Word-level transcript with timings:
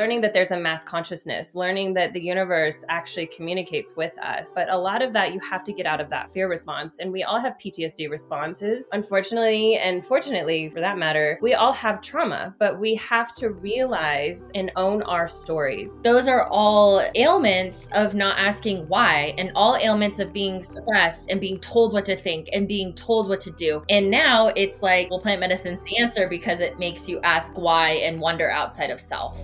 learning 0.00 0.22
that 0.22 0.32
there's 0.32 0.50
a 0.50 0.56
mass 0.56 0.82
consciousness, 0.82 1.54
learning 1.54 1.92
that 1.92 2.14
the 2.14 2.20
universe 2.22 2.82
actually 2.88 3.26
communicates 3.26 3.94
with 3.96 4.16
us. 4.20 4.52
But 4.54 4.72
a 4.72 4.78
lot 4.78 5.02
of 5.02 5.12
that, 5.12 5.34
you 5.34 5.40
have 5.40 5.62
to 5.64 5.74
get 5.74 5.84
out 5.84 6.00
of 6.00 6.08
that 6.08 6.30
fear 6.30 6.48
response. 6.48 7.00
And 7.00 7.12
we 7.12 7.22
all 7.22 7.38
have 7.38 7.58
PTSD 7.58 8.08
responses. 8.08 8.88
Unfortunately, 8.94 9.76
and 9.76 10.02
fortunately 10.02 10.70
for 10.70 10.80
that 10.80 10.96
matter, 10.96 11.38
we 11.42 11.52
all 11.52 11.74
have 11.74 12.00
trauma, 12.00 12.54
but 12.58 12.80
we 12.80 12.94
have 12.94 13.34
to 13.34 13.50
realize 13.50 14.50
and 14.54 14.72
own 14.76 15.02
our 15.02 15.28
stories. 15.28 16.00
Those 16.00 16.28
are 16.28 16.46
all 16.46 17.06
ailments 17.14 17.90
of 17.92 18.14
not 18.14 18.38
asking 18.38 18.88
why, 18.88 19.34
and 19.36 19.52
all 19.54 19.76
ailments 19.76 20.18
of 20.18 20.32
being 20.32 20.62
stressed 20.62 21.30
and 21.30 21.38
being 21.38 21.60
told 21.60 21.92
what 21.92 22.06
to 22.06 22.16
think 22.16 22.48
and 22.54 22.66
being 22.66 22.94
told 22.94 23.28
what 23.28 23.40
to 23.42 23.50
do. 23.50 23.82
And 23.90 24.10
now 24.10 24.46
it's 24.56 24.80
like, 24.80 25.10
well, 25.10 25.20
plant 25.20 25.40
medicine's 25.40 25.84
the 25.84 25.98
answer 25.98 26.26
because 26.26 26.60
it 26.60 26.78
makes 26.78 27.06
you 27.06 27.20
ask 27.20 27.58
why 27.58 27.90
and 27.90 28.18
wonder 28.18 28.48
outside 28.48 28.88
of 28.88 28.98
self. 28.98 29.38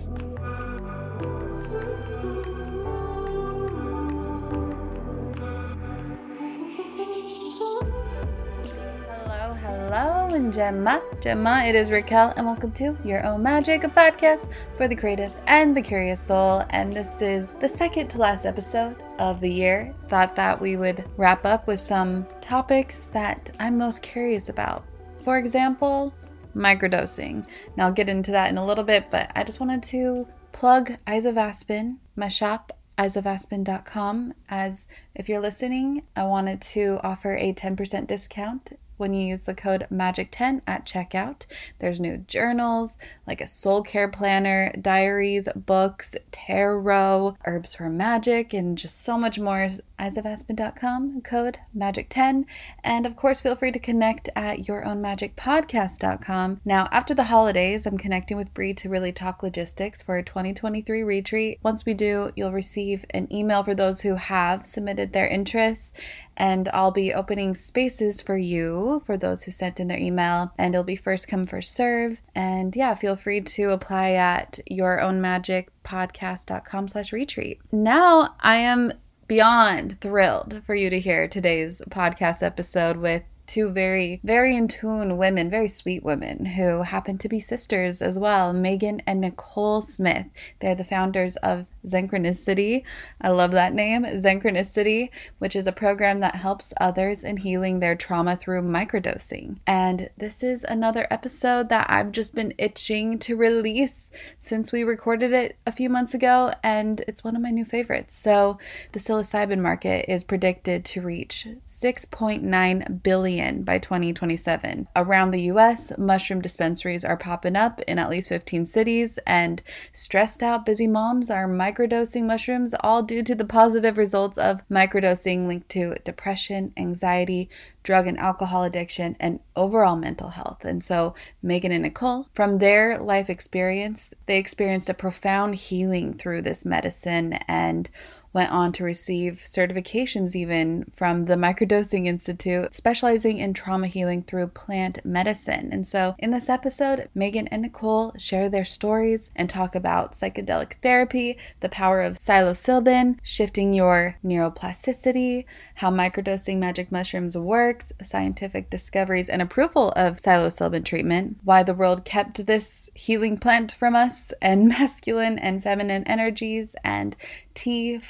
And 10.37 10.53
Gemma. 10.53 11.01
Gemma, 11.19 11.63
it 11.65 11.73
is 11.73 11.89
Raquel, 11.89 12.31
and 12.37 12.45
welcome 12.45 12.71
to 12.73 12.95
Your 13.03 13.25
Own 13.25 13.41
Magic, 13.41 13.83
a 13.83 13.87
podcast 13.87 14.51
for 14.75 14.87
the 14.87 14.95
creative 14.95 15.35
and 15.47 15.75
the 15.75 15.81
curious 15.81 16.21
soul. 16.21 16.63
And 16.69 16.93
this 16.93 17.23
is 17.23 17.53
the 17.53 17.67
second 17.67 18.09
to 18.09 18.19
last 18.19 18.45
episode 18.45 19.01
of 19.17 19.41
the 19.41 19.51
year. 19.51 19.95
Thought 20.09 20.35
that 20.35 20.61
we 20.61 20.77
would 20.77 21.03
wrap 21.17 21.43
up 21.43 21.65
with 21.65 21.79
some 21.79 22.27
topics 22.39 23.05
that 23.13 23.49
I'm 23.59 23.79
most 23.79 24.03
curious 24.03 24.47
about. 24.47 24.85
For 25.23 25.39
example, 25.39 26.13
microdosing. 26.55 27.47
Now, 27.75 27.87
I'll 27.87 27.91
get 27.91 28.07
into 28.07 28.29
that 28.29 28.51
in 28.51 28.59
a 28.59 28.65
little 28.65 28.83
bit, 28.83 29.09
but 29.09 29.31
I 29.33 29.43
just 29.43 29.59
wanted 29.59 29.81
to 29.83 30.27
plug 30.51 30.97
Eyes 31.07 31.25
of 31.25 31.39
Aspen, 31.39 31.99
my 32.15 32.27
shop, 32.27 32.77
eyesofaspen.com. 32.99 34.35
As 34.49 34.87
if 35.15 35.29
you're 35.29 35.39
listening, 35.39 36.03
I 36.15 36.25
wanted 36.25 36.61
to 36.61 36.99
offer 37.01 37.35
a 37.35 37.55
10% 37.55 38.05
discount 38.05 38.73
when 38.97 39.13
you 39.13 39.25
use 39.25 39.43
the 39.43 39.53
code 39.53 39.87
MAGIC10 39.91 40.61
at 40.67 40.85
checkout. 40.85 41.45
There's 41.79 41.99
new 41.99 42.17
journals, 42.17 42.97
like 43.25 43.41
a 43.41 43.47
soul 43.47 43.83
care 43.83 44.07
planner, 44.07 44.71
diaries, 44.79 45.47
books, 45.55 46.15
tarot, 46.31 47.37
herbs 47.45 47.75
for 47.75 47.89
magic, 47.89 48.53
and 48.53 48.77
just 48.77 49.03
so 49.03 49.17
much 49.17 49.39
more. 49.39 49.69
Eyesofaspen.com, 49.99 51.21
code 51.21 51.57
MAGIC10. 51.75 52.45
And 52.83 53.05
of 53.05 53.15
course, 53.15 53.41
feel 53.41 53.55
free 53.55 53.71
to 53.71 53.79
connect 53.79 54.29
at 54.35 54.59
yourownmagicpodcast.com. 54.59 56.61
Now, 56.65 56.87
after 56.91 57.15
the 57.15 57.23
holidays, 57.23 57.87
I'm 57.87 57.97
connecting 57.97 58.37
with 58.37 58.53
Bree 58.53 58.75
to 58.75 58.89
really 58.89 59.11
talk 59.11 59.41
logistics 59.41 60.03
for 60.03 60.17
a 60.17 60.23
2023 60.23 61.03
retreat. 61.03 61.59
Once 61.63 61.85
we 61.85 61.95
do, 61.95 62.31
you'll 62.35 62.51
receive 62.51 63.05
an 63.09 63.27
email 63.33 63.63
for 63.63 63.73
those 63.73 64.01
who 64.01 64.15
have 64.15 64.67
submitted 64.67 65.13
their 65.13 65.27
interests 65.27 65.93
and 66.37 66.69
I'll 66.69 66.91
be 66.91 67.13
opening 67.13 67.55
spaces 67.55 68.21
for 68.21 68.37
you 68.37 68.77
for 69.05 69.17
those 69.17 69.43
who 69.43 69.51
sent 69.51 69.79
in 69.79 69.87
their 69.87 69.99
email 69.99 70.51
and 70.57 70.73
it'll 70.73 70.83
be 70.83 70.95
first 70.95 71.27
come 71.27 71.45
first 71.45 71.73
serve 71.73 72.21
and 72.35 72.75
yeah 72.75 72.93
feel 72.93 73.15
free 73.15 73.41
to 73.41 73.71
apply 73.71 74.11
at 74.11 74.59
your 74.65 74.99
own 75.01 75.19
magic 75.21 75.69
podcast.com 75.83 76.87
slash 76.87 77.11
retreat 77.11 77.59
now 77.71 78.35
i 78.41 78.55
am 78.55 78.91
beyond 79.27 79.99
thrilled 79.99 80.61
for 80.65 80.75
you 80.75 80.89
to 80.89 80.99
hear 80.99 81.27
today's 81.27 81.81
podcast 81.89 82.41
episode 82.41 82.97
with 82.97 83.23
two 83.47 83.69
very, 83.71 84.19
very 84.23 84.55
in 84.55 84.67
tune 84.67 85.17
women, 85.17 85.49
very 85.49 85.69
sweet 85.69 86.03
women 86.03 86.45
who 86.45 86.83
happen 86.83 87.17
to 87.17 87.29
be 87.29 87.39
sisters 87.39 88.01
as 88.01 88.19
well, 88.19 88.53
Megan 88.53 89.01
and 89.07 89.21
Nicole 89.21 89.81
Smith. 89.81 90.27
They're 90.59 90.75
the 90.75 90.83
founders 90.83 91.37
of 91.37 91.65
Zencronicity. 91.85 92.83
I 93.21 93.29
love 93.29 93.51
that 93.51 93.73
name, 93.73 94.03
Zencronicity, 94.03 95.09
which 95.39 95.55
is 95.55 95.67
a 95.67 95.71
program 95.71 96.19
that 96.19 96.35
helps 96.35 96.73
others 96.79 97.23
in 97.23 97.37
healing 97.37 97.79
their 97.79 97.95
trauma 97.95 98.35
through 98.35 98.61
microdosing. 98.61 99.57
And 99.65 100.09
this 100.17 100.43
is 100.43 100.65
another 100.67 101.07
episode 101.09 101.69
that 101.69 101.87
I've 101.89 102.11
just 102.11 102.35
been 102.35 102.53
itching 102.57 103.19
to 103.19 103.35
release 103.35 104.11
since 104.37 104.71
we 104.71 104.83
recorded 104.83 105.33
it 105.33 105.57
a 105.65 105.71
few 105.71 105.89
months 105.89 106.13
ago, 106.13 106.51
and 106.63 107.01
it's 107.07 107.23
one 107.23 107.35
of 107.35 107.41
my 107.41 107.51
new 107.51 107.65
favorites. 107.65 108.13
So, 108.15 108.59
the 108.91 108.99
psilocybin 108.99 109.59
market 109.59 110.11
is 110.11 110.23
predicted 110.23 110.83
to 110.85 111.01
reach 111.01 111.47
6.9 111.65 113.03
billion 113.03 113.63
by 113.63 113.77
2027. 113.79 114.87
Around 114.95 115.31
the 115.31 115.41
US, 115.53 115.97
mushroom 115.97 116.41
dispensaries 116.41 117.05
are 117.05 117.17
popping 117.17 117.55
up 117.55 117.81
in 117.81 117.99
at 117.99 118.09
least 118.09 118.29
15 118.29 118.65
cities, 118.65 119.19
and 119.25 119.61
stressed 119.93 120.43
out 120.43 120.65
busy 120.65 120.87
moms 120.87 121.29
are 121.29 121.47
microdosing 121.47 121.76
microdosing 121.77 122.23
mushrooms, 122.23 122.73
all 122.79 123.03
due 123.03 123.23
to 123.23 123.35
the 123.35 123.45
positive 123.45 123.97
results 123.97 124.37
of 124.37 124.61
microdosing 124.69 125.47
linked 125.47 125.69
to 125.69 125.95
depression, 126.03 126.73
anxiety, 126.77 127.49
drug 127.83 128.07
and 128.07 128.17
alcohol 128.17 128.63
addiction, 128.63 129.15
and 129.19 129.39
overall 129.55 129.95
mental 129.95 130.29
health. 130.29 130.65
And 130.65 130.83
so, 130.83 131.13
Megan 131.41 131.71
and 131.71 131.83
Nicole, 131.83 132.27
from 132.33 132.57
their 132.57 132.99
life 132.99 133.29
experience, 133.29 134.13
they 134.25 134.37
experienced 134.37 134.89
a 134.89 134.93
profound 134.93 135.55
healing 135.55 136.13
through 136.13 136.41
this 136.41 136.65
medicine 136.65 137.33
and 137.47 137.89
went 138.33 138.51
on 138.51 138.71
to 138.73 138.83
receive 138.83 139.43
certifications 139.43 140.35
even 140.35 140.85
from 140.95 141.25
the 141.25 141.35
Microdosing 141.35 142.07
Institute, 142.07 142.73
specializing 142.73 143.37
in 143.37 143.53
trauma 143.53 143.87
healing 143.87 144.23
through 144.23 144.47
plant 144.47 145.03
medicine. 145.05 145.69
And 145.71 145.87
so, 145.87 146.15
in 146.19 146.31
this 146.31 146.49
episode, 146.49 147.09
Megan 147.15 147.47
and 147.47 147.61
Nicole 147.61 148.13
share 148.17 148.49
their 148.49 148.65
stories 148.65 149.31
and 149.35 149.49
talk 149.49 149.75
about 149.75 150.11
psychedelic 150.11 150.73
therapy, 150.81 151.37
the 151.61 151.69
power 151.69 152.01
of 152.01 152.17
psilocybin, 152.17 153.17
shifting 153.23 153.73
your 153.73 154.17
neuroplasticity, 154.23 155.45
how 155.75 155.91
microdosing 155.91 156.57
magic 156.57 156.91
mushrooms 156.91 157.37
works, 157.37 157.93
scientific 158.03 158.69
discoveries 158.69 159.29
and 159.29 159.41
approval 159.41 159.91
of 159.95 160.17
psilocybin 160.17 160.85
treatment, 160.85 161.37
why 161.43 161.63
the 161.63 161.73
world 161.73 162.05
kept 162.05 162.45
this 162.45 162.89
healing 162.93 163.37
plant 163.37 163.71
from 163.71 163.95
us, 163.95 164.33
and 164.41 164.67
masculine 164.69 165.39
and 165.39 165.63
feminine 165.63 166.03
energies, 166.03 166.75
and 166.83 167.15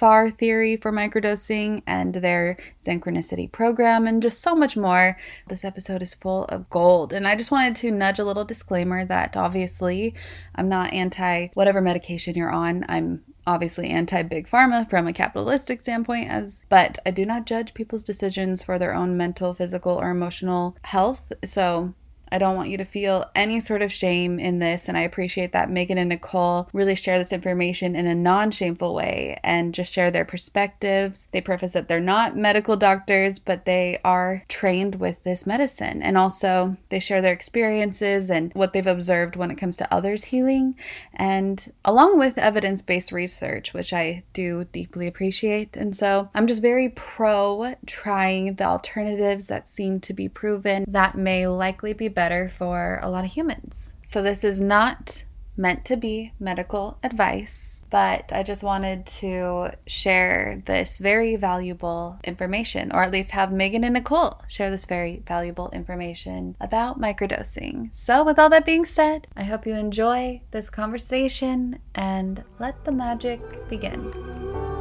T-FAR 0.07 0.31
theory 0.31 0.77
for 0.77 0.93
microdosing 0.93 1.83
and 1.85 2.15
their 2.15 2.55
synchronicity 2.81 3.51
program, 3.51 4.07
and 4.07 4.21
just 4.23 4.41
so 4.41 4.55
much 4.55 4.77
more. 4.77 5.17
This 5.49 5.65
episode 5.65 6.01
is 6.01 6.13
full 6.13 6.45
of 6.45 6.69
gold. 6.69 7.11
And 7.11 7.27
I 7.27 7.35
just 7.35 7.51
wanted 7.51 7.75
to 7.77 7.91
nudge 7.91 8.17
a 8.17 8.23
little 8.23 8.45
disclaimer 8.45 9.03
that 9.03 9.35
obviously 9.35 10.15
I'm 10.55 10.69
not 10.69 10.93
anti 10.93 11.47
whatever 11.55 11.81
medication 11.81 12.35
you're 12.35 12.49
on. 12.49 12.85
I'm 12.87 13.21
obviously 13.45 13.89
anti 13.89 14.21
big 14.23 14.47
pharma 14.47 14.89
from 14.89 15.07
a 15.07 15.13
capitalistic 15.13 15.81
standpoint 15.81 16.29
as 16.29 16.65
but 16.69 16.99
I 17.05 17.11
do 17.11 17.25
not 17.25 17.45
judge 17.45 17.73
people's 17.73 18.05
decisions 18.05 18.63
for 18.63 18.79
their 18.79 18.93
own 18.93 19.17
mental, 19.17 19.53
physical 19.53 19.99
or 19.99 20.09
emotional 20.09 20.77
health. 20.83 21.33
So 21.43 21.93
I 22.31 22.37
don't 22.37 22.55
want 22.55 22.69
you 22.69 22.77
to 22.77 22.85
feel 22.85 23.25
any 23.35 23.59
sort 23.59 23.81
of 23.81 23.91
shame 23.91 24.39
in 24.39 24.59
this. 24.59 24.87
And 24.87 24.97
I 24.97 25.01
appreciate 25.01 25.53
that 25.53 25.69
Megan 25.69 25.97
and 25.97 26.09
Nicole 26.09 26.69
really 26.73 26.95
share 26.95 27.17
this 27.17 27.33
information 27.33 27.95
in 27.95 28.07
a 28.07 28.15
non 28.15 28.51
shameful 28.51 28.93
way 28.93 29.39
and 29.43 29.73
just 29.73 29.93
share 29.93 30.11
their 30.11 30.25
perspectives. 30.25 31.27
They 31.31 31.41
preface 31.41 31.73
that 31.73 31.87
they're 31.87 31.99
not 31.99 32.35
medical 32.35 32.75
doctors, 32.75 33.39
but 33.39 33.65
they 33.65 33.99
are 34.03 34.43
trained 34.47 34.95
with 34.95 35.23
this 35.23 35.45
medicine. 35.45 36.01
And 36.01 36.17
also, 36.17 36.77
they 36.89 36.99
share 36.99 37.21
their 37.21 37.33
experiences 37.33 38.29
and 38.29 38.53
what 38.53 38.73
they've 38.73 38.85
observed 38.85 39.35
when 39.35 39.51
it 39.51 39.57
comes 39.57 39.77
to 39.77 39.93
others 39.93 40.25
healing, 40.25 40.75
and 41.13 41.71
along 41.85 42.17
with 42.17 42.37
evidence 42.37 42.81
based 42.81 43.11
research, 43.11 43.73
which 43.73 43.93
I 43.93 44.23
do 44.33 44.65
deeply 44.65 45.07
appreciate. 45.07 45.75
And 45.75 45.95
so, 45.95 46.29
I'm 46.33 46.47
just 46.47 46.61
very 46.61 46.89
pro 46.89 47.75
trying 47.85 48.55
the 48.55 48.65
alternatives 48.65 49.47
that 49.47 49.67
seem 49.67 49.99
to 50.01 50.13
be 50.13 50.29
proven 50.29 50.85
that 50.87 51.15
may 51.15 51.47
likely 51.47 51.93
be 51.93 52.07
better 52.17 52.49
for 52.49 52.99
a 53.03 53.09
lot 53.11 53.23
of 53.23 53.31
humans. 53.31 53.93
So, 54.03 54.23
this 54.23 54.43
is 54.43 54.59
not 54.59 55.23
meant 55.55 55.85
to 55.85 55.97
be 55.97 56.33
medical 56.39 56.97
advice, 57.03 57.83
but 57.89 58.31
I 58.33 58.41
just 58.43 58.63
wanted 58.63 59.05
to 59.21 59.71
share 59.85 60.63
this 60.65 60.99
very 60.99 61.35
valuable 61.35 62.17
information, 62.23 62.91
or 62.91 63.01
at 63.03 63.11
least 63.11 63.31
have 63.31 63.51
Megan 63.51 63.83
and 63.83 63.93
Nicole 63.93 64.41
share 64.47 64.71
this 64.71 64.85
very 64.85 65.23
valuable 65.27 65.69
information 65.71 66.55
about 66.59 66.99
microdosing. 66.99 67.95
So, 67.95 68.23
with 68.23 68.39
all 68.39 68.49
that 68.49 68.65
being 68.65 68.85
said, 68.85 69.27
I 69.35 69.43
hope 69.43 69.67
you 69.67 69.75
enjoy 69.75 70.41
this 70.51 70.69
conversation 70.69 71.79
and 71.93 72.43
let 72.59 72.83
the 72.83 72.91
magic 72.91 73.39
begin. 73.69 74.76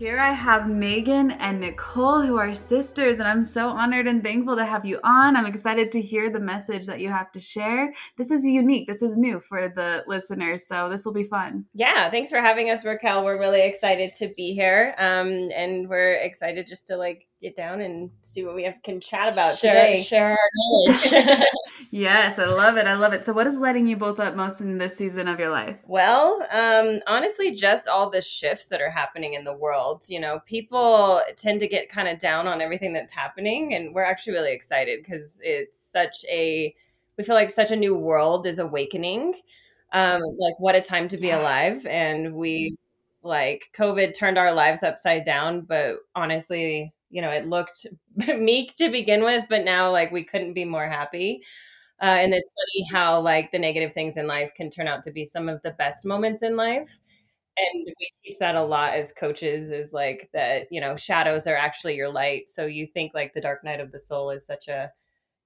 Here 0.00 0.18
I 0.18 0.32
have 0.32 0.66
Megan 0.66 1.32
and 1.32 1.60
Nicole, 1.60 2.22
who 2.22 2.38
are 2.38 2.54
sisters, 2.54 3.18
and 3.18 3.28
I'm 3.28 3.44
so 3.44 3.68
honored 3.68 4.06
and 4.06 4.24
thankful 4.24 4.56
to 4.56 4.64
have 4.64 4.86
you 4.86 4.98
on. 5.04 5.36
I'm 5.36 5.44
excited 5.44 5.92
to 5.92 6.00
hear 6.00 6.30
the 6.30 6.40
message 6.40 6.86
that 6.86 7.00
you 7.00 7.10
have 7.10 7.30
to 7.32 7.38
share. 7.38 7.92
This 8.16 8.30
is 8.30 8.42
unique, 8.42 8.88
this 8.88 9.02
is 9.02 9.18
new 9.18 9.40
for 9.40 9.68
the 9.68 10.02
listeners, 10.06 10.66
so 10.66 10.88
this 10.88 11.04
will 11.04 11.12
be 11.12 11.24
fun. 11.24 11.66
Yeah, 11.74 12.08
thanks 12.08 12.30
for 12.30 12.38
having 12.38 12.70
us, 12.70 12.82
Raquel. 12.82 13.26
We're 13.26 13.38
really 13.38 13.60
excited 13.60 14.14
to 14.16 14.32
be 14.38 14.54
here, 14.54 14.94
um, 14.96 15.50
and 15.54 15.86
we're 15.86 16.14
excited 16.14 16.66
just 16.66 16.86
to 16.86 16.96
like 16.96 17.26
get 17.40 17.56
down 17.56 17.80
and 17.80 18.10
see 18.22 18.44
what 18.44 18.54
we 18.54 18.64
have, 18.64 18.74
can 18.82 19.00
chat 19.00 19.32
about 19.32 19.56
share, 19.56 19.86
today. 19.86 20.02
Share 20.02 20.30
our 20.30 20.38
knowledge. 20.54 21.46
yes, 21.90 22.38
I 22.38 22.44
love 22.44 22.76
it. 22.76 22.86
I 22.86 22.94
love 22.94 23.12
it. 23.12 23.24
So, 23.24 23.32
what 23.32 23.46
is 23.46 23.56
lighting 23.56 23.86
you 23.86 23.96
both 23.96 24.20
up 24.20 24.36
most 24.36 24.60
in 24.60 24.78
this 24.78 24.96
season 24.96 25.26
of 25.26 25.40
your 25.40 25.50
life? 25.50 25.78
Well, 25.86 26.46
um, 26.52 27.00
honestly, 27.06 27.52
just 27.52 27.88
all 27.88 28.10
the 28.10 28.20
shifts 28.20 28.66
that 28.66 28.80
are 28.80 28.90
happening 28.90 29.34
in 29.34 29.44
the 29.44 29.52
world. 29.52 30.04
You 30.08 30.20
know, 30.20 30.40
people 30.44 31.22
tend 31.36 31.60
to 31.60 31.68
get 31.68 31.88
kind 31.88 32.08
of 32.08 32.18
down 32.18 32.46
on 32.46 32.60
everything 32.60 32.92
that's 32.92 33.12
happening, 33.12 33.74
and 33.74 33.94
we're 33.94 34.04
actually 34.04 34.34
really 34.34 34.52
excited 34.52 35.00
because 35.02 35.40
it's 35.42 35.80
such 35.80 36.24
a 36.28 36.74
we 37.16 37.24
feel 37.24 37.34
like 37.34 37.50
such 37.50 37.70
a 37.70 37.76
new 37.76 37.94
world 37.94 38.46
is 38.46 38.58
awakening. 38.58 39.34
Um, 39.92 40.22
like 40.38 40.54
what 40.58 40.74
a 40.74 40.80
time 40.80 41.08
to 41.08 41.18
be 41.18 41.30
alive, 41.30 41.86
and 41.86 42.34
we 42.34 42.76
like 43.22 43.70
COVID 43.76 44.14
turned 44.14 44.38
our 44.38 44.52
lives 44.52 44.82
upside 44.82 45.24
down, 45.24 45.62
but 45.62 45.96
honestly, 46.14 46.92
you 47.10 47.20
know, 47.20 47.30
it 47.30 47.48
looked 47.48 47.86
meek 48.38 48.76
to 48.76 48.88
begin 48.88 49.22
with, 49.24 49.44
but 49.48 49.64
now 49.64 49.90
like 49.90 50.12
we 50.12 50.24
couldn't 50.24 50.54
be 50.54 50.64
more 50.64 50.88
happy. 50.88 51.42
Uh, 52.02 52.06
and 52.06 52.32
it's 52.32 52.50
funny 52.50 52.86
how 52.90 53.20
like 53.20 53.52
the 53.52 53.58
negative 53.58 53.92
things 53.92 54.16
in 54.16 54.26
life 54.26 54.52
can 54.54 54.70
turn 54.70 54.88
out 54.88 55.02
to 55.02 55.10
be 55.10 55.24
some 55.24 55.48
of 55.48 55.60
the 55.62 55.72
best 55.72 56.04
moments 56.06 56.42
in 56.42 56.56
life. 56.56 56.98
And 57.58 57.84
we 57.84 58.10
teach 58.24 58.38
that 58.38 58.54
a 58.54 58.62
lot 58.62 58.94
as 58.94 59.12
coaches 59.12 59.70
is 59.70 59.92
like 59.92 60.30
that, 60.32 60.66
you 60.70 60.80
know, 60.80 60.96
shadows 60.96 61.46
are 61.46 61.56
actually 61.56 61.96
your 61.96 62.08
light. 62.08 62.48
So 62.48 62.64
you 62.64 62.86
think 62.86 63.12
like 63.12 63.34
the 63.34 63.40
dark 63.40 63.64
night 63.64 63.80
of 63.80 63.92
the 63.92 63.98
soul 63.98 64.30
is 64.30 64.46
such 64.46 64.68
a 64.68 64.90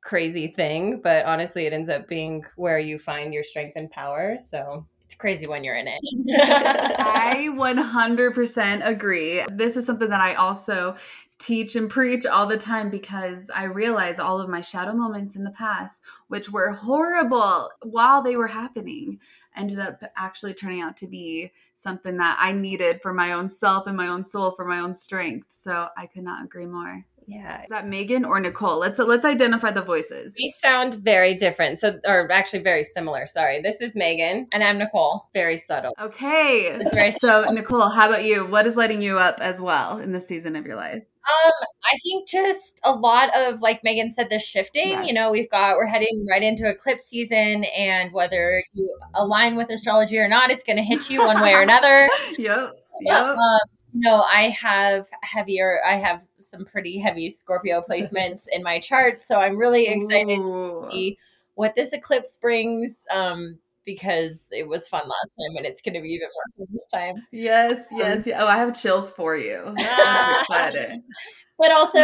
crazy 0.03 0.47
thing, 0.47 1.01
but 1.03 1.25
honestly, 1.25 1.67
it 1.67 1.73
ends 1.73 1.89
up 1.89 2.07
being 2.07 2.45
where 2.57 2.79
you 2.79 2.99
find 2.99 3.35
your 3.35 3.43
strength 3.43 3.73
and 3.75 3.91
power. 3.91 4.37
So 4.39 4.87
it's 5.07 5.15
crazy 5.15 5.47
when 5.47 5.65
you're 5.65 5.77
in 5.77 5.89
it. 5.89 6.01
I 6.99 7.49
100% 7.51 8.87
agree. 8.87 9.45
This 9.53 9.77
is 9.77 9.87
something 9.87 10.09
that 10.11 10.21
I 10.21 10.35
also 10.35 10.97
teach 11.45 11.77
and 11.77 11.91
preach 11.91 12.25
all 12.25 12.47
the 12.47 12.57
time 12.57 12.89
because 12.89 13.51
I 13.55 13.65
realize 13.65 14.19
all 14.19 14.41
of 14.41 14.49
my 14.49 14.63
shadow 14.63 14.95
moments 14.95 15.37
in 15.37 15.45
the 15.45 15.51
past, 15.51 16.03
which 16.29 16.51
were 16.51 16.71
horrible 16.71 17.71
while 17.83 18.23
they 18.23 18.37
were 18.37 18.47
happening, 18.47 19.21
ended 19.55 19.79
up 19.79 20.03
actually 20.17 20.55
turning 20.55 20.81
out 20.81 20.97
to 20.99 21.07
be 21.07 21.53
something 21.75 22.17
that 22.17 22.39
I 22.41 22.53
needed 22.53 23.03
for 23.03 23.13
my 23.13 23.33
own 23.33 23.51
self 23.51 23.87
and 23.87 23.97
my 23.97 24.09
own 24.09 24.25
soul, 24.25 24.53
for 24.53 24.65
my 24.65 24.81
own 24.81 24.95
strength. 24.95 25.49
So 25.53 25.89
I 25.99 26.07
could 26.07 26.25
not 26.25 26.45
agree 26.45 26.67
more. 26.67 27.03
Yeah. 27.27 27.63
Is 27.63 27.71
that 27.71 27.87
Megan 27.87 28.25
or 28.25 28.41
Nicole? 28.41 28.79
Let's 28.79 28.99
let's 28.99 29.25
identify 29.25 29.71
the 29.71 29.83
voices. 29.83 30.35
We 30.37 30.55
sound 30.63 30.95
very 30.95 31.35
different. 31.35 31.79
So 31.79 31.99
or 32.05 32.31
actually 32.31 32.63
very 32.63 32.85
similar. 32.85 33.27
Sorry. 33.27 33.61
This 33.63 33.81
is 33.81 33.97
Megan. 33.97 34.47
And 34.53 34.63
I'm 34.63 34.79
Nicole. 34.79 35.29
Very 35.33 35.57
subtle. 35.57 35.95
Okay. 36.01 36.79
very 36.93 37.13
so 37.13 37.45
Nicole, 37.51 37.89
how 37.89 38.09
about 38.09 38.25
you? 38.25 38.47
What 38.47 38.67
is 38.67 38.77
lighting 38.77 39.03
you 39.03 39.19
up 39.19 39.41
as 39.41 39.61
well 39.61 39.99
in 39.99 40.13
this 40.13 40.27
season 40.27 40.57
of 40.57 40.67
your 40.67 40.77
life? 40.77 41.03
Um, 41.25 41.53
I 41.91 41.97
think 42.03 42.29
just 42.29 42.81
a 42.85 42.93
lot 42.93 43.31
of 43.35 43.63
like 43.63 43.83
Megan 43.83 44.11
said, 44.11 44.29
the 44.29 44.39
shifting. 44.39 44.91
Yes. 44.91 45.09
You 45.09 45.15
know, 45.15 45.31
we've 45.31 45.51
got 45.51 45.77
we're 45.77 45.87
heading 45.87 46.27
right 46.31 46.43
into 46.43 46.69
eclipse 46.69 47.05
season, 47.05 47.65
and 47.77 48.13
whether 48.13 48.63
you 48.75 48.99
align 49.15 49.57
with 49.57 49.71
astrology 49.71 50.19
or 50.19 50.29
not, 50.29 50.51
it's 50.51 50.65
going 50.65 50.77
to 50.77 50.83
hit 50.83 51.09
you 51.09 51.25
one 51.25 51.41
way 51.41 51.55
or 51.55 51.63
another. 51.63 52.11
Yep. 52.39 52.73
Yep. 53.01 53.23
Um, 53.23 53.39
no, 53.95 54.23
I 54.23 54.51
have 54.51 55.09
heavier. 55.23 55.79
I 55.87 55.97
have 55.97 56.27
some 56.41 56.65
pretty 56.65 56.99
heavy 56.99 57.29
Scorpio 57.29 57.81
placements 57.89 58.47
in 58.53 58.63
my 58.63 58.81
chart, 58.81 59.21
so 59.21 59.41
I'm 59.41 59.57
really 59.57 59.87
excited 59.87 60.41
Ooh. 60.41 60.83
to 60.83 60.89
see 60.91 61.19
what 61.55 61.75
this 61.75 61.93
eclipse 61.93 62.37
brings. 62.37 63.07
Um, 63.11 63.59
because 63.87 64.49
it 64.51 64.67
was 64.67 64.89
fun 64.89 65.03
last 65.03 65.37
time, 65.39 65.57
and 65.59 65.67
it's 65.67 65.83
going 65.83 65.93
to 65.93 66.01
be 66.01 66.09
even 66.09 66.29
more 66.35 66.57
fun 66.57 66.67
this 66.73 66.87
time. 66.93 67.17
Yes, 67.33 67.89
yes. 67.93 68.27
yeah. 68.27 68.43
Oh, 68.43 68.47
I 68.47 68.57
have 68.57 68.79
chills 68.79 69.11
for 69.11 69.37
you. 69.37 69.63
Exciting. 69.79 71.03
but 71.59 71.71
also 71.71 71.99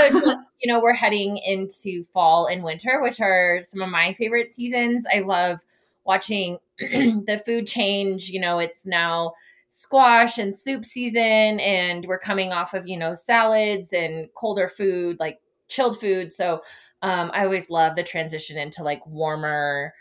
you 0.60 0.72
know 0.72 0.80
we're 0.80 0.94
heading 0.94 1.38
into 1.44 2.04
fall 2.12 2.46
and 2.46 2.62
winter 2.62 3.00
which 3.02 3.20
are 3.20 3.58
some 3.62 3.80
of 3.80 3.88
my 3.88 4.12
favorite 4.12 4.50
seasons 4.50 5.04
i 5.12 5.18
love 5.20 5.58
watching 6.04 6.58
the 6.78 7.42
food 7.44 7.66
change 7.66 8.28
you 8.28 8.40
know 8.40 8.58
it's 8.58 8.86
now 8.86 9.32
squash 9.72 10.36
and 10.36 10.52
soup 10.52 10.84
season 10.84 11.22
and 11.60 12.04
we're 12.06 12.18
coming 12.18 12.52
off 12.52 12.74
of 12.74 12.88
you 12.88 12.98
know 12.98 13.12
salads 13.12 13.92
and 13.92 14.28
colder 14.34 14.68
food 14.68 15.16
like 15.20 15.38
chilled 15.68 15.98
food 15.98 16.32
so 16.32 16.60
um, 17.02 17.30
i 17.32 17.44
always 17.44 17.70
love 17.70 17.94
the 17.94 18.02
transition 18.02 18.58
into 18.58 18.82
like 18.82 19.06
warmer 19.06 19.94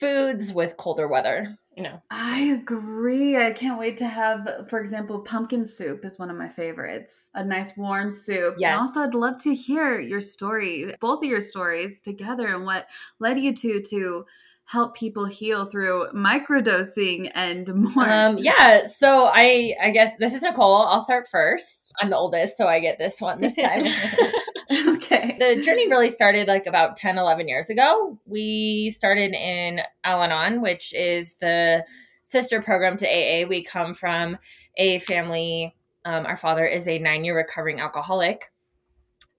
foods 0.00 0.52
with 0.52 0.76
colder 0.76 1.06
weather 1.06 1.56
you 1.76 1.84
know 1.84 2.02
I 2.10 2.40
agree. 2.60 3.36
I 3.36 3.50
can't 3.50 3.78
wait 3.78 3.96
to 3.98 4.06
have, 4.06 4.66
for 4.68 4.80
example, 4.80 5.20
pumpkin 5.20 5.64
soup 5.64 6.04
is 6.04 6.18
one 6.18 6.30
of 6.30 6.36
my 6.36 6.48
favorites. 6.48 7.30
A 7.34 7.44
nice 7.44 7.76
warm 7.76 8.10
soup. 8.10 8.56
Yes. 8.58 8.72
And 8.72 8.80
also, 8.80 9.00
I'd 9.00 9.14
love 9.14 9.38
to 9.38 9.54
hear 9.54 9.98
your 9.98 10.20
story, 10.20 10.94
both 11.00 11.24
of 11.24 11.28
your 11.28 11.40
stories 11.40 12.00
together, 12.00 12.48
and 12.48 12.64
what 12.64 12.88
led 13.18 13.40
you 13.40 13.52
to 13.54 13.80
to 13.82 14.24
help 14.66 14.96
people 14.96 15.26
heal 15.26 15.66
through 15.66 16.06
microdosing 16.14 17.30
and 17.34 17.72
more. 17.74 18.08
Um, 18.08 18.38
yeah. 18.40 18.86
So 18.86 19.24
I, 19.32 19.74
I 19.80 19.90
guess 19.90 20.16
this 20.18 20.34
is 20.34 20.42
Nicole. 20.42 20.86
I'll 20.86 21.00
start 21.00 21.28
first. 21.28 21.94
I'm 22.00 22.10
the 22.10 22.16
oldest, 22.16 22.56
so 22.56 22.66
I 22.66 22.80
get 22.80 22.98
this 22.98 23.20
one 23.20 23.40
this 23.40 23.54
time. 23.56 23.84
okay. 24.96 25.36
the 25.38 25.60
journey 25.62 25.88
really 25.88 26.08
started 26.08 26.48
like 26.48 26.66
about 26.66 26.96
10, 26.96 27.18
11 27.18 27.46
years 27.46 27.70
ago. 27.70 28.18
We 28.26 28.90
started 28.90 29.32
in 29.32 29.80
Al 30.02 30.22
Anon, 30.22 30.62
which 30.62 30.94
is 30.94 31.34
the 31.34 31.84
sister 32.22 32.62
program 32.62 32.96
to 32.96 33.06
AA. 33.06 33.46
We 33.46 33.62
come 33.62 33.94
from 33.94 34.38
a 34.76 34.98
family, 35.00 35.76
um, 36.04 36.24
our 36.26 36.36
father 36.36 36.64
is 36.64 36.88
a 36.88 36.98
nine 36.98 37.24
year 37.24 37.36
recovering 37.36 37.80
alcoholic. 37.80 38.50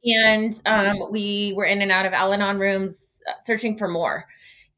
And 0.05 0.53
um, 0.67 0.97
we 1.11 1.53
were 1.57 1.65
in 1.65 1.81
and 1.81 1.91
out 1.91 2.05
of 2.05 2.13
Al 2.13 2.31
Anon 2.31 2.59
rooms 2.59 3.21
uh, 3.27 3.33
searching 3.39 3.75
for 3.75 3.87
more. 3.87 4.25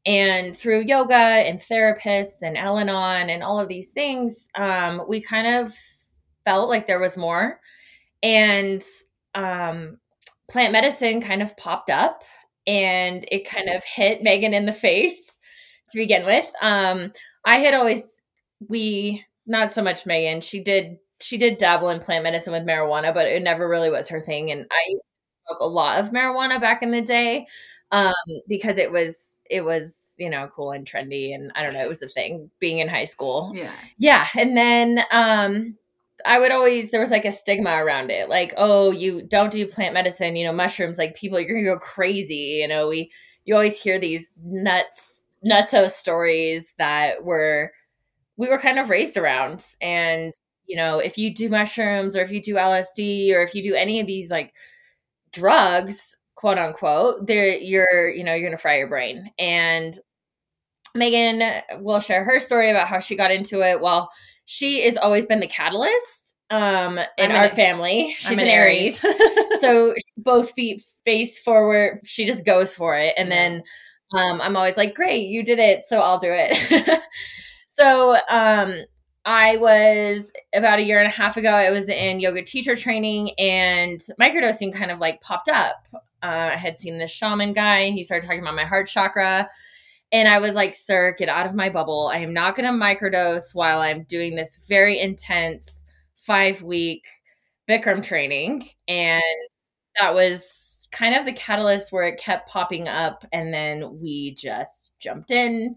And 0.08 0.56
through 0.56 0.86
yoga 0.86 1.14
and 1.14 1.60
therapists 1.60 2.40
and 2.40 2.56
Al 2.56 2.78
Anon 2.78 3.28
and 3.28 3.42
all 3.42 3.60
of 3.60 3.68
these 3.68 3.90
things, 3.90 4.48
um, 4.54 5.02
we 5.06 5.20
kind 5.20 5.46
of 5.46 5.74
felt 6.46 6.70
like 6.70 6.86
there 6.86 6.98
was 6.98 7.18
more. 7.18 7.60
And 8.22 8.82
um, 9.34 9.98
plant 10.50 10.72
medicine 10.72 11.20
kind 11.20 11.42
of 11.42 11.54
popped 11.58 11.90
up 11.90 12.24
and 12.66 13.26
it 13.30 13.46
kind 13.46 13.68
of 13.68 13.84
hit 13.84 14.22
Megan 14.22 14.54
in 14.54 14.64
the 14.64 14.72
face 14.72 15.36
to 15.90 15.98
begin 15.98 16.24
with. 16.24 16.50
Um, 16.62 17.12
I 17.44 17.58
had 17.58 17.74
always, 17.74 18.24
we, 18.66 19.22
not 19.46 19.72
so 19.72 19.82
much 19.82 20.06
Megan, 20.06 20.40
she 20.40 20.58
did, 20.60 20.96
she 21.20 21.36
did 21.36 21.58
dabble 21.58 21.90
in 21.90 22.00
plant 22.00 22.24
medicine 22.24 22.54
with 22.54 22.64
marijuana, 22.64 23.12
but 23.12 23.26
it 23.26 23.42
never 23.42 23.68
really 23.68 23.90
was 23.90 24.08
her 24.08 24.20
thing. 24.20 24.50
And 24.52 24.66
I 24.70 24.80
used 24.88 25.04
to 25.04 25.14
smoke 25.48 25.60
a 25.60 25.68
lot 25.68 26.00
of 26.00 26.12
marijuana 26.12 26.58
back 26.58 26.82
in 26.82 26.92
the 26.92 27.02
day 27.02 27.46
um, 27.90 28.14
because 28.48 28.78
it 28.78 28.90
was, 28.90 29.37
it 29.50 29.62
was, 29.62 30.12
you 30.18 30.30
know, 30.30 30.48
cool 30.54 30.72
and 30.72 30.86
trendy. 30.86 31.34
And 31.34 31.52
I 31.54 31.62
don't 31.62 31.74
know, 31.74 31.82
it 31.82 31.88
was 31.88 32.00
the 32.00 32.08
thing 32.08 32.50
being 32.58 32.78
in 32.78 32.88
high 32.88 33.04
school. 33.04 33.52
Yeah. 33.54 33.72
Yeah. 33.98 34.26
And 34.36 34.56
then, 34.56 35.00
um, 35.10 35.76
I 36.26 36.40
would 36.40 36.50
always 36.50 36.90
there 36.90 37.00
was 37.00 37.12
like 37.12 37.24
a 37.24 37.30
stigma 37.30 37.70
around 37.70 38.10
it, 38.10 38.28
like, 38.28 38.52
oh, 38.56 38.90
you 38.90 39.22
don't 39.22 39.52
do 39.52 39.66
plant 39.68 39.94
medicine, 39.94 40.34
you 40.34 40.44
know, 40.44 40.52
mushrooms, 40.52 40.98
like 40.98 41.14
people, 41.14 41.38
you're 41.38 41.48
gonna 41.48 41.62
go 41.62 41.78
crazy. 41.78 42.58
You 42.60 42.68
know, 42.68 42.88
we 42.88 43.12
you 43.44 43.54
always 43.54 43.80
hear 43.80 43.98
these 43.98 44.34
nuts 44.44 45.24
nutso 45.46 45.88
stories 45.88 46.74
that 46.78 47.24
were 47.24 47.72
we 48.36 48.48
were 48.48 48.58
kind 48.58 48.78
of 48.78 48.90
raised 48.90 49.16
around. 49.16 49.64
And, 49.80 50.32
you 50.66 50.76
know, 50.76 50.98
if 50.98 51.18
you 51.18 51.34
do 51.34 51.48
mushrooms 51.48 52.16
or 52.16 52.22
if 52.22 52.30
you 52.30 52.40
do 52.40 52.54
LSD 52.54 53.34
or 53.34 53.42
if 53.42 53.54
you 53.54 53.62
do 53.62 53.74
any 53.74 54.00
of 54.00 54.06
these 54.06 54.30
like 54.30 54.54
drugs, 55.32 56.16
quote 56.38 56.56
unquote, 56.56 57.26
there 57.26 57.48
you're, 57.48 58.08
you 58.10 58.22
know, 58.22 58.32
you're 58.32 58.48
gonna 58.48 58.56
fry 58.56 58.78
your 58.78 58.86
brain. 58.86 59.28
And 59.40 59.98
Megan 60.94 61.42
will 61.82 61.98
share 62.00 62.22
her 62.22 62.38
story 62.38 62.70
about 62.70 62.86
how 62.86 63.00
she 63.00 63.16
got 63.16 63.32
into 63.32 63.60
it. 63.60 63.80
Well, 63.80 64.08
she 64.46 64.82
has 64.84 64.96
always 64.96 65.26
been 65.26 65.40
the 65.40 65.48
catalyst 65.48 66.36
um 66.50 66.96
in 67.18 67.30
I'm 67.30 67.32
our 67.32 67.44
an- 67.44 67.54
family. 67.56 68.14
She's 68.18 68.30
I'm 68.38 68.38
an 68.38 68.46
Aries. 68.46 69.04
Aries. 69.04 69.60
so 69.60 69.92
both 70.18 70.52
feet 70.52 70.80
face 71.04 71.38
forward, 71.42 72.00
she 72.04 72.24
just 72.24 72.46
goes 72.46 72.72
for 72.72 72.96
it. 72.96 73.14
And 73.18 73.28
Yeah. 73.28 73.34
then 73.34 73.62
um 74.14 74.40
I'm 74.40 74.56
always 74.56 74.76
like, 74.76 74.94
Great, 74.94 75.26
you 75.26 75.42
did 75.44 75.58
it, 75.58 75.84
so 75.86 75.98
I'll 75.98 76.18
do 76.20 76.30
it. 76.32 77.00
so 77.66 78.16
um 78.28 78.74
I 79.24 79.56
was 79.56 80.32
about 80.54 80.78
a 80.78 80.82
year 80.84 81.00
and 81.00 81.08
a 81.08 81.10
half 81.10 81.36
ago, 81.36 81.50
I 81.50 81.70
was 81.70 81.88
in 81.88 82.20
yoga 82.20 82.42
teacher 82.44 82.74
training 82.76 83.32
and 83.38 83.98
microdosing 84.20 84.72
kind 84.72 84.92
of 84.92 85.00
like 85.00 85.20
popped 85.20 85.48
up. 85.50 85.86
Uh, 86.22 86.50
I 86.52 86.56
had 86.56 86.78
seen 86.78 86.98
this 86.98 87.10
shaman 87.10 87.52
guy. 87.52 87.90
He 87.90 88.02
started 88.02 88.26
talking 88.26 88.42
about 88.42 88.54
my 88.54 88.64
heart 88.64 88.88
chakra. 88.88 89.48
And 90.10 90.28
I 90.28 90.38
was 90.38 90.54
like, 90.54 90.74
sir, 90.74 91.14
get 91.18 91.28
out 91.28 91.46
of 91.46 91.54
my 91.54 91.68
bubble. 91.68 92.10
I 92.12 92.18
am 92.18 92.32
not 92.32 92.56
going 92.56 92.66
to 92.66 92.84
microdose 92.84 93.54
while 93.54 93.80
I'm 93.80 94.04
doing 94.04 94.34
this 94.34 94.58
very 94.68 94.98
intense 94.98 95.84
five 96.14 96.62
week 96.62 97.04
Bikram 97.68 98.02
training. 98.02 98.68
And 98.86 99.22
that 100.00 100.14
was 100.14 100.88
kind 100.90 101.14
of 101.14 101.24
the 101.26 101.32
catalyst 101.32 101.92
where 101.92 102.04
it 102.04 102.18
kept 102.18 102.48
popping 102.48 102.88
up. 102.88 103.24
And 103.32 103.52
then 103.52 103.98
we 104.00 104.34
just 104.34 104.92
jumped 104.98 105.30
in 105.30 105.76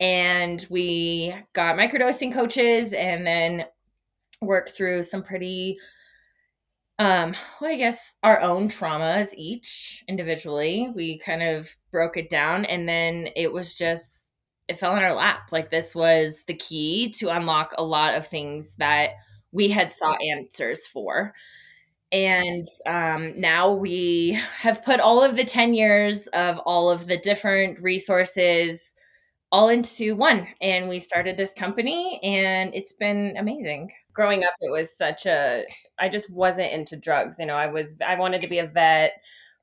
and 0.00 0.66
we 0.68 1.34
got 1.54 1.76
microdosing 1.76 2.32
coaches 2.32 2.92
and 2.92 3.26
then 3.26 3.64
worked 4.42 4.70
through 4.70 5.02
some 5.04 5.22
pretty 5.22 5.78
um 6.98 7.34
well 7.60 7.70
i 7.70 7.76
guess 7.76 8.16
our 8.22 8.40
own 8.40 8.68
traumas 8.68 9.32
each 9.36 10.04
individually 10.08 10.90
we 10.94 11.18
kind 11.18 11.42
of 11.42 11.74
broke 11.90 12.16
it 12.16 12.28
down 12.28 12.64
and 12.66 12.88
then 12.88 13.28
it 13.34 13.52
was 13.52 13.74
just 13.74 14.32
it 14.68 14.78
fell 14.78 14.96
in 14.96 15.02
our 15.02 15.14
lap. 15.14 15.48
Like 15.52 15.70
this 15.70 15.94
was 15.94 16.44
the 16.46 16.54
key 16.54 17.10
to 17.18 17.28
unlock 17.28 17.72
a 17.76 17.84
lot 17.84 18.14
of 18.14 18.26
things 18.26 18.76
that 18.76 19.10
we 19.52 19.68
had 19.68 19.92
sought 19.92 20.20
answers 20.22 20.86
for. 20.86 21.34
And 22.10 22.66
um, 22.86 23.40
now 23.40 23.74
we 23.74 24.38
have 24.56 24.84
put 24.84 25.00
all 25.00 25.22
of 25.22 25.36
the 25.36 25.44
10 25.44 25.74
years 25.74 26.26
of 26.28 26.58
all 26.58 26.90
of 26.90 27.06
the 27.06 27.18
different 27.18 27.80
resources 27.80 28.94
all 29.52 29.68
into 29.68 30.16
one 30.16 30.48
and 30.62 30.88
we 30.88 30.98
started 30.98 31.36
this 31.36 31.52
company 31.52 32.18
and 32.22 32.74
it's 32.74 32.94
been 32.94 33.36
amazing. 33.36 33.92
Growing 34.14 34.42
up 34.44 34.54
it 34.60 34.72
was 34.72 34.96
such 34.96 35.26
a 35.26 35.64
i 35.98 36.08
just 36.08 36.30
wasn't 36.30 36.72
into 36.72 36.96
drugs 36.96 37.38
you 37.38 37.46
know 37.46 37.54
i 37.54 37.66
was 37.66 37.96
i 38.06 38.14
wanted 38.14 38.40
to 38.40 38.48
be 38.48 38.58
a 38.58 38.66
vet. 38.66 39.12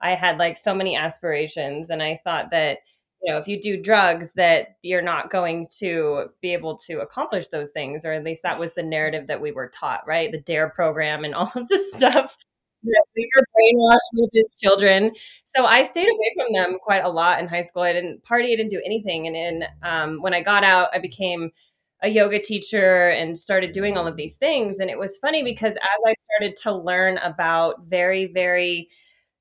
I 0.01 0.11
had 0.11 0.39
like 0.39 0.55
so 0.57 0.73
many 0.73 0.95
aspirations 0.95 1.89
and 1.89 2.01
i 2.01 2.19
thought 2.23 2.51
that 2.51 2.79
you 3.21 3.31
know 3.31 3.39
if 3.39 3.47
you 3.47 3.59
do 3.59 3.81
drugs 3.81 4.33
that 4.33 4.77
you're 4.83 5.01
not 5.01 5.31
going 5.31 5.67
to 5.79 6.27
be 6.41 6.53
able 6.53 6.77
to 6.77 6.99
accomplish 6.99 7.47
those 7.49 7.71
things 7.71 8.05
or 8.05 8.13
at 8.13 8.23
least 8.23 8.43
that 8.43 8.59
was 8.59 8.73
the 8.73 8.83
narrative 8.83 9.27
that 9.27 9.41
we 9.41 9.51
were 9.51 9.69
taught 9.69 10.05
right? 10.07 10.31
The 10.31 10.41
dare 10.41 10.69
program 10.69 11.25
and 11.25 11.35
all 11.35 11.51
of 11.55 11.67
this 11.67 11.93
stuff 11.93 12.37
that 12.83 13.05
we 13.15 13.29
were 13.35 13.45
brainwashed 13.55 13.97
with 14.13 14.29
as 14.39 14.55
children. 14.61 15.11
So 15.43 15.65
i 15.65 15.83
stayed 15.83 16.07
away 16.07 16.33
from 16.35 16.53
them 16.53 16.77
quite 16.81 17.03
a 17.03 17.09
lot 17.09 17.39
in 17.39 17.47
high 17.47 17.61
school. 17.61 17.83
I 17.83 17.93
didn't 17.93 18.23
party 18.23 18.53
i 18.53 18.55
didn't 18.55 18.71
do 18.71 18.81
anything. 18.85 19.27
And 19.27 19.35
then 19.35 19.63
um, 19.83 20.21
when 20.21 20.33
i 20.33 20.41
got 20.41 20.63
out 20.63 20.89
i 20.93 20.99
became 20.99 21.51
a 22.01 22.09
yoga 22.09 22.39
teacher 22.39 23.09
and 23.09 23.37
started 23.37 23.73
doing 23.73 23.97
all 23.97 24.07
of 24.07 24.15
these 24.15 24.37
things. 24.37 24.79
And 24.79 24.89
it 24.89 24.97
was 24.97 25.17
funny 25.17 25.43
because 25.43 25.73
as 25.73 25.99
i 26.05 26.13
started 26.25 26.55
to 26.63 26.73
learn 26.73 27.17
about 27.17 27.85
very 27.87 28.25
very 28.25 28.87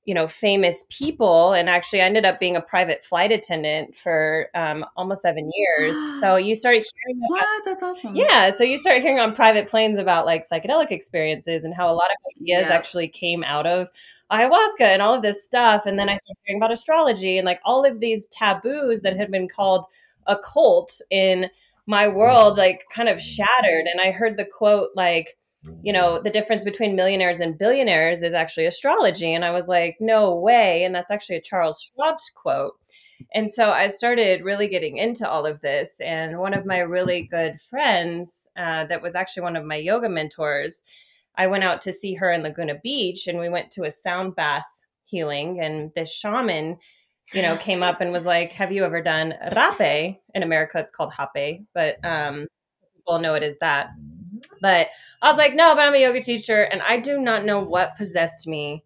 you 0.09 0.15
know 0.15 0.27
famous 0.27 0.87
people 0.89 1.53
and 1.53 1.69
actually 1.69 2.01
I 2.01 2.07
ended 2.07 2.25
up 2.25 2.41
being 2.41 2.57
a 2.57 2.63
private 2.63 3.05
flight 3.05 3.31
attendant 3.31 3.95
for 3.95 4.49
um, 4.55 4.87
almost 4.97 5.21
seven 5.21 5.51
years. 5.55 5.95
So 6.21 6.37
you 6.49 6.55
started 6.55 6.83
hearing 6.95 7.21
about, 7.21 7.29
what? 7.29 7.65
That's 7.67 7.83
awesome. 7.83 8.17
Yeah 8.17 8.51
so 8.51 8.65
you 8.65 8.79
start 8.79 9.03
hearing 9.03 9.21
on 9.21 9.35
private 9.35 9.69
planes 9.69 9.99
about 9.99 10.25
like 10.25 10.49
psychedelic 10.49 10.91
experiences 10.91 11.65
and 11.65 11.75
how 11.75 11.93
a 11.93 11.93
lot 11.93 12.11
of 12.11 12.41
ideas 12.41 12.65
yeah. 12.69 12.75
actually 12.75 13.09
came 13.09 13.45
out 13.45 13.67
of 13.67 13.89
ayahuasca 14.33 14.81
and 14.81 15.03
all 15.03 15.13
of 15.13 15.23
this 15.23 15.43
stuff 15.45 15.87
and 15.87 15.99
then 15.99 16.09
i 16.09 16.15
started 16.15 16.39
hearing 16.45 16.61
about 16.61 16.71
astrology 16.71 17.39
and 17.39 17.47
like 17.47 17.61
all 17.65 17.87
of 17.87 17.99
these 18.01 18.29
taboos 18.29 19.01
that 19.01 19.17
had 19.17 19.31
been 19.31 19.49
called 19.49 19.87
occult 20.27 21.01
in 21.11 21.49
my 21.87 22.07
world 22.07 22.59
like 22.59 22.85
kind 22.95 23.09
of 23.09 23.21
shattered. 23.21 23.87
And 23.87 24.01
i 24.01 24.11
heard 24.11 24.37
the 24.37 24.45
quote 24.47 24.91
like 24.95 25.37
you 25.83 25.93
know, 25.93 26.21
the 26.21 26.31
difference 26.31 26.65
between 26.65 26.97
millionaires 26.97 27.41
and 27.41 27.59
billionaires 27.59 28.23
is 28.23 28.35
actually 28.35 28.67
astrology. 28.67 29.33
And 29.33 29.45
I 29.45 29.51
was 29.51 29.67
like, 29.67 29.97
no 30.01 30.35
way. 30.35 30.85
And 30.85 30.95
that's 30.95 31.11
actually 31.11 31.37
a 31.37 31.43
Charles 31.43 31.81
Schwab's 31.81 32.31
quote. 32.35 32.75
And 33.35 33.53
so 33.53 33.71
I 33.71 33.89
started 33.89 34.45
really 34.45 34.69
getting 34.69 34.97
into 34.97 35.29
all 35.29 35.45
of 35.45 35.61
this. 35.61 36.01
And 36.01 36.39
one 36.39 36.55
of 36.55 36.67
my 36.67 36.79
really 36.79 37.23
good 37.23 37.61
friends, 37.61 38.49
uh, 38.57 38.85
that 38.85 39.03
was 39.03 39.15
actually 39.15 39.43
one 39.43 39.57
of 39.57 39.65
my 39.65 39.77
yoga 39.77 40.09
mentors, 40.09 40.83
I 41.37 41.47
went 41.47 41.65
out 41.65 41.81
to 41.83 41.93
see 41.93 42.15
her 42.15 42.33
in 42.33 42.43
Laguna 42.43 42.77
Beach 42.83 43.27
and 43.27 43.39
we 43.39 43.49
went 43.49 43.71
to 43.73 43.85
a 43.85 43.91
sound 43.91 44.35
bath 44.35 44.67
healing. 45.05 45.61
And 45.61 45.93
this 45.95 46.13
shaman, 46.13 46.79
you 47.33 47.43
know, 47.43 47.57
came 47.57 47.83
up 47.83 48.01
and 48.01 48.13
was 48.13 48.25
like, 48.25 48.53
Have 48.53 48.73
you 48.73 48.85
ever 48.85 49.03
done 49.03 49.35
rapé? 49.53 50.19
In 50.35 50.43
America, 50.43 50.79
it's 50.79 50.93
called 50.93 51.13
hape, 51.13 51.63
but 51.75 51.97
um, 52.05 52.47
people 52.97 53.21
know 53.21 53.35
it 53.35 53.43
as 53.43 53.57
that. 53.61 53.91
But 54.61 54.89
I 55.23 55.31
was 55.31 55.39
like, 55.39 55.55
no, 55.55 55.75
but 55.75 55.81
I'm 55.81 55.95
a 55.95 56.03
yoga 56.03 56.21
teacher 56.21 56.63
and 56.63 56.83
I 56.83 56.99
do 56.99 57.19
not 57.19 57.45
know 57.45 57.61
what 57.61 57.97
possessed 57.97 58.47
me. 58.47 58.85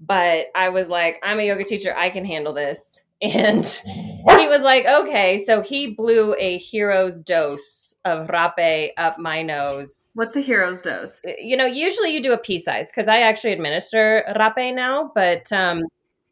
But 0.00 0.46
I 0.54 0.70
was 0.70 0.88
like, 0.88 1.20
I'm 1.22 1.38
a 1.38 1.46
yoga 1.46 1.64
teacher. 1.64 1.94
I 1.96 2.10
can 2.10 2.24
handle 2.24 2.52
this. 2.52 3.02
And 3.22 3.66
he 3.66 4.48
was 4.48 4.62
like, 4.62 4.86
okay. 4.86 5.36
So 5.36 5.60
he 5.60 5.88
blew 5.88 6.34
a 6.38 6.56
hero's 6.56 7.22
dose 7.22 7.94
of 8.06 8.28
rapé 8.28 8.92
up 8.96 9.18
my 9.18 9.42
nose. 9.42 10.12
What's 10.14 10.36
a 10.36 10.40
hero's 10.40 10.80
dose? 10.80 11.22
You 11.38 11.58
know, 11.58 11.66
usually 11.66 12.14
you 12.14 12.22
do 12.22 12.32
a 12.32 12.38
pea 12.38 12.58
size 12.58 12.90
because 12.90 13.08
I 13.08 13.20
actually 13.20 13.52
administer 13.52 14.24
rapé 14.38 14.74
now, 14.74 15.12
but 15.14 15.52
um, 15.52 15.82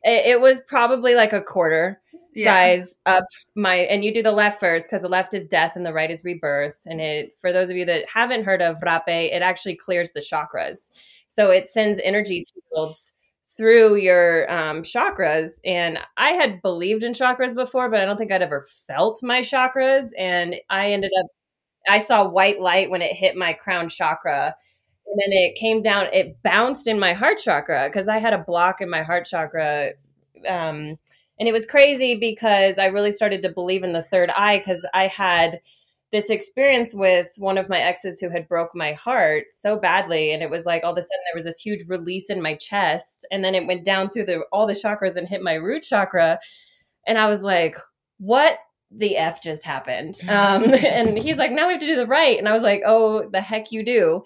it, 0.05 0.27
it 0.27 0.41
was 0.41 0.61
probably 0.67 1.15
like 1.15 1.33
a 1.33 1.43
quarter 1.43 2.01
yeah. 2.35 2.53
size 2.53 2.99
up 3.07 3.25
my 3.55 3.77
and 3.77 4.05
you 4.05 4.13
do 4.13 4.23
the 4.23 4.33
left 4.33 4.61
first 4.61 4.87
because 4.87 5.03
the 5.03 5.09
left 5.09 5.35
is 5.35 5.47
death 5.47 5.77
and 5.77 5.85
the 5.85 5.93
right 5.93 6.11
is 6.11 6.25
rebirth. 6.25 6.81
And 6.87 7.01
it 7.01 7.37
for 7.37 7.53
those 7.53 7.71
of 7.71 7.77
you 7.77 7.85
that 7.87 8.09
haven't 8.09 8.45
heard 8.45 8.63
of 8.63 8.81
rapé 8.81 9.33
it 9.33 9.43
actually 9.43 9.77
clears 9.77 10.13
the 10.13 10.21
chakras. 10.21 10.91
So 11.29 11.51
it 11.51 11.69
sends 11.69 12.01
energy 12.01 12.45
fields 12.73 13.13
through 13.57 13.97
your 13.97 14.51
um, 14.53 14.83
chakras. 14.83 15.61
And 15.65 15.99
i 16.17 16.31
had 16.31 16.63
believed 16.63 17.03
in 17.03 17.13
chakras 17.13 17.55
before 17.55 17.91
but 17.91 18.01
i 18.01 18.05
don't 18.05 18.17
think 18.17 18.33
i'd 18.33 18.43
ever 18.43 18.67
felt 18.87 19.23
my 19.23 19.41
chakras. 19.41 20.11
And 20.17 20.57
i 20.71 20.93
ended 20.93 21.11
up 21.21 21.27
i 21.89 21.99
saw 21.99 22.29
white 22.29 22.61
light 22.61 22.91
when 22.91 23.03
it 23.03 23.17
hit 23.17 23.37
my 23.37 23.53
crown 23.53 23.89
chakra 23.89 24.55
and 25.11 25.21
then 25.21 25.33
it 25.33 25.55
came 25.57 25.83
down 25.83 26.07
it 26.13 26.37
bounced 26.43 26.87
in 26.87 26.99
my 26.99 27.13
heart 27.13 27.39
chakra 27.39 27.89
because 27.89 28.09
i 28.09 28.19
had 28.19 28.33
a 28.33 28.45
block 28.47 28.81
in 28.81 28.91
my 28.91 29.03
heart 29.03 29.25
chakra 29.27 29.91
um, 30.49 30.99
and 31.39 31.49
it 31.49 31.53
was 31.53 31.67
crazy 31.67 32.15
because 32.17 32.79
I 32.79 32.87
really 32.87 33.13
started 33.13 33.43
to 33.43 33.49
believe 33.49 33.83
in 33.83 33.93
the 33.93 34.03
third 34.03 34.31
eye 34.31 34.59
because 34.59 34.85
I 34.93 35.07
had 35.07 35.61
this 36.11 36.31
experience 36.31 36.95
with 36.95 37.29
one 37.37 37.59
of 37.59 37.69
my 37.69 37.79
exes 37.79 38.19
who 38.19 38.31
had 38.31 38.49
broke 38.49 38.75
my 38.75 38.93
heart 38.93 39.45
so 39.53 39.77
badly 39.77 40.33
and 40.33 40.43
it 40.43 40.51
was 40.51 40.65
like 40.65 40.83
all 40.83 40.93
of 40.93 40.99
a 40.99 41.03
sudden 41.03 41.21
there 41.27 41.37
was 41.37 41.45
this 41.45 41.61
huge 41.61 41.87
release 41.89 42.31
in 42.31 42.41
my 42.41 42.55
chest 42.55 43.27
and 43.31 43.45
then 43.45 43.55
it 43.55 43.67
went 43.67 43.85
down 43.85 44.09
through 44.09 44.25
the 44.25 44.41
all 44.51 44.67
the 44.67 44.73
chakras 44.73 45.17
and 45.17 45.29
hit 45.29 45.43
my 45.43 45.53
root 45.53 45.83
chakra 45.83 46.39
and 47.07 47.19
i 47.19 47.29
was 47.29 47.43
like 47.43 47.77
what 48.17 48.59
the 48.91 49.19
f 49.19 49.43
just 49.43 49.65
happened? 49.65 50.19
Um, 50.31 50.73
and 50.83 51.19
he's 51.19 51.37
like 51.37 51.53
now 51.53 51.67
we 51.67 51.75
have 51.75 51.81
to 51.81 51.87
do 51.87 51.95
the 51.95 52.07
right 52.07 52.39
and 52.39 52.49
i 52.49 52.53
was 52.53 52.63
like 52.63 52.81
oh 52.87 53.29
the 53.29 53.43
heck 53.43 53.71
you 53.71 53.85
do 53.85 54.23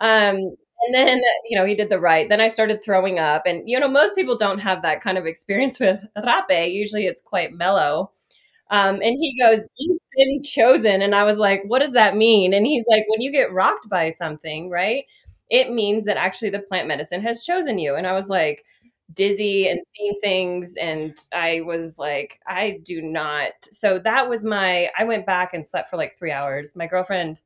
um, 0.00 0.36
and 0.82 0.94
then 0.94 1.20
you 1.48 1.58
know 1.58 1.64
he 1.66 1.74
did 1.74 1.90
the 1.90 2.00
right. 2.00 2.28
Then 2.28 2.40
i 2.40 2.48
started 2.48 2.82
throwing 2.82 3.18
up 3.18 3.42
and 3.46 3.62
you 3.68 3.78
know 3.80 3.88
most 3.88 4.14
people 4.14 4.36
don't 4.36 4.58
have 4.60 4.82
that 4.82 5.00
kind 5.02 5.18
of 5.18 5.26
experience 5.26 5.78
with 5.80 6.06
rapé. 6.18 6.72
Usually 6.72 7.06
it's 7.06 7.20
quite 7.22 7.52
mellow. 7.52 8.10
Um, 8.70 8.96
and 8.96 9.16
he 9.20 9.36
goes 9.42 9.60
you've 9.78 10.00
been 10.16 10.42
chosen. 10.42 11.02
And 11.02 11.14
i 11.14 11.24
was 11.24 11.38
like 11.38 11.62
what 11.66 11.80
does 11.82 11.92
that 11.92 12.16
mean? 12.16 12.54
And 12.54 12.66
he's 12.66 12.86
like 12.88 13.04
when 13.08 13.20
you 13.22 13.32
get 13.32 13.52
rocked 13.52 13.88
by 13.90 14.10
something 14.10 14.70
right 14.70 15.04
it 15.50 15.72
means 15.72 16.04
that 16.06 16.16
actually 16.16 16.50
the 16.50 16.60
plant 16.60 16.88
medicine 16.88 17.22
has 17.22 17.44
chosen 17.44 17.78
you. 17.78 17.96
And 17.96 18.06
i 18.06 18.12
was 18.12 18.28
like 18.28 18.64
dizzy 19.14 19.68
and 19.68 19.80
seeing 19.96 20.14
things 20.22 20.76
and 20.76 21.16
i 21.32 21.60
was 21.62 21.98
like 21.98 22.40
i 22.46 22.78
do 22.84 23.02
not. 23.02 23.52
So 23.70 23.98
that 24.00 24.28
was 24.30 24.44
my 24.44 24.88
i 24.98 25.04
went 25.04 25.26
back 25.26 25.54
and 25.54 25.66
slept 25.66 25.90
for 25.90 25.96
like 25.96 26.16
three 26.18 26.32
hours. 26.32 26.76
My 26.76 26.86
girlfriend 26.86 27.40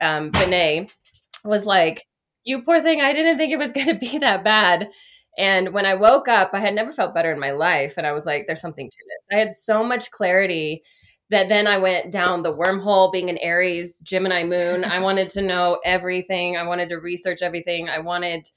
um 0.00 0.30
was 1.48 1.66
like 1.66 2.04
you 2.48 2.62
poor 2.62 2.80
thing, 2.80 3.00
I 3.00 3.12
didn't 3.12 3.36
think 3.36 3.52
it 3.52 3.58
was 3.58 3.72
going 3.78 3.86
to 3.86 3.94
be 3.94 4.18
that 4.18 4.42
bad. 4.42 4.88
And 5.36 5.72
when 5.72 5.86
I 5.86 5.94
woke 5.94 6.26
up, 6.26 6.50
I 6.52 6.58
had 6.58 6.74
never 6.74 6.92
felt 6.92 7.14
better 7.14 7.30
in 7.30 7.38
my 7.38 7.52
life. 7.52 7.94
And 7.96 8.06
I 8.06 8.12
was 8.12 8.26
like, 8.26 8.46
there's 8.46 8.60
something 8.60 8.90
to 8.90 8.96
this. 9.06 9.36
I 9.36 9.38
had 9.38 9.52
so 9.52 9.84
much 9.84 10.10
clarity 10.10 10.82
that 11.30 11.48
then 11.48 11.66
I 11.66 11.78
went 11.78 12.10
down 12.10 12.42
the 12.42 12.56
wormhole 12.56 13.12
being 13.12 13.28
an 13.28 13.38
Aries, 13.38 14.00
Gemini 14.00 14.42
moon. 14.42 14.84
I 14.84 14.98
wanted 15.02 15.28
to 15.30 15.42
know 15.42 15.78
everything. 15.84 16.56
I 16.56 16.64
wanted 16.64 16.88
to 16.88 16.96
research 16.96 17.42
everything. 17.42 17.88
I 17.88 17.98
wanted 17.98 18.50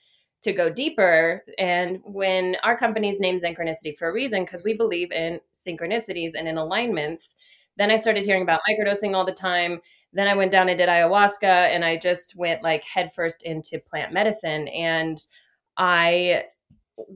to 0.43 0.53
go 0.53 0.71
deeper. 0.71 1.43
And 1.59 1.99
when 2.03 2.55
our 2.63 2.75
company's 2.75 3.19
named 3.19 3.41
Synchronicity 3.41 3.95
for 3.95 4.09
a 4.09 4.13
reason, 4.13 4.43
because 4.43 4.63
we 4.63 4.73
believe 4.73 5.11
in 5.11 5.39
synchronicities 5.53 6.31
and 6.35 6.47
in 6.47 6.57
alignments, 6.57 7.35
then 7.81 7.91
I 7.91 7.95
started 7.95 8.25
hearing 8.25 8.43
about 8.43 8.61
microdosing 8.69 9.15
all 9.15 9.25
the 9.25 9.31
time 9.31 9.81
then 10.13 10.27
I 10.27 10.35
went 10.35 10.51
down 10.51 10.69
and 10.69 10.77
did 10.77 10.89
ayahuasca 10.89 11.43
and 11.43 11.85
I 11.85 11.97
just 11.97 12.35
went 12.35 12.63
like 12.63 12.83
headfirst 12.83 13.43
into 13.43 13.79
plant 13.79 14.11
medicine. 14.11 14.67
And 14.69 15.17
I, 15.77 16.43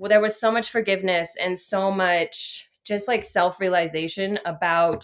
there 0.01 0.21
was 0.21 0.39
so 0.39 0.51
much 0.51 0.71
forgiveness 0.71 1.35
and 1.41 1.57
so 1.59 1.91
much 1.91 2.69
just 2.85 3.07
like 3.07 3.23
self 3.23 3.59
realization 3.59 4.39
about 4.45 5.03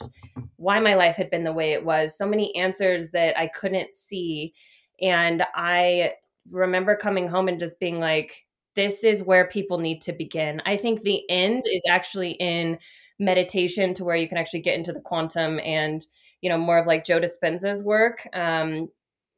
why 0.55 0.79
my 0.79 0.93
life 0.93 1.15
had 1.15 1.29
been 1.29 1.43
the 1.43 1.51
way 1.51 1.73
it 1.73 1.83
was. 1.83 2.17
So 2.17 2.27
many 2.27 2.55
answers 2.55 3.09
that 3.11 3.37
I 3.37 3.47
couldn't 3.47 3.93
see. 3.93 4.53
And 5.01 5.43
I 5.55 6.13
remember 6.49 6.95
coming 6.95 7.27
home 7.27 7.47
and 7.47 7.59
just 7.59 7.79
being 7.79 7.99
like, 7.99 8.45
this 8.75 9.03
is 9.03 9.23
where 9.23 9.49
people 9.49 9.79
need 9.79 10.01
to 10.03 10.13
begin. 10.13 10.61
I 10.65 10.77
think 10.77 11.01
the 11.01 11.29
end 11.29 11.63
is 11.65 11.81
actually 11.89 12.31
in 12.33 12.77
meditation 13.21 13.93
to 13.93 14.03
where 14.03 14.15
you 14.15 14.27
can 14.27 14.37
actually 14.37 14.61
get 14.61 14.77
into 14.77 14.91
the 14.91 14.99
quantum 14.99 15.59
and 15.63 16.05
you 16.41 16.49
know 16.49 16.57
more 16.57 16.77
of 16.77 16.87
like 16.87 17.05
Joe 17.05 17.19
Dispenza's 17.19 17.83
work. 17.83 18.27
Um, 18.33 18.89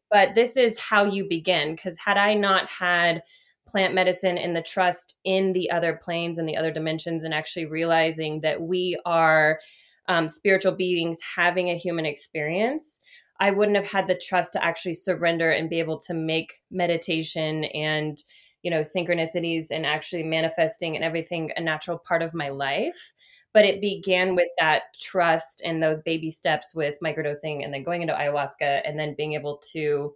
but 0.09 0.35
this 0.35 0.57
is 0.57 0.79
how 0.79 1.05
you 1.05 1.27
begin 1.27 1.75
because 1.75 1.97
had 1.97 2.17
I 2.17 2.33
not 2.33 2.69
had 2.71 3.21
plant 3.67 3.93
medicine 3.93 4.37
and 4.37 4.55
the 4.55 4.61
trust 4.61 5.15
in 5.23 5.53
the 5.53 5.69
other 5.69 5.99
planes 6.01 6.37
and 6.37 6.47
the 6.47 6.57
other 6.57 6.71
dimensions 6.71 7.23
and 7.23 7.33
actually 7.33 7.65
realizing 7.65 8.41
that 8.41 8.61
we 8.61 8.97
are 9.05 9.59
um, 10.07 10.27
spiritual 10.27 10.73
beings 10.73 11.19
having 11.35 11.69
a 11.69 11.77
human 11.77 12.05
experience 12.05 12.99
i 13.39 13.49
wouldn't 13.49 13.77
have 13.77 13.89
had 13.89 14.05
the 14.05 14.19
trust 14.27 14.51
to 14.51 14.61
actually 14.61 14.93
surrender 14.93 15.49
and 15.49 15.69
be 15.69 15.79
able 15.79 15.97
to 15.97 16.13
make 16.13 16.61
meditation 16.71 17.63
and 17.63 18.21
you 18.63 18.71
know, 18.71 18.79
synchronicities 18.79 19.67
and 19.69 19.85
actually 19.85 20.23
manifesting 20.23 20.95
and 20.95 21.03
everything 21.03 21.51
a 21.57 21.61
natural 21.61 21.97
part 21.97 22.21
of 22.21 22.33
my 22.33 22.49
life. 22.49 23.13
But 23.53 23.65
it 23.65 23.81
began 23.81 24.35
with 24.35 24.49
that 24.57 24.83
trust 24.99 25.61
and 25.63 25.81
those 25.81 26.01
baby 26.01 26.31
steps 26.31 26.73
with 26.73 26.97
microdosing 27.03 27.63
and 27.63 27.73
then 27.73 27.83
going 27.83 28.01
into 28.01 28.13
ayahuasca 28.13 28.81
and 28.83 28.97
then 28.97 29.15
being 29.15 29.33
able 29.33 29.61
to 29.73 30.13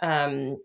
um, 0.00 0.58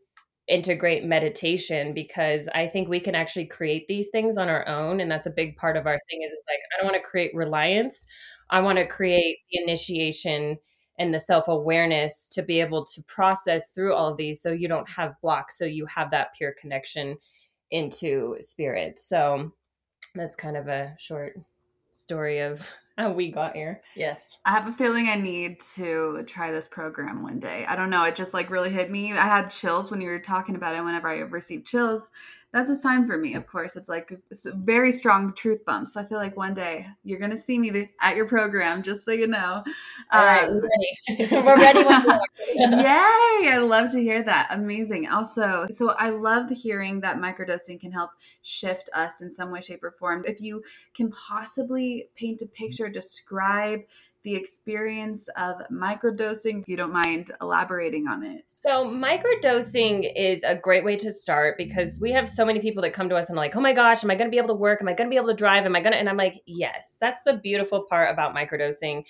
integrate 0.48 1.06
meditation 1.06 1.94
because 1.94 2.50
I 2.54 2.68
think 2.68 2.88
we 2.88 3.00
can 3.00 3.16
actually 3.16 3.46
create 3.46 3.88
these 3.88 4.10
things 4.10 4.38
on 4.38 4.50
our 4.50 4.68
own. 4.68 5.00
And 5.00 5.10
that's 5.10 5.26
a 5.26 5.32
big 5.32 5.56
part 5.56 5.78
of 5.78 5.88
our 5.88 6.00
thing 6.10 6.22
is 6.24 6.32
it's 6.32 6.46
like, 6.50 6.60
I 6.72 6.82
don't 6.82 6.92
want 6.92 7.04
to 7.04 7.10
create 7.10 7.34
reliance. 7.34 8.06
I 8.50 8.60
want 8.60 8.78
to 8.78 8.86
create 8.86 9.38
the 9.52 9.64
initiation 9.64 10.58
and 11.00 11.14
the 11.14 11.20
self 11.20 11.48
awareness 11.48 12.30
to 12.30 12.44
be 12.44 12.60
able 12.60 12.86
to 12.86 13.02
process 13.04 13.72
through 13.72 13.94
all 13.94 14.12
of 14.12 14.18
these 14.18 14.42
so 14.42 14.52
you 14.52 14.68
don't 14.68 14.90
have 14.90 15.20
blocks, 15.22 15.58
so 15.58 15.66
you 15.66 15.86
have 15.88 16.12
that 16.12 16.34
pure 16.38 16.54
connection 16.60 17.18
into 17.72 18.38
spirit. 18.42 19.00
So 19.00 19.52
that's 20.14 20.36
kind 20.36 20.56
of 20.56 20.68
a 20.68 20.94
short 21.00 21.36
story 21.94 22.40
of 22.40 22.68
how 22.98 23.12
we 23.14 23.32
got 23.32 23.56
here. 23.56 23.82
Yes. 23.96 24.38
I 24.46 24.52
have 24.52 24.68
a 24.68 24.74
feeling 24.74 25.08
I 25.08 25.16
need 25.16 25.60
to 25.76 26.24
try 26.28 26.52
this 26.52 26.68
program 26.68 27.24
one 27.24 27.40
day. 27.40 27.66
I 27.68 27.76
don't 27.76 27.90
know. 27.90 28.04
It 28.04 28.16
just 28.16 28.34
like 28.34 28.50
really 28.50 28.70
hit 28.70 28.92
me. 28.92 29.14
I 29.14 29.26
had 29.26 29.50
chills 29.50 29.92
when 29.92 30.02
you 30.02 30.10
were 30.10 30.20
talking 30.20 30.56
about 30.56 30.76
it. 30.76 30.84
Whenever 30.84 31.08
I 31.08 31.20
receive 31.20 31.66
chills, 31.66 32.12
that's 32.54 32.70
a 32.70 32.76
sign 32.76 33.08
for 33.08 33.18
me. 33.18 33.34
Of 33.34 33.48
course, 33.48 33.76
it's 33.76 33.90
like 33.90 34.16
it's 34.30 34.46
a 34.46 34.54
very 34.54 34.92
strong 34.92 35.34
truth 35.34 35.66
bump. 35.66 35.88
So 35.88 36.00
I 36.00 36.06
feel 36.06 36.20
like 36.20 36.38
one 36.38 36.54
day 36.54 36.86
you're 37.04 37.20
gonna 37.20 37.36
see 37.36 37.58
me 37.58 37.90
at 38.00 38.16
your 38.16 38.28
program, 38.28 38.84
just 38.84 39.04
so 39.04 39.12
you 39.12 39.26
know. 39.26 39.64
All 40.12 40.24
right, 40.24 40.48
um, 40.48 40.62
we're 40.62 40.70
ready. 40.70 41.28
we're 41.32 41.58
ready. 41.58 41.80
Yay! 42.56 43.50
I 43.52 43.58
love 43.58 43.92
to 43.94 44.00
hear 44.00 44.22
that. 44.22 44.50
Amazing. 44.52 45.08
Also, 45.08 45.66
so 45.72 45.90
I 45.98 46.10
love 46.10 46.52
hearing 46.52 47.02
that 47.02 47.18
microdosing 47.18 47.80
can 47.80 47.92
help 47.92 48.12
shift 48.44 48.88
us 48.94 49.22
in 49.22 49.32
some 49.32 49.52
way, 49.52 49.60
shape, 49.60 49.84
or 49.84 49.92
form. 49.92 50.24
If 50.28 50.40
you 50.40 50.62
can 50.96 51.12
possibly 51.12 52.10
paint 52.16 52.44
a 52.44 52.46
picture, 52.46 52.83
describe 52.90 53.82
the 54.24 54.36
experience 54.36 55.28
of 55.36 55.58
microdosing, 55.70 56.62
if 56.62 56.68
you 56.68 56.78
don't 56.78 56.94
mind 56.94 57.32
elaborating 57.42 58.08
on 58.08 58.24
it. 58.24 58.44
So, 58.48 58.86
microdosing 58.86 60.10
is 60.16 60.44
a 60.44 60.56
great 60.56 60.86
way 60.86 60.96
to 60.96 61.12
start 61.12 61.58
because 61.58 62.00
we 62.00 62.12
have 62.14 62.28
so 62.28 62.46
many 62.46 62.62
people 62.62 62.82
that 62.84 62.94
come 62.94 63.10
to 63.10 63.18
us 63.18 63.30
and 63.30 63.38
are 63.38 63.42
like, 63.42 63.56
oh 63.56 63.62
my 63.62 63.74
gosh, 63.74 64.04
am 64.04 64.12
I 64.12 64.16
going 64.16 64.28
to 64.28 64.32
be 64.32 64.38
able 64.38 64.48
to 64.48 64.54
work? 64.54 64.82
Am 64.82 64.88
I 64.88 64.94
going 64.94 65.10
to 65.10 65.14
be 65.14 65.18
able 65.18 65.28
to 65.28 65.34
drive? 65.34 65.66
Am 65.66 65.76
I 65.76 65.82
going 65.82 65.92
to? 65.92 66.00
And 66.00 66.08
I'm 66.08 66.18
like, 66.18 66.42
yes, 66.46 66.96
that's 67.02 67.22
the 67.24 67.34
beautiful 67.34 67.86
part 67.90 68.12
about 68.12 68.34
microdosing 68.34 69.04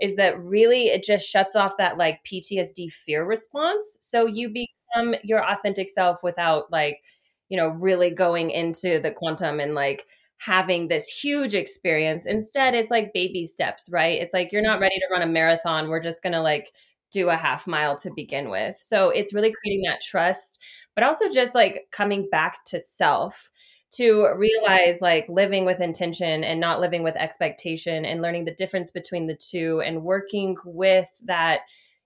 is 0.00 0.16
that 0.16 0.40
really 0.40 0.84
it 0.84 1.02
just 1.02 1.28
shuts 1.28 1.56
off 1.56 1.76
that 1.78 1.98
like 1.98 2.24
PTSD 2.24 2.92
fear 2.92 3.24
response. 3.24 3.98
So, 4.00 4.26
you 4.26 4.50
become 4.50 5.16
your 5.24 5.44
authentic 5.44 5.88
self 5.88 6.22
without 6.22 6.70
like, 6.70 7.02
you 7.48 7.56
know, 7.56 7.68
really 7.68 8.10
going 8.10 8.50
into 8.50 9.00
the 9.00 9.10
quantum 9.10 9.58
and 9.58 9.74
like, 9.74 10.06
having 10.40 10.88
this 10.88 11.06
huge 11.06 11.54
experience. 11.54 12.24
Instead, 12.26 12.74
it's 12.74 12.90
like 12.90 13.12
baby 13.12 13.44
steps, 13.44 13.88
right? 13.92 14.20
It's 14.20 14.32
like 14.32 14.52
you're 14.52 14.62
not 14.62 14.74
mm-hmm. 14.74 14.82
ready 14.82 14.94
to 14.96 15.08
run 15.12 15.22
a 15.22 15.26
marathon. 15.26 15.88
We're 15.88 16.02
just 16.02 16.22
going 16.22 16.32
to 16.32 16.40
like 16.40 16.72
do 17.12 17.28
a 17.28 17.36
half 17.36 17.66
mile 17.66 17.96
to 17.96 18.10
begin 18.14 18.50
with. 18.50 18.78
So 18.80 19.10
it's 19.10 19.34
really 19.34 19.52
creating 19.52 19.82
that 19.86 20.00
trust, 20.00 20.60
but 20.94 21.04
also 21.04 21.28
just 21.28 21.54
like 21.54 21.88
coming 21.90 22.28
back 22.30 22.64
to 22.66 22.80
self 22.80 23.50
to 23.92 24.28
realize 24.36 25.00
like 25.00 25.26
living 25.28 25.64
with 25.64 25.80
intention 25.80 26.44
and 26.44 26.60
not 26.60 26.80
living 26.80 27.02
with 27.02 27.16
expectation 27.16 28.04
and 28.04 28.22
learning 28.22 28.44
the 28.44 28.54
difference 28.54 28.90
between 28.90 29.26
the 29.26 29.34
two 29.34 29.82
and 29.84 30.04
working 30.04 30.56
with 30.64 31.08
that 31.24 31.60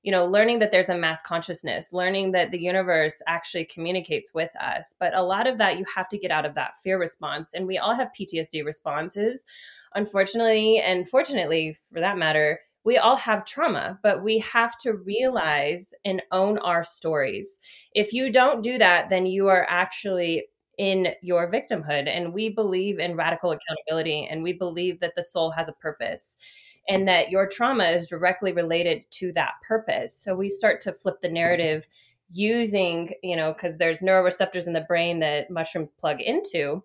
you 0.04 0.12
know, 0.12 0.26
learning 0.26 0.58
that 0.58 0.70
there's 0.70 0.90
a 0.90 0.96
mass 0.96 1.22
consciousness, 1.22 1.94
learning 1.94 2.32
that 2.32 2.50
the 2.50 2.60
universe 2.60 3.22
actually 3.26 3.64
communicates 3.64 4.34
with 4.34 4.54
us. 4.56 4.94
But 5.00 5.16
a 5.16 5.22
lot 5.22 5.46
of 5.46 5.56
that 5.56 5.78
you 5.78 5.86
have 5.96 6.10
to 6.10 6.18
get 6.18 6.30
out 6.30 6.44
of 6.44 6.54
that 6.54 6.76
fear 6.76 6.98
response. 6.98 7.54
And 7.54 7.66
we 7.66 7.78
all 7.78 7.94
have 7.94 8.10
PTSD 8.12 8.66
responses. 8.66 9.46
Unfortunately, 9.94 10.78
and 10.78 11.08
fortunately 11.08 11.78
for 11.90 12.00
that 12.00 12.18
matter, 12.18 12.60
we 12.84 12.98
all 12.98 13.16
have 13.16 13.46
trauma, 13.46 13.98
but 14.02 14.22
we 14.22 14.40
have 14.40 14.76
to 14.80 14.92
realize 14.92 15.94
and 16.04 16.22
own 16.32 16.58
our 16.58 16.84
stories. 16.84 17.58
If 17.94 18.12
you 18.12 18.30
don't 18.30 18.62
do 18.62 18.76
that, 18.76 19.08
then 19.08 19.24
you 19.24 19.48
are 19.48 19.64
actually 19.70 20.48
in 20.76 21.14
your 21.22 21.50
victimhood. 21.50 22.08
And 22.08 22.34
we 22.34 22.50
believe 22.50 22.98
in 22.98 23.16
radical 23.16 23.52
accountability 23.52 24.28
and 24.30 24.42
we 24.42 24.52
believe 24.52 25.00
that 25.00 25.14
the 25.14 25.22
soul 25.22 25.50
has 25.52 25.68
a 25.68 25.72
purpose 25.72 26.36
and 26.88 27.08
that 27.08 27.30
your 27.30 27.48
trauma 27.48 27.84
is 27.84 28.06
directly 28.06 28.52
related 28.52 29.06
to 29.10 29.32
that 29.32 29.54
purpose. 29.66 30.14
So 30.14 30.34
we 30.34 30.48
start 30.48 30.80
to 30.82 30.92
flip 30.92 31.20
the 31.20 31.28
narrative 31.28 31.88
using, 32.30 33.14
you 33.22 33.36
know, 33.36 33.52
because 33.52 33.76
there's 33.76 34.00
neuroreceptors 34.00 34.66
in 34.66 34.72
the 34.72 34.80
brain 34.82 35.20
that 35.20 35.50
mushrooms 35.50 35.90
plug 35.90 36.20
into. 36.20 36.82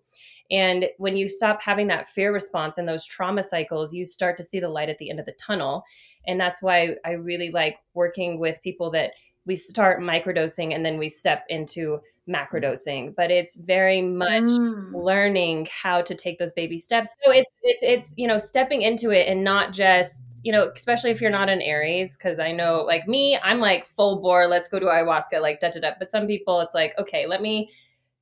And 0.50 0.86
when 0.98 1.16
you 1.16 1.28
stop 1.28 1.62
having 1.62 1.86
that 1.88 2.08
fear 2.08 2.32
response 2.32 2.78
and 2.78 2.88
those 2.88 3.06
trauma 3.06 3.42
cycles, 3.42 3.94
you 3.94 4.04
start 4.04 4.36
to 4.38 4.42
see 4.42 4.58
the 4.58 4.68
light 4.68 4.88
at 4.88 4.98
the 4.98 5.10
end 5.10 5.20
of 5.20 5.26
the 5.26 5.32
tunnel. 5.32 5.84
And 6.26 6.40
that's 6.40 6.62
why 6.62 6.96
I 7.04 7.12
really 7.12 7.50
like 7.50 7.78
working 7.94 8.38
with 8.38 8.62
people 8.62 8.90
that 8.92 9.12
we 9.46 9.56
start 9.56 10.00
microdosing 10.00 10.74
and 10.74 10.84
then 10.84 10.98
we 10.98 11.08
step 11.08 11.44
into 11.48 12.00
macrodosing 12.30 13.14
but 13.16 13.30
it's 13.30 13.56
very 13.56 14.00
much 14.00 14.42
mm. 14.42 14.92
learning 14.94 15.66
how 15.82 16.00
to 16.00 16.14
take 16.14 16.38
those 16.38 16.52
baby 16.52 16.78
steps. 16.78 17.12
So 17.24 17.32
it's 17.32 17.50
it's 17.62 17.82
it's 17.82 18.14
you 18.16 18.26
know 18.26 18.38
stepping 18.38 18.82
into 18.82 19.10
it 19.10 19.26
and 19.28 19.42
not 19.42 19.72
just 19.72 20.22
you 20.42 20.52
know 20.52 20.70
especially 20.74 21.10
if 21.10 21.20
you're 21.20 21.30
not 21.30 21.50
an 21.50 21.60
aries 21.60 22.16
because 22.16 22.38
i 22.38 22.50
know 22.50 22.82
like 22.86 23.06
me 23.06 23.38
i'm 23.42 23.60
like 23.60 23.84
full 23.84 24.22
bore 24.22 24.46
let's 24.46 24.68
go 24.68 24.78
to 24.78 24.86
ayahuasca 24.86 25.40
like 25.40 25.60
da 25.60 25.68
da 25.68 25.80
da. 25.80 25.90
But 25.98 26.10
some 26.10 26.26
people 26.26 26.60
it's 26.60 26.74
like 26.74 26.98
okay 26.98 27.26
let 27.26 27.42
me 27.42 27.70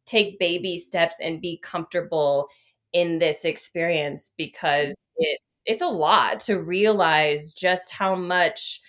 take 0.04 0.38
baby 0.38 0.76
steps 0.78 1.16
and 1.20 1.40
be 1.40 1.58
comfortable 1.62 2.48
in 2.92 3.18
this 3.18 3.44
experience 3.44 4.32
because 4.36 5.08
it's 5.16 5.62
it's 5.66 5.82
a 5.82 5.86
lot 5.86 6.40
to 6.40 6.58
realize 6.58 7.52
just 7.52 7.92
how 7.92 8.14
much 8.14 8.80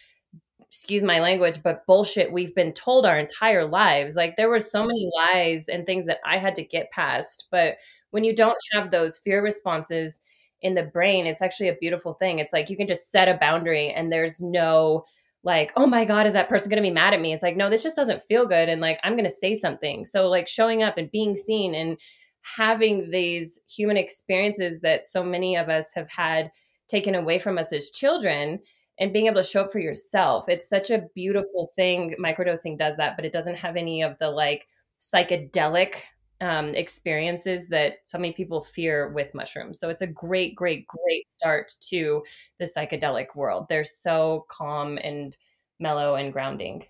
excuse 0.69 1.01
my 1.01 1.19
language, 1.19 1.61
but 1.63 1.85
bullshit 1.87 2.31
we've 2.31 2.53
been 2.53 2.73
told 2.73 3.05
our 3.05 3.17
entire 3.17 3.65
lives. 3.65 4.15
Like 4.15 4.35
there 4.35 4.49
were 4.49 4.59
so 4.59 4.83
many 4.83 5.09
lies 5.17 5.67
and 5.67 5.83
things 5.85 6.05
that 6.05 6.19
I 6.23 6.37
had 6.37 6.53
to 6.55 6.63
get 6.63 6.91
past. 6.91 7.47
But 7.49 7.77
when 8.11 8.23
you 8.23 8.35
don't 8.35 8.57
have 8.73 8.91
those 8.91 9.17
fear 9.17 9.41
responses 9.41 10.21
in 10.61 10.75
the 10.75 10.83
brain, 10.83 11.25
it's 11.25 11.41
actually 11.41 11.69
a 11.69 11.77
beautiful 11.79 12.13
thing. 12.13 12.37
It's 12.37 12.53
like 12.53 12.69
you 12.69 12.77
can 12.77 12.87
just 12.87 13.11
set 13.11 13.27
a 13.27 13.37
boundary 13.37 13.91
and 13.91 14.11
there's 14.11 14.41
no 14.41 15.05
like, 15.43 15.71
oh 15.75 15.87
my 15.87 16.05
God, 16.05 16.27
is 16.27 16.33
that 16.33 16.49
person 16.49 16.69
going 16.69 16.83
to 16.83 16.87
be 16.87 16.93
mad 16.93 17.13
at 17.13 17.21
me? 17.21 17.33
It's 17.33 17.43
like, 17.43 17.55
no, 17.55 17.69
this 17.69 17.81
just 17.81 17.95
doesn't 17.95 18.23
feel 18.23 18.45
good. 18.45 18.69
And 18.69 18.81
like, 18.81 18.99
I'm 19.03 19.13
going 19.13 19.23
to 19.23 19.29
say 19.29 19.55
something. 19.55 20.05
So, 20.05 20.27
like, 20.27 20.47
showing 20.47 20.83
up 20.83 20.97
and 20.97 21.09
being 21.11 21.35
seen 21.35 21.73
and 21.73 21.97
having 22.41 23.09
these 23.09 23.59
human 23.67 23.97
experiences 23.97 24.81
that 24.81 25.05
so 25.05 25.23
many 25.23 25.55
of 25.55 25.69
us 25.69 25.91
have 25.95 26.09
had 26.11 26.51
taken 26.89 27.15
away 27.15 27.39
from 27.39 27.57
us 27.57 27.71
as 27.71 27.89
children 27.89 28.59
and 28.99 29.13
being 29.13 29.27
able 29.27 29.41
to 29.41 29.47
show 29.47 29.61
up 29.63 29.71
for 29.71 29.79
yourself. 29.79 30.49
It's 30.49 30.69
such 30.69 30.89
a 30.89 31.07
beautiful 31.15 31.71
thing. 31.75 32.15
Microdosing 32.19 32.77
does 32.77 32.97
that, 32.97 33.15
but 33.15 33.25
it 33.25 33.31
doesn't 33.31 33.57
have 33.57 33.75
any 33.75 34.01
of 34.01 34.17
the 34.19 34.29
like 34.29 34.67
psychedelic 34.99 35.95
um, 36.41 36.73
experiences 36.75 37.67
that 37.67 37.97
so 38.03 38.17
many 38.17 38.33
people 38.33 38.61
fear 38.61 39.09
with 39.09 39.33
mushrooms. 39.35 39.79
So 39.79 39.89
it's 39.89 40.01
a 40.01 40.07
great, 40.07 40.55
great, 40.55 40.87
great 40.87 41.31
start 41.31 41.71
to 41.89 42.23
the 42.59 42.65
psychedelic 42.65 43.35
world. 43.35 43.67
They're 43.67 43.83
so 43.83 44.45
calm 44.49 44.97
and 45.01 45.35
mellow 45.79 46.15
and 46.15 46.31
grounding. 46.31 46.85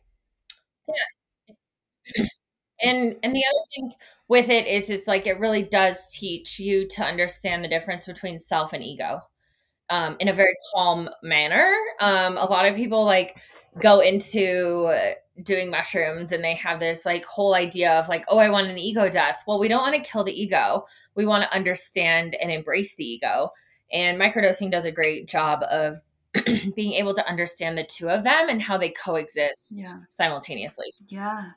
Yeah. 0.88 2.26
And 2.82 3.18
and 3.24 3.36
the 3.36 3.44
other 3.46 3.66
thing 3.76 3.92
with 4.30 4.48
it 4.48 4.66
is 4.66 4.90
it's 4.90 5.06
like 5.06 5.28
it 5.28 5.38
really 5.38 5.64
does 5.64 6.14
teach 6.14 6.62
you 6.62 6.88
to 6.88 7.04
understand 7.04 7.62
the 7.62 7.68
difference 7.68 8.06
between 8.06 8.40
self 8.40 8.72
and 8.72 8.82
ego 8.82 9.20
um, 9.90 10.16
in 10.20 10.28
a 10.28 10.34
very 10.34 10.56
calm 10.74 11.10
manner. 11.24 11.76
Um, 12.00 12.38
a 12.38 12.46
lot 12.46 12.66
of 12.66 12.76
people 12.76 13.06
like 13.06 13.40
go 13.82 14.00
into 14.00 14.92
doing 15.44 15.70
mushrooms 15.70 16.32
and 16.32 16.44
they 16.44 16.56
have 16.56 16.80
this 16.80 17.06
like 17.06 17.26
whole 17.26 17.54
idea 17.54 17.94
of 17.94 18.08
like, 18.10 18.26
oh, 18.28 18.38
I 18.38 18.50
want 18.50 18.68
an 18.68 18.78
ego 18.78 19.10
death. 19.10 19.44
Well, 19.48 19.60
we 19.60 19.68
don't 19.68 19.82
want 19.82 19.96
to 19.96 20.10
kill 20.10 20.24
the 20.24 20.34
ego. 20.34 20.86
We 21.16 21.26
want 21.26 21.44
to 21.44 21.56
understand 21.56 22.36
and 22.36 22.52
embrace 22.52 22.96
the 22.96 23.06
ego. 23.06 23.52
And 23.92 24.20
microdosing 24.20 24.72
does 24.72 24.86
a 24.86 24.92
great 24.92 25.28
job 25.28 25.64
of 25.70 26.02
being 26.76 26.94
able 26.94 27.14
to 27.16 27.28
understand 27.28 27.78
the 27.78 27.84
two 27.84 28.10
of 28.10 28.24
them 28.24 28.50
and 28.50 28.62
how 28.62 28.78
they 28.78 28.90
coexist 28.92 29.78
yeah. 29.78 29.94
simultaneously. 30.10 30.94
Yeah. 31.08 31.52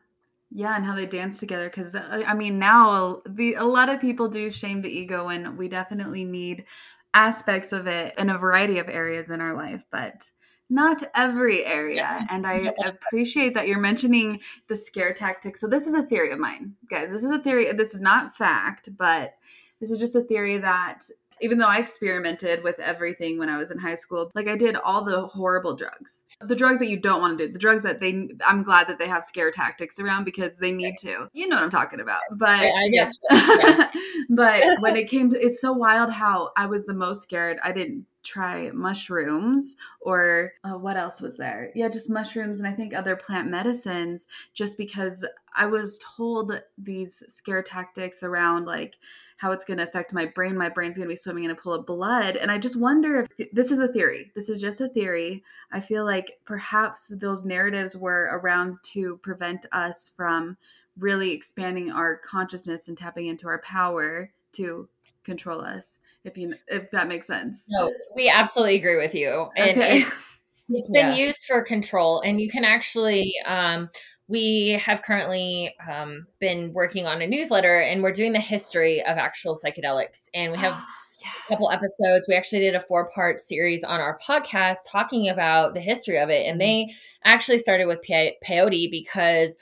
Yeah, 0.54 0.76
and 0.76 0.84
how 0.84 0.94
they 0.94 1.06
dance 1.06 1.40
together. 1.40 1.68
Because 1.70 1.94
uh, 1.94 2.22
I 2.26 2.34
mean, 2.34 2.58
now 2.58 3.22
the 3.26 3.54
a 3.54 3.64
lot 3.64 3.88
of 3.88 4.02
people 4.02 4.28
do 4.28 4.50
shame 4.50 4.82
the 4.82 4.90
ego, 4.90 5.28
and 5.28 5.56
we 5.56 5.66
definitely 5.66 6.26
need 6.26 6.66
aspects 7.14 7.72
of 7.72 7.86
it 7.86 8.14
in 8.18 8.30
a 8.30 8.38
variety 8.38 8.78
of 8.78 8.88
areas 8.88 9.30
in 9.30 9.40
our 9.40 9.54
life, 9.54 9.84
but 9.90 10.30
not 10.70 11.02
every 11.14 11.64
area. 11.64 11.96
Yes. 11.96 12.24
And 12.30 12.46
I 12.46 12.72
appreciate 12.84 13.52
that 13.54 13.68
you're 13.68 13.78
mentioning 13.78 14.40
the 14.68 14.76
scare 14.76 15.12
tactic. 15.12 15.56
So 15.56 15.68
this 15.68 15.86
is 15.86 15.94
a 15.94 16.02
theory 16.02 16.30
of 16.30 16.38
mine, 16.38 16.74
guys. 16.88 17.10
This 17.10 17.24
is 17.24 17.30
a 17.30 17.38
theory. 17.38 17.70
This 17.72 17.94
is 17.94 18.00
not 18.00 18.36
fact, 18.36 18.88
but 18.96 19.34
this 19.80 19.90
is 19.90 19.98
just 19.98 20.16
a 20.16 20.22
theory 20.22 20.56
that 20.58 21.02
even 21.42 21.58
though 21.58 21.66
I 21.66 21.78
experimented 21.78 22.62
with 22.62 22.78
everything 22.78 23.38
when 23.38 23.48
I 23.48 23.58
was 23.58 23.70
in 23.70 23.78
high 23.78 23.96
school, 23.96 24.30
like 24.34 24.48
I 24.48 24.56
did 24.56 24.76
all 24.76 25.04
the 25.04 25.26
horrible 25.26 25.74
drugs. 25.74 26.24
The 26.40 26.56
drugs 26.56 26.78
that 26.78 26.88
you 26.88 27.00
don't 27.00 27.20
want 27.20 27.38
to 27.38 27.46
do, 27.46 27.52
the 27.52 27.58
drugs 27.58 27.82
that 27.82 28.00
they 28.00 28.28
I'm 28.46 28.62
glad 28.62 28.86
that 28.88 28.98
they 28.98 29.08
have 29.08 29.24
scare 29.24 29.50
tactics 29.50 29.98
around 29.98 30.24
because 30.24 30.58
they 30.58 30.72
need 30.72 30.96
to. 31.00 31.28
You 31.32 31.48
know 31.48 31.56
what 31.56 31.64
I'm 31.64 31.70
talking 31.70 32.00
about. 32.00 32.22
But 32.38 32.72
Yeah, 32.86 33.10
but 34.30 34.62
when 34.80 34.96
it 34.96 35.08
came 35.08 35.30
to 35.30 35.40
it's 35.40 35.60
so 35.60 35.72
wild 35.72 36.10
how 36.10 36.50
I 36.56 36.66
was 36.66 36.86
the 36.86 36.94
most 36.94 37.22
scared. 37.22 37.58
I 37.62 37.72
didn't 37.72 38.06
try 38.22 38.70
mushrooms 38.70 39.76
or 40.00 40.52
uh, 40.64 40.74
what 40.74 40.96
else 40.96 41.20
was 41.20 41.36
there? 41.36 41.70
Yeah, 41.74 41.88
just 41.88 42.08
mushrooms 42.08 42.60
and 42.60 42.68
I 42.68 42.72
think 42.72 42.94
other 42.94 43.16
plant 43.16 43.50
medicines 43.50 44.26
just 44.54 44.78
because 44.78 45.26
I 45.56 45.66
was 45.66 45.98
told 45.98 46.62
these 46.78 47.22
scare 47.26 47.62
tactics 47.62 48.22
around 48.22 48.64
like 48.64 48.94
how 49.42 49.50
it's 49.50 49.64
going 49.64 49.78
to 49.78 49.82
affect 49.82 50.12
my 50.12 50.24
brain. 50.24 50.56
My 50.56 50.68
brain's 50.68 50.96
going 50.96 51.08
to 51.08 51.12
be 51.12 51.16
swimming 51.16 51.42
in 51.42 51.50
a 51.50 51.56
pool 51.56 51.74
of 51.74 51.84
blood. 51.84 52.36
And 52.36 52.48
I 52.48 52.58
just 52.58 52.76
wonder 52.76 53.26
if 53.36 53.50
this 53.50 53.72
is 53.72 53.80
a 53.80 53.88
theory. 53.88 54.30
This 54.36 54.48
is 54.48 54.60
just 54.60 54.80
a 54.80 54.88
theory. 54.88 55.42
I 55.72 55.80
feel 55.80 56.04
like 56.04 56.38
perhaps 56.44 57.08
those 57.08 57.44
narratives 57.44 57.96
were 57.96 58.30
around 58.40 58.78
to 58.92 59.16
prevent 59.16 59.66
us 59.72 60.12
from 60.16 60.56
really 60.96 61.32
expanding 61.32 61.90
our 61.90 62.18
consciousness 62.18 62.86
and 62.86 62.96
tapping 62.96 63.26
into 63.26 63.48
our 63.48 63.60
power 63.62 64.30
to 64.52 64.88
control 65.24 65.60
us 65.60 65.98
if 66.24 66.36
you 66.36 66.52
if 66.66 66.90
that 66.90 67.06
makes 67.08 67.28
sense 67.28 67.62
no 67.68 67.88
we 68.16 68.28
absolutely 68.28 68.76
agree 68.76 68.96
with 68.96 69.14
you 69.14 69.48
and 69.56 69.78
Okay. 69.78 70.00
it's 70.00 70.24
it's 70.68 70.88
been 70.88 71.06
Yeah. 71.06 71.14
used 71.14 71.46
for 71.46 71.62
control 71.62 72.20
and 72.22 72.40
you 72.40 72.50
can 72.50 72.64
actually 72.64 73.32
um 73.46 73.88
we 74.32 74.80
have 74.82 75.02
currently 75.02 75.74
um, 75.86 76.26
been 76.40 76.72
working 76.72 77.06
on 77.06 77.20
a 77.20 77.26
newsletter 77.26 77.80
and 77.80 78.02
we're 78.02 78.12
doing 78.12 78.32
the 78.32 78.40
history 78.40 79.02
of 79.02 79.18
actual 79.18 79.54
psychedelics 79.54 80.30
and 80.32 80.50
we 80.50 80.56
have 80.56 80.72
a 81.46 81.48
couple 81.48 81.70
episodes. 81.70 82.26
We 82.26 82.34
actually 82.34 82.60
did 82.60 82.74
a 82.74 82.80
four 82.80 83.10
part 83.14 83.40
series 83.40 83.84
on 83.84 84.00
our 84.00 84.18
podcast 84.26 84.78
talking 84.90 85.28
about 85.28 85.74
the 85.74 85.80
history 85.80 86.18
of 86.18 86.30
it. 86.30 86.46
And 86.46 86.58
they 86.58 86.94
actually 87.24 87.58
started 87.58 87.84
with 87.84 88.00
pe- 88.00 88.36
peyote 88.42 88.90
because 88.90 89.54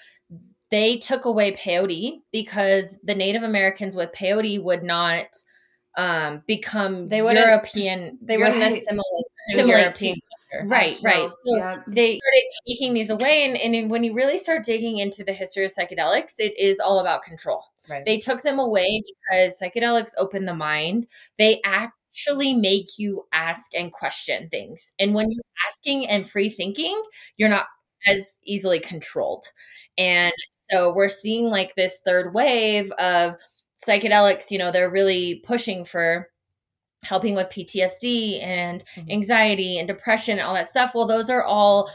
they 0.71 0.99
took 0.99 1.25
away 1.25 1.53
peyote 1.53 2.21
because 2.31 2.97
the 3.03 3.17
Native 3.17 3.43
Americans 3.43 3.97
with 3.97 4.13
peyote 4.13 4.63
would 4.63 4.85
not 4.85 5.27
um, 5.97 6.45
become 6.47 7.09
They 7.09 7.19
European. 7.19 8.19
They 8.23 8.37
wouldn't 8.37 8.63
assimilate, 8.63 9.05
to 9.49 9.53
Assimilate 9.53 9.81
European 9.81 10.17
Right, 10.65 10.97
right. 11.05 11.33
So 11.33 11.57
yeah. 11.57 11.83
they 11.87 12.19
started 12.19 12.49
taking 12.67 12.95
these 12.95 13.11
away. 13.11 13.45
And, 13.45 13.57
and 13.57 13.91
when 13.91 14.03
you 14.03 14.15
really 14.15 14.37
start 14.37 14.65
digging 14.65 14.99
into 14.99 15.23
the 15.23 15.33
history 15.33 15.65
of 15.65 15.73
psychedelics, 15.73 16.35
it 16.39 16.59
is 16.59 16.81
all 16.81 16.99
about 16.99 17.23
control. 17.23 17.65
Right. 17.89 18.05
They 18.05 18.19
took 18.19 18.43
them 18.43 18.59
away 18.59 19.03
because 19.07 19.59
psychedelics 19.61 20.13
open 20.19 20.45
the 20.45 20.55
mind. 20.55 21.07
They 21.39 21.61
actually 21.65 22.55
make 22.55 22.99
you 22.99 23.27
ask 23.33 23.75
and 23.77 23.93
question 23.93 24.49
things. 24.49 24.93
And 24.99 25.15
when 25.15 25.31
you're 25.31 25.45
asking 25.69 26.09
and 26.09 26.29
free 26.29 26.51
thinking, 26.51 27.01
you're 27.37 27.49
not 27.49 27.67
as 28.07 28.39
easily 28.45 28.81
controlled. 28.81 29.47
And 29.99 30.33
so 30.71 30.93
we're 30.95 31.09
seeing 31.09 31.47
like 31.47 31.75
this 31.75 32.01
third 32.05 32.35
wave 32.35 32.91
of 32.93 33.35
psychedelics, 33.77 34.51
you 34.51 34.59
know, 34.59 34.73
they're 34.73 34.91
really 34.91 35.43
pushing 35.45 35.85
for 35.85 36.29
helping 37.05 37.35
with 37.35 37.51
PTSD 37.51 38.41
and 38.43 38.85
Mhm. 38.97 39.11
anxiety 39.11 39.79
and 39.79 39.89
depression 39.89 40.39
and 40.39 40.47
all 40.47 40.55
that 40.55 40.69
stuff. 40.69 40.93
Well, 40.95 41.07
those 41.07 41.31
are 41.31 41.45
all 41.45 41.91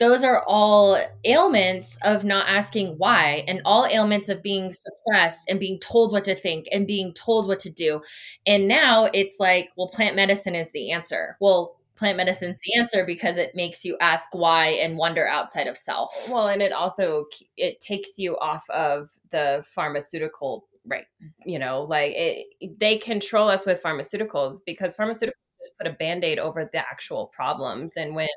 those 0.00 0.22
are 0.22 0.44
all 0.46 0.96
ailments 1.24 1.98
of 2.04 2.24
not 2.24 2.46
asking 2.48 2.94
why 2.98 3.44
and 3.48 3.60
all 3.64 3.84
ailments 3.86 4.28
of 4.28 4.40
being 4.44 4.72
suppressed 4.72 5.50
and 5.50 5.58
being 5.58 5.76
told 5.80 6.12
what 6.12 6.24
to 6.24 6.36
think 6.36 6.68
and 6.70 6.86
being 6.86 7.12
told 7.14 7.48
what 7.48 7.58
to 7.58 7.68
do. 7.70 8.00
And 8.46 8.68
now 8.68 9.06
it's 9.12 9.40
like, 9.40 9.70
well, 9.76 9.88
plant 9.88 10.14
medicine 10.14 10.54
is 10.54 10.70
the 10.70 10.92
answer. 10.92 11.36
Well, 11.40 11.74
plant 11.96 12.16
medicine's 12.16 12.60
the 12.64 12.78
answer 12.78 13.04
because 13.04 13.36
it 13.38 13.56
makes 13.56 13.84
you 13.84 13.96
ask 14.00 14.28
why 14.32 14.68
and 14.68 14.96
wonder 14.96 15.26
outside 15.26 15.66
of 15.66 15.76
self. 15.76 16.14
Well, 16.30 16.46
and 16.46 16.62
it 16.62 16.70
also 16.72 17.26
it 17.56 17.80
takes 17.80 18.20
you 18.20 18.38
off 18.38 18.70
of 18.70 19.10
the 19.30 19.64
pharmaceutical, 19.66 20.67
right? 20.88 21.06
You 21.44 21.58
know, 21.58 21.82
like 21.82 22.12
it, 22.14 22.46
they 22.78 22.98
control 22.98 23.48
us 23.48 23.66
with 23.66 23.82
pharmaceuticals 23.82 24.58
because 24.64 24.94
pharmaceuticals 24.94 25.32
just 25.62 25.76
put 25.78 25.86
a 25.86 25.92
band-aid 25.92 26.38
over 26.38 26.68
the 26.70 26.78
actual 26.78 27.26
problems. 27.26 27.96
And 27.96 28.14
when 28.14 28.28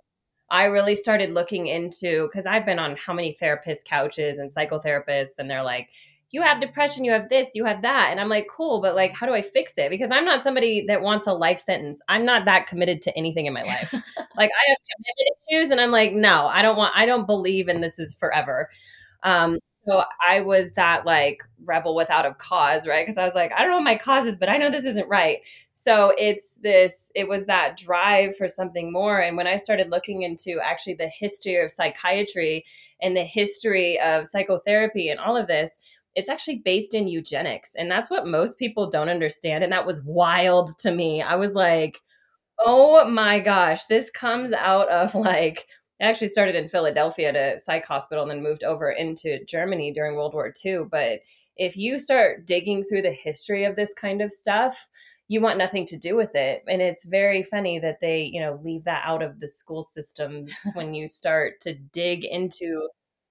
I 0.50 0.66
really 0.66 0.96
started 0.96 1.32
looking 1.32 1.68
into 1.68 2.28
because 2.28 2.46
I've 2.46 2.66
been 2.66 2.80
on 2.80 2.98
how 2.98 3.14
many 3.14 3.32
therapist 3.32 3.88
couches 3.88 4.38
and 4.38 4.54
psychotherapists, 4.54 5.40
and 5.40 5.50
they're 5.50 5.64
like, 5.64 5.90
you 6.32 6.42
have 6.42 6.62
depression, 6.62 7.04
you 7.04 7.12
have 7.12 7.30
this, 7.30 7.50
you 7.54 7.66
have 7.66 7.82
that. 7.82 8.08
And 8.10 8.20
I'm 8.20 8.30
like, 8.30 8.48
cool, 8.50 8.82
but 8.82 8.96
like, 8.96 9.14
how 9.14 9.26
do 9.26 9.34
I 9.34 9.42
fix 9.42 9.78
it? 9.78 9.90
Because 9.90 10.12
I'm 10.12 10.24
not 10.24 10.44
somebody 10.44 10.86
that 10.88 11.02
wants 11.02 11.28
a 11.28 11.34
life 11.34 11.60
sentence. 11.60 12.02
I'm 12.08 12.26
not 12.26 12.46
that 12.46 12.68
committed 12.68 13.02
to 13.04 13.18
anything 13.18 13.46
in 13.48 13.54
my 13.54 13.64
life. 13.64 13.94
like, 14.38 14.50
I 14.50 14.70
have 14.70 14.78
commitment 14.90 15.38
issues, 15.50 15.72
and 15.72 15.82
I'm 15.82 15.92
like, 15.92 16.14
no, 16.14 16.46
I 16.46 16.62
don't 16.62 16.78
want, 16.78 16.94
I 16.96 17.06
don't 17.06 17.26
believe 17.26 17.68
in 17.68 17.82
this 17.82 18.00
is 18.00 18.16
forever. 18.18 18.70
Um, 19.24 19.60
so 19.88 20.04
I 20.28 20.42
was 20.42 20.72
that 20.74 21.06
like 21.06 21.42
rebel 21.64 21.96
without 21.96 22.26
a 22.26 22.36
cause, 22.36 22.88
right? 22.88 23.06
Because 23.06 23.18
I 23.18 23.26
was 23.26 23.34
like, 23.34 23.52
I 23.54 23.60
don't 23.60 23.72
know 23.72 23.78
what 23.78 23.84
my 23.84 23.98
cause 23.98 24.28
is, 24.28 24.38
but 24.38 24.50
I 24.50 24.58
know 24.58 24.70
this 24.70 24.86
isn't 24.86 25.10
right. 25.10 25.40
So 25.74 26.14
it's 26.18 26.56
this, 26.56 27.12
it 27.16 27.28
was 27.28 27.46
that 27.46 27.78
drive 27.78 28.36
for 28.38 28.48
something 28.48 28.92
more. 28.92 29.20
And 29.20 29.36
when 29.36 29.48
I 29.48 29.58
started 29.58 29.90
looking 29.90 30.22
into 30.22 30.60
actually 30.64 30.94
the 30.94 31.08
history 31.08 31.60
of 31.60 31.72
psychiatry 31.72 32.64
and 33.02 33.16
the 33.16 33.24
history 33.24 34.00
of 34.00 34.28
psychotherapy 34.28 35.10
and 35.10 35.20
all 35.20 35.36
of 35.36 35.48
this, 35.48 35.80
it's 36.14 36.30
actually 36.30 36.58
based 36.58 36.94
in 36.94 37.08
eugenics. 37.08 37.74
And 37.76 37.90
that's 37.90 38.12
what 38.12 38.28
most 38.28 38.60
people 38.60 38.90
don't 38.90 39.10
understand. 39.10 39.64
And 39.64 39.74
that 39.74 39.88
was 39.88 40.04
wild 40.04 40.78
to 40.80 40.92
me. 40.92 41.24
I 41.24 41.36
was 41.36 41.56
like, 41.56 42.00
oh 42.60 43.04
my 43.10 43.40
gosh, 43.40 43.86
this 43.86 44.12
comes 44.12 44.54
out 44.54 44.90
of 44.90 45.16
like, 45.16 45.66
it 46.02 46.06
actually 46.06 46.30
started 46.30 46.56
in 46.56 46.68
Philadelphia 46.68 47.30
at 47.30 47.36
a 47.36 47.60
psych 47.60 47.86
hospital 47.86 48.24
and 48.24 48.32
then 48.32 48.42
moved 48.42 48.64
over 48.64 48.90
into 48.90 49.46
Germany 49.46 49.94
during 49.94 50.16
World 50.16 50.34
War 50.34 50.52
II. 50.66 50.86
But 50.90 51.20
if 51.58 51.78
you 51.78 52.00
start 52.00 52.48
digging 52.48 52.84
through 52.84 53.04
the 53.04 53.12
history 53.12 53.66
of 53.66 53.76
this 53.76 53.94
kind 53.94 54.20
of 54.20 54.32
stuff, 54.32 54.90
you 55.28 55.42
want 55.42 55.60
nothing 55.60 55.86
to 55.86 55.98
do 55.98 56.16
with 56.16 56.34
it. 56.34 56.64
And 56.68 56.82
it's 56.82 57.06
very 57.06 57.44
funny 57.44 57.78
that 57.78 58.00
they, 58.02 58.24
you 58.24 58.42
know, 58.42 58.60
leave 58.64 58.84
that 58.86 59.04
out 59.06 59.22
of 59.22 59.40
the 59.40 59.48
school 59.48 59.84
systems 59.84 60.52
when 60.74 60.96
you 60.96 61.06
start 61.08 61.62
to 61.62 61.76
dig 61.76 62.26
into 62.26 62.90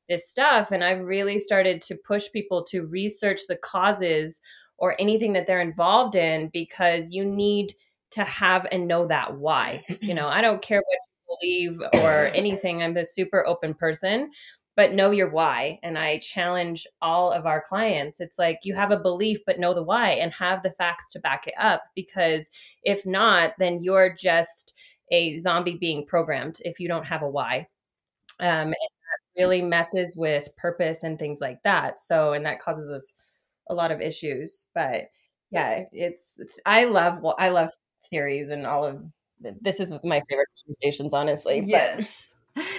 this 0.08 0.30
stuff. 0.30 0.70
And 0.70 0.84
I've 0.84 1.00
really 1.00 1.40
started 1.40 1.82
to 1.82 1.96
push 1.96 2.30
people 2.32 2.62
to 2.66 2.86
research 2.86 3.40
the 3.48 3.56
causes 3.56 4.40
or 4.78 4.94
anything 5.00 5.32
that 5.32 5.46
they're 5.46 5.60
involved 5.60 6.14
in 6.14 6.50
because 6.52 7.10
you 7.10 7.24
need 7.24 7.74
to 8.12 8.22
have 8.22 8.64
and 8.70 8.86
know 8.86 9.08
that 9.08 9.38
why. 9.38 9.84
You 10.00 10.14
know, 10.14 10.28
I 10.28 10.40
don't 10.40 10.62
care 10.62 10.78
what 10.78 11.09
believe 11.38 11.80
or 11.94 12.26
anything. 12.34 12.82
I'm 12.82 12.96
a 12.96 13.04
super 13.04 13.46
open 13.46 13.74
person, 13.74 14.30
but 14.76 14.94
know 14.94 15.10
your 15.10 15.30
why. 15.30 15.78
And 15.82 15.98
I 15.98 16.18
challenge 16.18 16.86
all 17.02 17.30
of 17.32 17.46
our 17.46 17.60
clients. 17.60 18.20
It's 18.20 18.38
like 18.38 18.60
you 18.62 18.74
have 18.74 18.90
a 18.90 18.98
belief, 18.98 19.38
but 19.46 19.58
know 19.58 19.74
the 19.74 19.82
why 19.82 20.10
and 20.12 20.32
have 20.32 20.62
the 20.62 20.72
facts 20.72 21.12
to 21.12 21.20
back 21.20 21.46
it 21.46 21.54
up. 21.58 21.84
Because 21.94 22.50
if 22.82 23.04
not, 23.06 23.54
then 23.58 23.82
you're 23.82 24.14
just 24.14 24.74
a 25.10 25.36
zombie 25.36 25.76
being 25.76 26.06
programmed 26.06 26.56
if 26.64 26.78
you 26.78 26.88
don't 26.88 27.06
have 27.06 27.22
a 27.22 27.28
why. 27.28 27.66
Um, 28.38 28.68
and 28.68 28.72
that 28.72 29.42
really 29.42 29.60
messes 29.60 30.16
with 30.16 30.48
purpose 30.56 31.02
and 31.02 31.18
things 31.18 31.40
like 31.40 31.62
that. 31.64 32.00
So, 32.00 32.32
and 32.32 32.46
that 32.46 32.60
causes 32.60 32.90
us 32.90 33.12
a 33.68 33.74
lot 33.74 33.90
of 33.90 34.00
issues. 34.00 34.66
But 34.74 35.10
yeah, 35.50 35.84
it's 35.92 36.38
I 36.64 36.84
love 36.84 37.20
well, 37.22 37.36
I 37.38 37.48
love 37.48 37.70
theories 38.08 38.50
and 38.50 38.66
all 38.66 38.86
of 38.86 39.02
this 39.60 39.80
is 39.80 39.90
my 40.04 40.20
favorite 40.28 40.48
conversations, 40.64 41.14
honestly. 41.14 41.62
Yeah. 41.64 42.04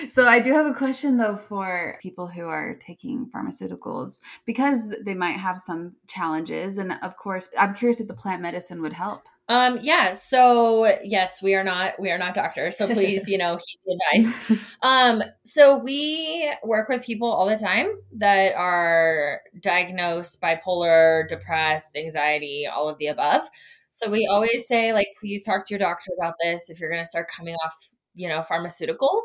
So 0.10 0.26
I 0.26 0.39
do 0.39 0.54
have 0.54 0.65
a 0.65 0.74
question 0.74 1.17
though 1.17 1.38
for 1.38 1.97
people 2.02 2.28
who 2.28 2.45
are 2.45 2.76
taking 2.76 3.30
pharmaceuticals 3.34 4.21
because 4.45 4.93
they 5.06 5.13
might 5.13 5.38
have 5.38 5.60
some 5.60 5.95
challenges 6.08 6.78
and 6.78 6.97
of 7.02 7.15
course 7.17 7.50
I'm 7.58 7.74
curious 7.74 8.02
if 8.02 8.08
the 8.08 8.13
plant 8.13 8.41
medicine 8.41 8.82
would 8.82 8.93
help. 8.93 9.28
Um, 9.47 9.80
yeah. 9.82 10.13
So 10.13 10.88
yes, 11.04 11.41
we 11.41 11.56
are 11.56 11.63
not 11.63 12.00
we 12.00 12.10
are 12.10 12.17
not 12.17 12.34
doctors. 12.34 12.78
So 12.78 12.88
please, 12.88 13.28
you 13.28 13.38
know, 13.38 13.58
heed 13.58 13.80
the 13.86 14.21
advice. 14.21 14.62
Um, 14.84 15.21
so 15.45 15.78
we 15.78 16.52
work 16.63 16.89
with 16.89 17.06
people 17.06 17.32
all 17.32 17.47
the 17.47 17.58
time 17.58 17.91
that 18.17 18.56
are 18.56 19.41
diagnosed 19.60 20.41
bipolar, 20.41 21.28
depressed, 21.28 21.95
anxiety, 21.95 22.65
all 22.65 22.89
of 22.89 22.97
the 22.97 23.08
above. 23.08 23.47
So 23.91 24.10
we 24.10 24.27
always 24.32 24.67
say, 24.67 24.93
like, 24.93 25.08
please 25.19 25.43
talk 25.43 25.65
to 25.65 25.73
your 25.73 25.80
doctor 25.80 26.12
about 26.17 26.36
this 26.41 26.69
if 26.69 26.80
you're 26.80 26.89
going 26.91 27.04
to 27.04 27.10
start 27.10 27.30
coming 27.30 27.56
off, 27.65 27.89
you 28.15 28.27
know, 28.27 28.43
pharmaceuticals. 28.49 29.21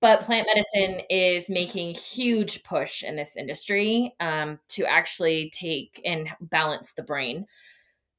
But 0.00 0.20
plant 0.20 0.46
medicine 0.46 1.00
is 1.10 1.50
making 1.50 1.94
huge 1.94 2.62
push 2.62 3.02
in 3.02 3.16
this 3.16 3.36
industry 3.36 4.14
um, 4.20 4.60
to 4.68 4.84
actually 4.84 5.50
take 5.52 6.00
and 6.04 6.28
balance 6.40 6.92
the 6.92 7.02
brain. 7.02 7.46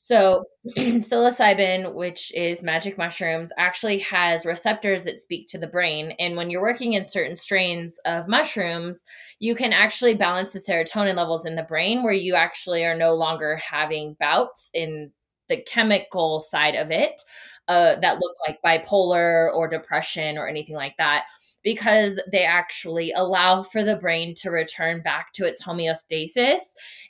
So, 0.01 0.45
psilocybin, 0.77 1.93
which 1.93 2.33
is 2.33 2.63
magic 2.63 2.97
mushrooms, 2.97 3.51
actually 3.57 3.99
has 3.99 4.45
receptors 4.45 5.03
that 5.03 5.19
speak 5.19 5.47
to 5.49 5.57
the 5.57 5.67
brain. 5.67 6.13
And 6.19 6.37
when 6.37 6.49
you're 6.49 6.61
working 6.61 6.93
in 6.93 7.03
certain 7.05 7.35
strains 7.35 7.99
of 8.05 8.27
mushrooms, 8.27 9.03
you 9.39 9.55
can 9.55 9.73
actually 9.73 10.15
balance 10.15 10.53
the 10.53 10.59
serotonin 10.59 11.15
levels 11.15 11.45
in 11.45 11.55
the 11.55 11.63
brain 11.63 12.03
where 12.03 12.13
you 12.13 12.35
actually 12.35 12.85
are 12.85 12.95
no 12.95 13.13
longer 13.13 13.57
having 13.57 14.15
bouts 14.19 14.71
in 14.73 15.11
the 15.49 15.61
chemical 15.63 16.39
side 16.39 16.75
of 16.75 16.91
it 16.91 17.21
uh, 17.67 17.95
that 18.01 18.19
look 18.19 18.35
like 18.47 18.61
bipolar 18.65 19.53
or 19.53 19.67
depression 19.67 20.37
or 20.37 20.47
anything 20.47 20.75
like 20.75 20.95
that 20.97 21.25
because 21.63 22.19
they 22.31 22.43
actually 22.43 23.11
allow 23.15 23.61
for 23.61 23.83
the 23.83 23.97
brain 23.97 24.33
to 24.33 24.49
return 24.49 25.01
back 25.01 25.33
to 25.33 25.45
its 25.45 25.61
homeostasis 25.63 26.61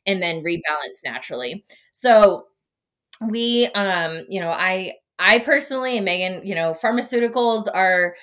and 0.05 0.21
then 0.21 0.43
rebalance 0.43 1.03
naturally. 1.05 1.63
So 1.91 2.47
we 3.29 3.67
um 3.75 4.25
you 4.29 4.39
know 4.39 4.49
I 4.49 4.93
I 5.19 5.39
personally 5.39 5.97
and 5.97 6.05
Megan, 6.05 6.45
you 6.45 6.55
know, 6.55 6.73
pharmaceuticals 6.81 7.67
are 7.73 8.15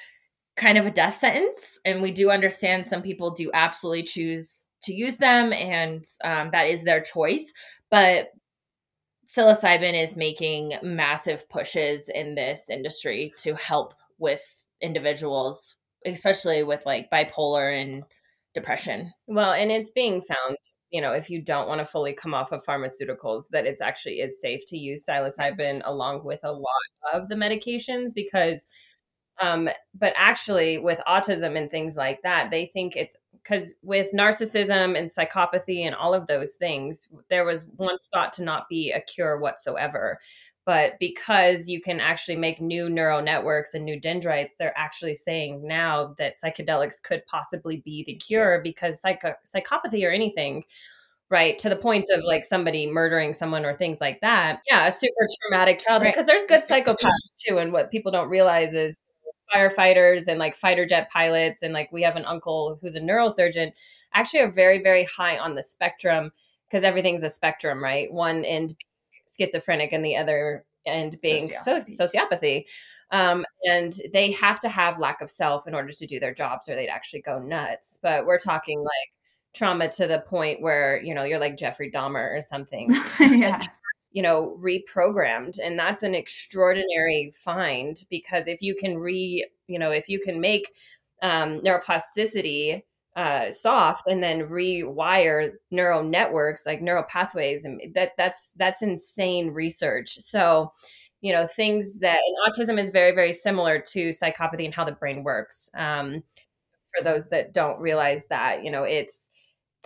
kind 0.56 0.78
of 0.78 0.86
a 0.86 0.90
death 0.90 1.16
sentence 1.16 1.78
and 1.84 2.00
we 2.02 2.10
do 2.10 2.30
understand 2.30 2.86
some 2.86 3.02
people 3.02 3.30
do 3.30 3.50
absolutely 3.52 4.02
choose 4.02 4.64
to 4.82 4.94
use 4.94 5.16
them 5.16 5.52
and 5.52 6.04
um, 6.24 6.50
that 6.52 6.66
is 6.66 6.84
their 6.84 7.02
choice 7.02 7.52
but 7.90 8.28
psilocybin 9.26 10.00
is 10.00 10.16
making 10.16 10.74
massive 10.82 11.48
pushes 11.48 12.08
in 12.10 12.34
this 12.34 12.70
industry 12.70 13.32
to 13.36 13.54
help 13.54 13.94
with 14.18 14.64
individuals 14.80 15.76
especially 16.04 16.62
with 16.62 16.84
like 16.86 17.10
bipolar 17.10 17.80
and 17.80 18.04
depression 18.54 19.12
well 19.26 19.52
and 19.52 19.70
it's 19.70 19.90
being 19.90 20.22
found 20.22 20.56
you 20.90 21.00
know 21.00 21.12
if 21.12 21.28
you 21.28 21.42
don't 21.42 21.68
want 21.68 21.78
to 21.78 21.84
fully 21.84 22.14
come 22.14 22.32
off 22.32 22.52
of 22.52 22.64
pharmaceuticals 22.64 23.44
that 23.50 23.66
it's 23.66 23.82
actually 23.82 24.20
is 24.20 24.40
safe 24.40 24.62
to 24.66 24.78
use 24.78 25.04
psilocybin 25.04 25.74
yes. 25.74 25.82
along 25.84 26.24
with 26.24 26.40
a 26.42 26.52
lot 26.52 27.12
of 27.12 27.28
the 27.28 27.34
medications 27.34 28.14
because 28.14 28.66
um, 29.38 29.68
but 29.94 30.14
actually, 30.16 30.78
with 30.78 30.98
autism 31.06 31.58
and 31.58 31.70
things 31.70 31.96
like 31.96 32.22
that, 32.22 32.50
they 32.50 32.66
think 32.66 32.96
it's 32.96 33.16
because 33.46 33.74
with 33.82 34.12
narcissism 34.12 34.98
and 34.98 35.08
psychopathy 35.08 35.84
and 35.84 35.94
all 35.94 36.14
of 36.14 36.26
those 36.26 36.54
things, 36.54 37.08
there 37.30 37.44
was 37.44 37.66
once 37.76 38.08
thought 38.12 38.32
to 38.34 38.44
not 38.44 38.68
be 38.68 38.92
a 38.92 39.00
cure 39.00 39.38
whatsoever. 39.38 40.18
But 40.64 40.94
because 40.98 41.68
you 41.68 41.80
can 41.80 42.00
actually 42.00 42.36
make 42.36 42.60
new 42.60 42.90
neural 42.90 43.22
networks 43.22 43.74
and 43.74 43.84
new 43.84 44.00
dendrites, 44.00 44.56
they're 44.58 44.76
actually 44.76 45.14
saying 45.14 45.64
now 45.64 46.14
that 46.18 46.34
psychedelics 46.42 47.00
could 47.00 47.24
possibly 47.26 47.82
be 47.84 48.02
the 48.04 48.14
cure 48.14 48.60
because 48.64 49.00
psycho- 49.00 49.36
psychopathy 49.46 50.04
or 50.04 50.10
anything 50.10 50.64
right 51.28 51.58
to 51.58 51.68
the 51.68 51.76
point 51.76 52.06
of 52.12 52.22
like 52.24 52.44
somebody 52.44 52.86
murdering 52.86 53.32
someone 53.32 53.64
or 53.64 53.74
things 53.74 54.00
like 54.00 54.20
that 54.20 54.60
yeah 54.68 54.86
a 54.86 54.92
super 54.92 55.26
traumatic 55.42 55.80
childhood 55.80 56.12
because 56.12 56.24
right. 56.24 56.26
there's 56.28 56.44
good 56.44 56.62
psychopaths 56.62 57.10
too 57.44 57.58
and 57.58 57.72
what 57.72 57.90
people 57.90 58.12
don't 58.12 58.28
realize 58.28 58.74
is 58.74 59.02
firefighters 59.54 60.28
and 60.28 60.38
like 60.38 60.56
fighter 60.56 60.86
jet 60.86 61.10
pilots 61.10 61.62
and 61.62 61.72
like 61.72 61.90
we 61.92 62.02
have 62.02 62.16
an 62.16 62.24
uncle 62.24 62.78
who's 62.80 62.94
a 62.94 63.00
neurosurgeon 63.00 63.72
actually 64.14 64.40
are 64.40 64.50
very 64.50 64.82
very 64.82 65.04
high 65.04 65.38
on 65.38 65.54
the 65.54 65.62
spectrum 65.62 66.32
because 66.68 66.84
everything's 66.84 67.22
a 67.22 67.28
spectrum 67.28 67.82
right? 67.82 68.12
One 68.12 68.44
end 68.44 68.74
schizophrenic 69.28 69.92
and 69.92 70.04
the 70.04 70.16
other 70.16 70.64
end 70.84 71.16
being 71.22 71.48
sociopathy, 71.48 71.80
so, 71.82 72.06
sociopathy. 72.06 72.64
Um, 73.10 73.44
and 73.64 74.00
they 74.12 74.32
have 74.32 74.58
to 74.60 74.68
have 74.68 74.98
lack 74.98 75.20
of 75.20 75.30
self 75.30 75.68
in 75.68 75.74
order 75.74 75.92
to 75.92 76.06
do 76.06 76.18
their 76.18 76.34
jobs 76.34 76.68
or 76.68 76.74
they'd 76.74 76.88
actually 76.88 77.22
go 77.22 77.38
nuts. 77.38 77.98
But 78.02 78.26
we're 78.26 78.38
talking 78.38 78.80
like 78.80 79.12
trauma 79.54 79.88
to 79.88 80.06
the 80.06 80.20
point 80.20 80.60
where 80.60 81.00
you 81.02 81.14
know 81.14 81.22
you're 81.22 81.38
like 81.38 81.56
jeffrey 81.56 81.90
dahmer 81.90 82.36
or 82.36 82.40
something. 82.40 82.94
Yeah 83.20 83.62
you 84.16 84.22
know 84.22 84.58
reprogrammed 84.62 85.58
and 85.62 85.78
that's 85.78 86.02
an 86.02 86.14
extraordinary 86.14 87.30
find 87.36 88.04
because 88.08 88.46
if 88.46 88.62
you 88.62 88.74
can 88.74 88.96
re 88.96 89.46
you 89.66 89.78
know 89.78 89.90
if 89.90 90.08
you 90.08 90.18
can 90.18 90.40
make 90.40 90.72
um, 91.22 91.60
neuroplasticity 91.60 92.82
uh, 93.16 93.50
soft 93.50 94.06
and 94.08 94.22
then 94.22 94.42
rewire 94.48 95.52
neural 95.70 96.02
networks 96.02 96.66
like 96.66 96.82
neural 96.82 97.02
pathways 97.04 97.64
and 97.64 97.80
that 97.94 98.12
that's 98.16 98.52
that's 98.58 98.82
insane 98.82 99.50
research. 99.50 100.16
So 100.16 100.72
you 101.22 101.32
know 101.32 101.46
things 101.46 101.98
that 102.00 102.20
autism 102.46 102.78
is 102.78 102.90
very 102.90 103.12
very 103.12 103.32
similar 103.32 103.78
to 103.78 104.10
psychopathy 104.10 104.66
and 104.66 104.74
how 104.74 104.84
the 104.84 104.92
brain 104.92 105.24
works 105.24 105.70
um, 105.74 106.22
for 106.94 107.02
those 107.02 107.28
that 107.28 107.54
don't 107.54 107.80
realize 107.80 108.26
that 108.26 108.62
you 108.62 108.70
know 108.70 108.82
it's 108.82 109.30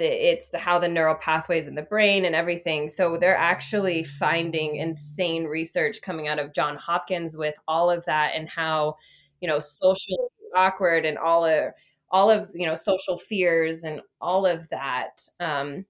the 0.00 0.30
it's 0.32 0.48
the, 0.48 0.58
how 0.58 0.78
the 0.78 0.88
neural 0.88 1.14
pathways 1.14 1.68
in 1.68 1.76
the 1.76 1.82
brain 1.82 2.24
and 2.24 2.34
everything. 2.34 2.88
So 2.88 3.16
they're 3.16 3.36
actually 3.36 4.02
finding 4.02 4.76
insane 4.76 5.44
research 5.44 6.00
coming 6.02 6.26
out 6.26 6.40
of 6.40 6.52
John 6.52 6.74
Hopkins 6.76 7.36
with 7.36 7.54
all 7.68 7.90
of 7.90 8.04
that 8.06 8.32
and 8.34 8.48
how 8.48 8.96
you 9.40 9.48
know 9.48 9.60
social 9.60 10.32
awkward 10.56 11.04
and 11.04 11.16
all 11.16 11.44
of 11.44 11.72
all 12.10 12.30
of 12.30 12.50
you 12.54 12.66
know 12.66 12.74
social 12.74 13.18
fears 13.18 13.84
and 13.84 14.00
all 14.20 14.46
of 14.46 14.68
that 14.70 15.20
um, 15.38 15.84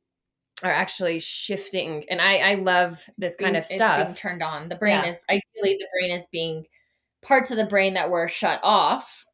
are 0.62 0.72
actually 0.72 1.20
shifting. 1.20 2.04
And 2.10 2.20
I 2.20 2.50
I 2.50 2.54
love 2.54 3.08
this 3.16 3.36
kind 3.36 3.56
of 3.56 3.64
stuff. 3.64 4.00
It's 4.00 4.04
being 4.04 4.14
turned 4.16 4.42
on. 4.42 4.68
The 4.68 4.76
brain 4.76 5.00
yeah. 5.04 5.10
is 5.10 5.24
ideally 5.30 5.78
the 5.78 5.88
brain 5.98 6.10
is 6.10 6.26
being 6.32 6.66
parts 7.22 7.52
of 7.52 7.56
the 7.56 7.66
brain 7.66 7.94
that 7.94 8.10
were 8.10 8.26
shut 8.26 8.60
off 8.64 9.24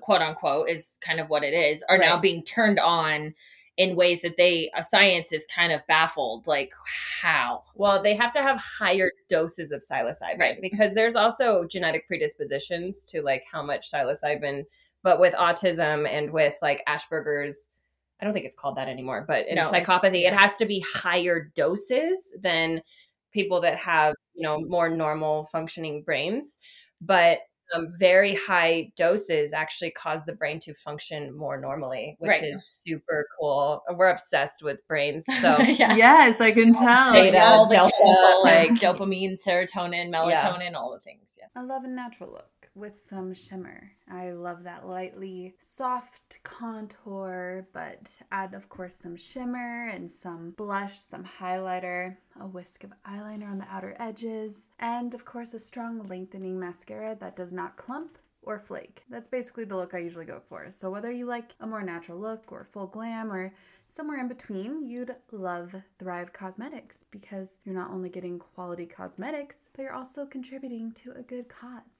quote 0.00 0.20
unquote 0.20 0.68
is 0.68 0.98
kind 1.00 1.18
of 1.18 1.28
what 1.28 1.42
it 1.42 1.52
is 1.52 1.82
are 1.88 1.98
right. 1.98 2.06
now 2.06 2.16
being 2.16 2.44
turned 2.44 2.78
on 2.78 3.34
in 3.76 3.96
ways 3.96 4.22
that 4.22 4.36
they 4.36 4.70
science 4.80 5.32
is 5.32 5.46
kind 5.46 5.72
of 5.72 5.80
baffled 5.86 6.46
like 6.46 6.72
how 7.22 7.62
well 7.74 8.02
they 8.02 8.14
have 8.14 8.32
to 8.32 8.42
have 8.42 8.58
higher 8.58 9.10
doses 9.28 9.72
of 9.72 9.80
psilocybin 9.80 10.38
right. 10.38 10.60
because 10.60 10.94
there's 10.94 11.16
also 11.16 11.64
genetic 11.66 12.06
predispositions 12.06 13.04
to 13.04 13.22
like 13.22 13.42
how 13.50 13.62
much 13.62 13.90
psilocybin 13.90 14.64
but 15.02 15.20
with 15.20 15.34
autism 15.34 16.08
and 16.08 16.30
with 16.30 16.56
like 16.62 16.82
asperger's 16.88 17.68
i 18.20 18.24
don't 18.24 18.34
think 18.34 18.44
it's 18.44 18.56
called 18.56 18.76
that 18.76 18.88
anymore 18.88 19.24
but 19.26 19.46
in 19.46 19.56
no, 19.56 19.64
psychopathy 19.64 20.22
yeah. 20.22 20.28
it 20.28 20.34
has 20.34 20.56
to 20.56 20.66
be 20.66 20.84
higher 20.94 21.50
doses 21.54 22.34
than 22.40 22.82
people 23.32 23.60
that 23.60 23.78
have 23.78 24.14
you 24.34 24.42
know 24.42 24.60
more 24.60 24.88
normal 24.88 25.46
functioning 25.46 26.02
brains 26.02 26.58
but 27.00 27.38
um, 27.74 27.88
very 27.98 28.34
high 28.34 28.92
doses 28.96 29.52
actually 29.52 29.90
cause 29.90 30.20
the 30.24 30.32
brain 30.32 30.58
to 30.60 30.74
function 30.74 31.36
more 31.36 31.60
normally, 31.60 32.16
which 32.18 32.28
right. 32.28 32.44
is 32.44 32.66
super 32.66 33.26
cool. 33.38 33.82
We're 33.94 34.10
obsessed 34.10 34.62
with 34.62 34.86
brains. 34.86 35.26
So 35.40 35.56
yeah. 35.62 35.94
yes, 35.96 36.38
I 36.40 36.50
can 36.50 36.74
tell. 36.74 37.14
Beta, 37.14 37.42
all 37.42 37.66
delta, 37.66 38.40
like 38.44 38.72
dopamine, 38.72 39.42
serotonin, 39.42 40.12
melatonin, 40.12 40.72
yeah. 40.72 40.76
all 40.76 40.92
the 40.92 41.00
things. 41.00 41.38
Yeah. 41.38 41.46
I 41.56 41.62
love 41.62 41.84
a 41.84 41.88
natural 41.88 42.30
look 42.30 42.59
with 42.74 43.00
some 43.08 43.34
shimmer. 43.34 43.92
I 44.10 44.30
love 44.30 44.64
that 44.64 44.86
lightly 44.86 45.54
soft 45.58 46.38
contour, 46.42 47.66
but 47.72 48.18
add, 48.30 48.54
of 48.54 48.68
course, 48.68 48.96
some 48.96 49.16
shimmer 49.16 49.88
and 49.88 50.10
some 50.10 50.50
blush, 50.52 50.98
some 50.98 51.24
highlighter, 51.40 52.16
a 52.40 52.46
whisk 52.46 52.84
of 52.84 52.92
eyeliner 53.06 53.50
on 53.50 53.58
the 53.58 53.68
outer 53.70 53.96
edges, 53.98 54.68
and, 54.78 55.14
of 55.14 55.24
course, 55.24 55.54
a 55.54 55.58
strong 55.58 56.02
lengthening 56.06 56.58
mascara 56.58 57.16
that 57.20 57.36
does 57.36 57.52
not 57.52 57.76
clump 57.76 58.18
or 58.42 58.58
flake. 58.58 59.04
That's 59.10 59.28
basically 59.28 59.64
the 59.64 59.76
look 59.76 59.94
I 59.94 59.98
usually 59.98 60.24
go 60.24 60.40
for. 60.48 60.68
So 60.70 60.90
whether 60.90 61.10
you 61.10 61.26
like 61.26 61.54
a 61.60 61.66
more 61.66 61.82
natural 61.82 62.18
look 62.18 62.50
or 62.50 62.64
full 62.64 62.86
glam 62.86 63.30
or 63.30 63.52
somewhere 63.86 64.18
in 64.18 64.28
between, 64.28 64.86
you'd 64.86 65.14
love 65.30 65.74
Thrive 65.98 66.32
Causemetics 66.32 67.04
because 67.10 67.56
you're 67.64 67.74
not 67.74 67.90
only 67.90 68.08
getting 68.08 68.38
quality 68.38 68.86
cosmetics, 68.86 69.66
but 69.74 69.82
you're 69.82 69.92
also 69.92 70.24
contributing 70.24 70.92
to 70.92 71.12
a 71.12 71.22
good 71.22 71.48
cause. 71.48 71.99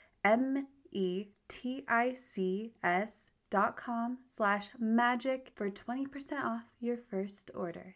M 0.23 0.67
E 0.91 1.27
T 1.47 1.83
I 1.87 2.13
C 2.13 2.73
S 2.83 3.31
dot 3.49 3.75
com 3.75 4.19
slash 4.23 4.69
magic 4.79 5.51
for 5.55 5.69
20% 5.69 6.43
off 6.43 6.63
your 6.79 6.97
first 6.97 7.51
order. 7.53 7.95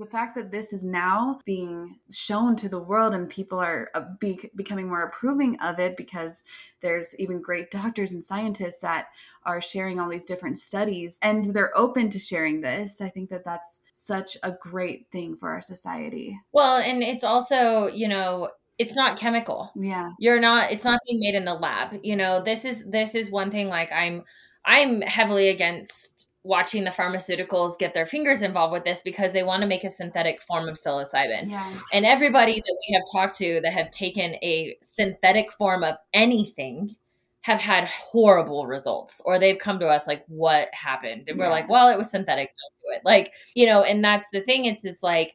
the 0.00 0.06
fact 0.06 0.34
that 0.34 0.50
this 0.50 0.72
is 0.72 0.82
now 0.82 1.38
being 1.44 1.98
shown 2.10 2.56
to 2.56 2.70
the 2.70 2.78
world 2.78 3.12
and 3.12 3.28
people 3.28 3.58
are 3.58 3.90
uh, 3.94 4.02
be- 4.18 4.50
becoming 4.56 4.88
more 4.88 5.02
approving 5.02 5.60
of 5.60 5.78
it 5.78 5.94
because 5.94 6.42
there's 6.80 7.14
even 7.18 7.42
great 7.42 7.70
doctors 7.70 8.12
and 8.12 8.24
scientists 8.24 8.80
that 8.80 9.08
are 9.44 9.60
sharing 9.60 10.00
all 10.00 10.08
these 10.08 10.24
different 10.24 10.56
studies 10.56 11.18
and 11.20 11.52
they're 11.54 11.76
open 11.76 12.08
to 12.08 12.18
sharing 12.18 12.62
this. 12.62 13.02
I 13.02 13.10
think 13.10 13.28
that 13.28 13.44
that's 13.44 13.82
such 13.92 14.38
a 14.42 14.52
great 14.52 15.06
thing 15.12 15.36
for 15.36 15.50
our 15.50 15.60
society. 15.60 16.40
Well 16.52 16.78
and 16.78 17.02
it's 17.02 17.24
also 17.24 17.86
you 17.88 18.08
know 18.08 18.48
it's 18.78 18.96
not 18.96 19.18
chemical. 19.18 19.70
Yeah. 19.76 20.12
You're 20.18 20.40
not 20.40 20.72
it's 20.72 20.84
not 20.84 21.00
being 21.06 21.20
made 21.20 21.34
in 21.34 21.44
the 21.44 21.54
lab. 21.54 22.00
You 22.02 22.16
know 22.16 22.42
this 22.42 22.64
is 22.64 22.84
this 22.86 23.14
is 23.14 23.30
one 23.30 23.50
thing 23.50 23.68
like 23.68 23.92
i'm 23.92 24.24
i'm 24.64 25.02
heavily 25.02 25.48
against 25.50 26.29
watching 26.42 26.84
the 26.84 26.90
pharmaceuticals 26.90 27.78
get 27.78 27.92
their 27.92 28.06
fingers 28.06 28.42
involved 28.42 28.72
with 28.72 28.84
this 28.84 29.02
because 29.02 29.32
they 29.32 29.42
want 29.42 29.60
to 29.62 29.68
make 29.68 29.84
a 29.84 29.90
synthetic 29.90 30.40
form 30.42 30.68
of 30.68 30.76
psilocybin. 30.76 31.50
Yeah. 31.50 31.78
And 31.92 32.06
everybody 32.06 32.54
that 32.54 32.76
we 32.88 32.94
have 32.94 33.02
talked 33.12 33.36
to 33.38 33.60
that 33.62 33.74
have 33.74 33.90
taken 33.90 34.34
a 34.42 34.76
synthetic 34.80 35.52
form 35.52 35.84
of 35.84 35.96
anything 36.14 36.96
have 37.42 37.58
had 37.58 37.84
horrible 37.88 38.66
results 38.66 39.20
or 39.24 39.38
they've 39.38 39.58
come 39.58 39.78
to 39.78 39.86
us 39.86 40.06
like 40.06 40.24
what 40.28 40.68
happened 40.74 41.24
and 41.26 41.38
we're 41.38 41.48
like 41.48 41.66
well 41.70 41.88
it 41.88 41.96
was 41.96 42.10
synthetic 42.10 42.48
don't 42.48 42.92
do 42.92 42.96
it 42.98 43.02
like 43.02 43.32
you 43.54 43.64
know 43.64 43.82
and 43.82 44.04
that's 44.04 44.28
the 44.30 44.42
thing 44.42 44.66
it's 44.66 44.84
it's 44.84 45.02
like 45.02 45.34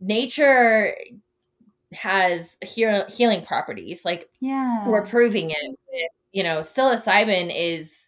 nature 0.00 0.92
has 1.92 2.58
heal- 2.64 3.06
healing 3.08 3.44
properties 3.44 4.04
like 4.04 4.28
yeah 4.40 4.88
we're 4.88 5.06
proving 5.06 5.50
it 5.50 6.10
you 6.32 6.42
know 6.42 6.58
psilocybin 6.58 7.52
is 7.54 8.05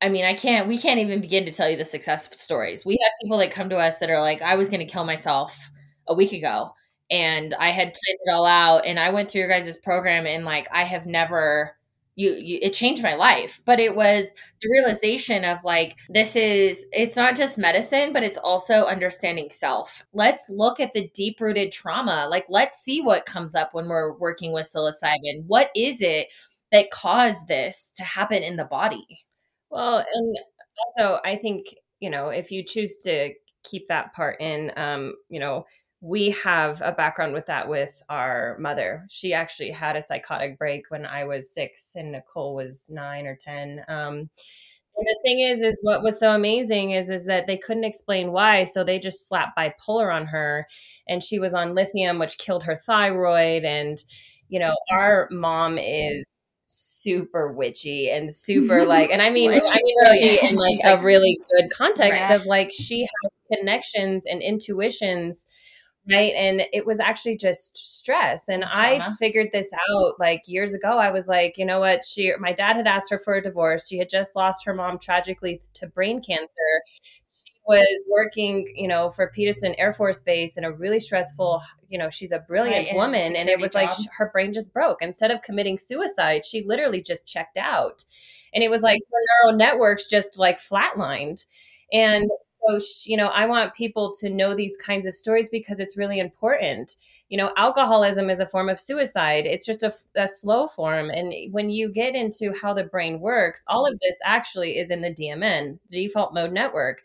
I 0.00 0.08
mean, 0.08 0.24
I 0.24 0.34
can't, 0.34 0.68
we 0.68 0.78
can't 0.78 1.00
even 1.00 1.20
begin 1.20 1.44
to 1.46 1.52
tell 1.52 1.68
you 1.68 1.76
the 1.76 1.84
success 1.84 2.28
stories. 2.38 2.86
We 2.86 2.98
have 3.02 3.12
people 3.20 3.38
that 3.38 3.50
come 3.50 3.68
to 3.70 3.76
us 3.76 3.98
that 3.98 4.10
are 4.10 4.20
like, 4.20 4.40
I 4.42 4.54
was 4.54 4.70
going 4.70 4.86
to 4.86 4.92
kill 4.92 5.04
myself 5.04 5.58
a 6.06 6.14
week 6.14 6.32
ago 6.32 6.70
and 7.10 7.52
I 7.54 7.70
had 7.70 7.86
planned 7.94 8.18
it 8.24 8.32
all 8.32 8.46
out 8.46 8.86
and 8.86 8.98
I 8.98 9.10
went 9.10 9.30
through 9.30 9.40
your 9.40 9.50
guys' 9.50 9.76
program 9.78 10.26
and 10.26 10.44
like, 10.44 10.68
I 10.72 10.84
have 10.84 11.06
never, 11.06 11.74
you, 12.14 12.32
you, 12.32 12.58
it 12.62 12.74
changed 12.74 13.02
my 13.02 13.14
life, 13.14 13.60
but 13.64 13.80
it 13.80 13.94
was 13.96 14.32
the 14.62 14.68
realization 14.70 15.44
of 15.44 15.58
like, 15.64 15.96
this 16.10 16.36
is, 16.36 16.86
it's 16.92 17.16
not 17.16 17.34
just 17.34 17.58
medicine, 17.58 18.12
but 18.12 18.22
it's 18.22 18.38
also 18.38 18.84
understanding 18.84 19.50
self. 19.50 20.04
Let's 20.12 20.46
look 20.48 20.78
at 20.78 20.92
the 20.92 21.08
deep 21.12 21.40
rooted 21.40 21.72
trauma. 21.72 22.28
Like, 22.30 22.46
let's 22.48 22.78
see 22.78 23.02
what 23.02 23.26
comes 23.26 23.56
up 23.56 23.74
when 23.74 23.88
we're 23.88 24.12
working 24.14 24.52
with 24.52 24.66
psilocybin. 24.66 25.44
What 25.46 25.70
is 25.74 26.02
it 26.02 26.28
that 26.70 26.92
caused 26.92 27.48
this 27.48 27.92
to 27.96 28.04
happen 28.04 28.44
in 28.44 28.56
the 28.56 28.64
body? 28.64 29.24
Well, 29.70 29.98
and 30.12 30.38
also 30.86 31.20
I 31.24 31.36
think, 31.36 31.66
you 32.00 32.10
know, 32.10 32.28
if 32.28 32.50
you 32.50 32.64
choose 32.64 32.98
to 33.04 33.32
keep 33.64 33.86
that 33.88 34.14
part 34.14 34.40
in, 34.40 34.72
um, 34.76 35.14
you 35.28 35.40
know, 35.40 35.66
we 36.00 36.30
have 36.30 36.80
a 36.80 36.92
background 36.92 37.32
with 37.32 37.46
that 37.46 37.68
with 37.68 38.00
our 38.08 38.56
mother. 38.60 39.04
She 39.10 39.34
actually 39.34 39.70
had 39.72 39.96
a 39.96 40.02
psychotic 40.02 40.56
break 40.58 40.90
when 40.90 41.04
I 41.04 41.24
was 41.24 41.52
six 41.52 41.92
and 41.96 42.12
Nicole 42.12 42.54
was 42.54 42.88
nine 42.90 43.26
or 43.26 43.34
10. 43.36 43.84
Um, 43.88 44.30
and 44.96 45.06
the 45.06 45.18
thing 45.24 45.40
is, 45.40 45.62
is 45.62 45.78
what 45.82 46.02
was 46.02 46.18
so 46.18 46.32
amazing 46.34 46.92
is, 46.92 47.10
is 47.10 47.26
that 47.26 47.46
they 47.46 47.56
couldn't 47.56 47.84
explain 47.84 48.32
why. 48.32 48.64
So 48.64 48.84
they 48.84 48.98
just 48.98 49.28
slapped 49.28 49.56
bipolar 49.58 50.12
on 50.14 50.26
her 50.26 50.66
and 51.08 51.22
she 51.22 51.38
was 51.38 51.54
on 51.54 51.74
lithium, 51.74 52.18
which 52.18 52.38
killed 52.38 52.64
her 52.64 52.76
thyroid. 52.76 53.64
And, 53.64 54.02
you 54.48 54.58
know, 54.60 54.74
our 54.92 55.28
mom 55.32 55.78
is 55.78 56.32
super 57.02 57.52
witchy 57.52 58.10
and 58.10 58.32
super 58.32 58.84
like 58.86 59.10
and 59.10 59.22
I 59.22 59.30
mean 59.30 59.50
I 59.50 59.54
mean 59.54 59.96
witchy 60.02 60.38
in 60.46 60.54
like 60.56 60.78
a 60.84 61.00
really 61.02 61.38
good 61.56 61.70
context 61.70 62.22
right. 62.22 62.34
of 62.34 62.46
like 62.46 62.70
she 62.72 63.02
has 63.02 63.58
connections 63.58 64.24
and 64.26 64.42
intuitions 64.42 65.46
right? 66.10 66.32
And 66.34 66.62
it 66.72 66.86
was 66.86 67.00
actually 67.00 67.36
just 67.36 67.76
stress. 67.76 68.48
And 68.48 68.62
Trauma. 68.62 68.80
i 68.80 68.96
uh-huh. 68.96 69.14
figured 69.18 69.48
this 69.52 69.70
out 69.90 70.14
like 70.18 70.40
years 70.46 70.74
ago. 70.74 70.96
I 70.98 71.10
was 71.10 71.28
like 71.28 71.58
you 71.58 71.66
know 71.66 71.80
what? 71.80 72.04
She 72.04 72.32
my 72.38 72.52
dad 72.52 72.76
had 72.76 72.86
asked 72.86 73.10
her 73.10 73.18
for 73.18 73.34
a 73.34 73.42
divorce. 73.42 73.86
She 73.86 73.98
had 73.98 74.08
just 74.08 74.34
lost 74.34 74.64
her 74.64 74.74
mom 74.74 74.98
tragically 74.98 75.60
to 75.74 75.86
brain 75.86 76.22
cancer 76.22 76.82
was 77.68 78.04
working, 78.08 78.66
you 78.74 78.88
know, 78.88 79.10
for 79.10 79.28
Peterson 79.28 79.74
Air 79.76 79.92
Force 79.92 80.20
Base 80.20 80.56
in 80.56 80.64
a 80.64 80.72
really 80.72 80.98
stressful, 80.98 81.62
you 81.90 81.98
know, 81.98 82.08
she's 82.08 82.32
a 82.32 82.38
brilliant 82.38 82.96
woman. 82.96 83.36
And 83.36 83.48
it 83.50 83.60
was 83.60 83.72
job. 83.72 83.82
like 83.82 83.92
her 84.16 84.30
brain 84.32 84.54
just 84.54 84.72
broke. 84.72 85.02
Instead 85.02 85.30
of 85.30 85.42
committing 85.42 85.78
suicide, 85.78 86.46
she 86.46 86.64
literally 86.64 87.02
just 87.02 87.26
checked 87.26 87.58
out. 87.58 88.06
And 88.54 88.64
it 88.64 88.70
was 88.70 88.80
like 88.80 89.00
her 89.12 89.50
neural 89.50 89.58
networks 89.58 90.08
just 90.08 90.38
like 90.38 90.58
flatlined. 90.58 91.44
And 91.92 92.30
so, 92.66 92.78
you 93.04 93.18
know, 93.18 93.28
I 93.28 93.44
want 93.44 93.74
people 93.74 94.14
to 94.20 94.30
know 94.30 94.54
these 94.54 94.76
kinds 94.78 95.06
of 95.06 95.14
stories 95.14 95.50
because 95.50 95.78
it's 95.78 95.96
really 95.96 96.20
important. 96.20 96.96
You 97.28 97.36
know, 97.36 97.52
alcoholism 97.58 98.30
is 98.30 98.40
a 98.40 98.46
form 98.46 98.70
of 98.70 98.80
suicide. 98.80 99.44
It's 99.44 99.66
just 99.66 99.82
a, 99.82 99.92
a, 100.16 100.26
slow 100.26 100.66
form. 100.66 101.10
And 101.10 101.52
when 101.52 101.68
you 101.68 101.90
get 101.92 102.14
into 102.14 102.54
how 102.58 102.72
the 102.72 102.84
brain 102.84 103.20
works, 103.20 103.62
all 103.68 103.86
of 103.86 103.98
this 104.00 104.16
actually 104.24 104.78
is 104.78 104.90
in 104.90 105.02
the 105.02 105.10
DMN, 105.10 105.78
default 105.90 106.32
mode 106.32 106.52
network 106.52 107.02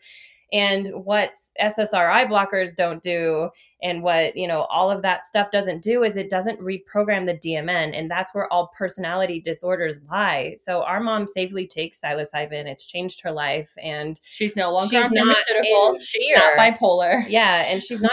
and 0.54 0.88
what 0.92 1.32
SSRI 1.60 2.28
blockers 2.28 2.76
don't 2.76 3.02
do 3.02 3.50
and 3.82 4.04
what 4.04 4.36
you 4.36 4.46
know 4.46 4.62
all 4.70 4.88
of 4.88 5.02
that 5.02 5.24
stuff 5.24 5.50
doesn't 5.50 5.82
do 5.82 6.04
is 6.04 6.16
it 6.16 6.30
doesn't 6.30 6.60
reprogram 6.60 7.26
the 7.26 7.34
DMN 7.34 7.98
and 7.98 8.08
that's 8.08 8.32
where 8.32 8.50
all 8.52 8.72
personality 8.78 9.40
disorders 9.40 10.00
lie. 10.08 10.54
So 10.56 10.84
our 10.84 11.00
mom 11.00 11.26
safely 11.26 11.66
takes 11.66 12.00
psilocybin. 12.00 12.66
It's 12.66 12.86
changed 12.86 13.20
her 13.22 13.32
life 13.32 13.72
and 13.82 14.18
she's 14.30 14.54
no 14.54 14.72
longer 14.72 15.02
she's 15.02 15.04
on 15.04 15.10
pharmaceuticals. 15.10 15.96
She's 16.06 16.36
not 16.36 16.56
bipolar. 16.56 17.24
Yeah, 17.28 17.64
and 17.66 17.82
she's 17.82 18.00
not 18.00 18.12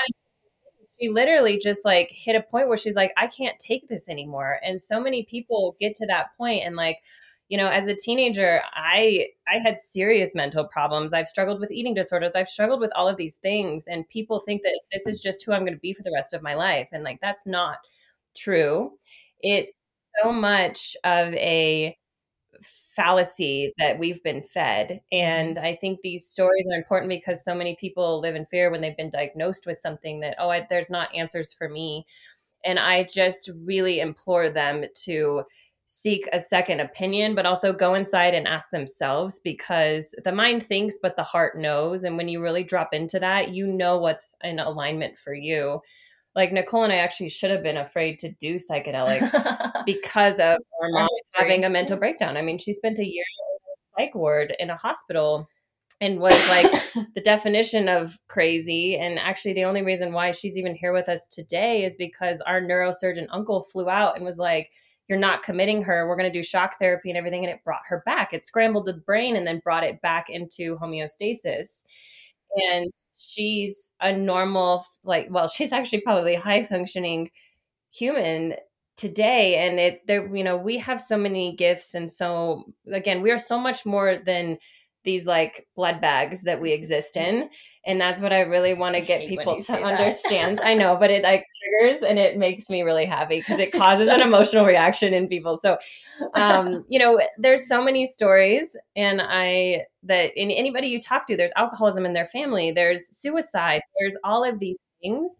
she 1.00 1.10
literally 1.10 1.60
just 1.60 1.86
like 1.86 2.10
hit 2.12 2.36
a 2.36 2.42
point 2.42 2.70
where 2.70 2.78
she's 2.78 2.96
like 2.96 3.14
I 3.18 3.28
can't 3.28 3.60
take 3.60 3.88
this 3.88 4.10
anymore. 4.10 4.60
And 4.64 4.82
so 4.82 5.00
many 5.00 5.26
people 5.26 5.76
get 5.80 5.96
to 5.98 6.08
that 6.08 6.36
point 6.38 6.64
and 6.66 6.76
like 6.76 6.98
you 7.52 7.58
know 7.58 7.68
as 7.68 7.88
a 7.88 7.94
teenager 7.94 8.62
i 8.74 9.28
i 9.48 9.60
had 9.62 9.78
serious 9.78 10.34
mental 10.34 10.64
problems 10.64 11.14
i've 11.14 11.28
struggled 11.28 11.60
with 11.60 11.70
eating 11.70 11.94
disorders 11.94 12.32
i've 12.34 12.50
struggled 12.50 12.80
with 12.80 12.92
all 12.96 13.08
of 13.08 13.18
these 13.18 13.36
things 13.36 13.88
and 13.88 14.08
people 14.10 14.40
think 14.40 14.62
that 14.64 14.80
this 14.94 15.06
is 15.06 15.20
just 15.20 15.44
who 15.44 15.52
i'm 15.52 15.66
going 15.66 15.74
to 15.74 15.80
be 15.80 15.94
for 15.94 16.04
the 16.04 16.14
rest 16.16 16.34
of 16.34 16.42
my 16.42 16.56
life 16.56 16.88
and 16.94 17.04
like 17.04 17.20
that's 17.22 17.46
not 17.46 17.78
true 18.36 18.92
it's 19.42 19.80
so 20.24 20.32
much 20.32 20.96
of 21.04 21.34
a 21.34 21.96
fallacy 22.96 23.74
that 23.78 23.98
we've 23.98 24.22
been 24.24 24.42
fed. 24.42 24.88
Mm-hmm. 24.90 24.98
And 25.12 25.60
I 25.60 25.76
think 25.76 26.02
these 26.02 26.28
stories 26.28 26.68
are 26.72 26.78
important 26.78 27.10
because 27.10 27.44
so 27.44 27.56
many 27.56 27.76
people 27.80 28.20
live 28.20 28.36
in 28.36 28.46
fear 28.46 28.70
when 28.70 28.82
they've 28.82 28.98
been 28.98 29.10
diagnosed 29.10 29.66
with 29.66 29.78
something 29.78 30.20
that, 30.22 30.36
oh, 30.40 30.50
I, 30.50 30.68
there's 30.70 30.92
not 30.92 31.14
answers 31.16 31.54
for 31.54 31.70
me. 31.70 32.06
And 32.64 32.78
I 32.78 33.04
just 33.04 33.50
really 33.64 34.02
implore 34.02 34.50
them 34.50 34.84
to 35.06 35.44
seek 35.94 36.26
a 36.32 36.40
second 36.40 36.80
opinion, 36.80 37.36
but 37.36 37.46
also 37.46 37.74
go 37.74 37.96
inside 37.96 38.34
and 38.34 38.48
ask 38.48 38.70
themselves 38.70 39.42
because 39.44 40.16
the 40.24 40.32
mind 40.32 40.66
thinks, 40.66 40.98
but 41.02 41.18
the 41.18 41.24
heart 41.24 41.58
knows. 41.58 42.06
And 42.06 42.16
when 42.16 42.30
you 42.30 42.42
really 42.42 42.64
drop 42.64 42.94
into 42.94 43.20
that, 43.20 43.50
you 43.50 43.68
know 43.68 43.98
what's 43.98 44.34
in 44.42 44.60
alignment 44.60 45.18
for 45.18 45.34
you 45.34 45.82
like 46.36 46.54
Nicole 46.54 46.84
and 46.84 46.94
I 46.94 46.98
actually 46.98 47.30
should 47.30 47.52
have 47.52 47.64
been 47.64 47.78
afraid 47.78 48.20
to 48.20 48.30
do 48.30 48.56
psychedelics 48.56 49.32
because 49.86 50.40
of 50.40 50.58
our 50.82 50.90
mom 50.90 51.10
having 51.34 51.66
a 51.66 51.70
mental 51.70 51.98
breakdown. 51.98 52.38
I 52.38 52.42
mean, 52.42 52.58
she 52.58 52.74
spent 52.74 53.00
a 53.00 53.06
year 53.06 53.24
in 53.98 54.04
a 54.04 54.06
psych 54.06 54.16
ward 54.16 54.56
in 54.60 54.70
a 54.70 54.78
hospital 54.78 55.50
and 56.00 56.20
was 56.20 56.50
like 56.50 56.72
the 57.16 57.22
definition 57.22 57.90
of 57.90 58.18
crazy. 58.30 58.98
And 58.98 59.20
actually, 59.20 59.54
the 59.54 59.66
only 59.66 59.82
reason 59.82 60.14
why 60.14 60.32
she's 60.32 60.58
even 60.58 60.76
here 60.76 60.94
with 60.94 61.10
us 61.10 61.28
today 61.28 61.84
is 61.84 61.98
because 61.98 62.40
our 62.42 62.62
neurosurgeon 62.62 63.28
uncle 63.30 63.62
flew 63.62 63.90
out 63.90 64.16
and 64.16 64.24
was 64.24 64.38
like, 64.38 64.72
You're 65.12 65.20
not 65.20 65.44
committing 65.44 65.84
her. 65.84 66.08
We're 66.08 66.16
going 66.16 66.32
to 66.32 66.40
do 66.40 66.42
shock 66.42 66.80
therapy 66.80 67.10
and 67.10 67.18
everything. 67.18 67.44
And 67.44 67.54
it 67.54 67.64
brought 67.66 67.82
her 67.90 68.02
back. 68.06 68.34
It 68.34 68.46
scrambled 68.46 68.86
the 68.86 68.94
brain 68.94 69.36
and 69.36 69.46
then 69.46 69.60
brought 69.60 69.84
it 69.84 70.02
back 70.02 70.30
into 70.30 70.78
homeostasis 70.78 71.84
and 72.56 72.92
she's 73.18 73.94
a 74.02 74.12
normal 74.12 74.86
like 75.04 75.28
well 75.30 75.48
she's 75.50 75.72
actually 75.72 76.02
probably 76.02 76.36
high 76.36 76.64
functioning 76.64 77.30
human 77.94 78.56
today 78.98 79.56
and 79.58 79.80
it 79.80 80.06
there 80.08 80.34
you 80.36 80.44
know 80.44 80.58
we 80.58 80.78
have 80.78 81.02
so 81.02 81.18
many 81.18 81.56
gifts 81.56 81.96
and 81.96 82.12
so 82.12 82.64
again 82.92 83.22
we 83.22 83.32
are 83.32 83.40
so 83.40 83.60
much 83.60 83.86
more 83.86 84.18
than 84.18 84.58
these 85.04 85.26
like 85.26 85.68
blood 85.76 86.00
bags 86.02 86.44
that 86.44 86.62
we 86.62 86.72
exist 86.72 87.18
in 87.18 87.50
and 87.86 88.00
that's 88.00 88.22
what 88.22 88.32
i 88.32 88.42
really 88.42 88.74
want 88.74 88.96
to 88.96 89.02
get 89.02 89.28
people 89.28 89.60
to 89.62 89.74
understand. 89.74 90.62
I 90.62 90.74
know 90.76 90.98
but 91.00 91.10
it 91.10 91.24
like 91.24 91.46
triggers 91.60 92.04
and 92.04 92.20
it 92.20 92.38
makes 92.38 92.70
me 92.70 92.82
really 92.82 93.06
happy 93.06 93.40
because 93.40 93.60
it 93.60 93.72
causes 93.72 94.08
an 94.08 94.22
emotional 94.28 94.66
reaction 94.66 95.14
in 95.14 95.28
people. 95.28 95.58
So 95.58 95.78
um 96.36 96.86
you 96.90 97.00
know 97.00 97.20
there's 97.38 97.68
so 97.68 97.82
many 97.82 98.06
stories 98.06 98.76
and 98.96 99.22
i 99.22 99.84
that 100.04 100.32
in 100.36 100.52
anybody 100.52 100.88
you 100.88 101.00
talk 101.00 101.26
to 101.28 101.36
there's 101.36 101.52
alcoholism 101.56 102.06
in 102.06 102.14
their 102.14 102.28
family 102.28 102.72
there's 102.72 103.16
suicide 103.16 103.82
there's 104.00 104.14
all 104.24 104.44
of 104.44 104.60
these 104.60 104.86
things 105.02 105.32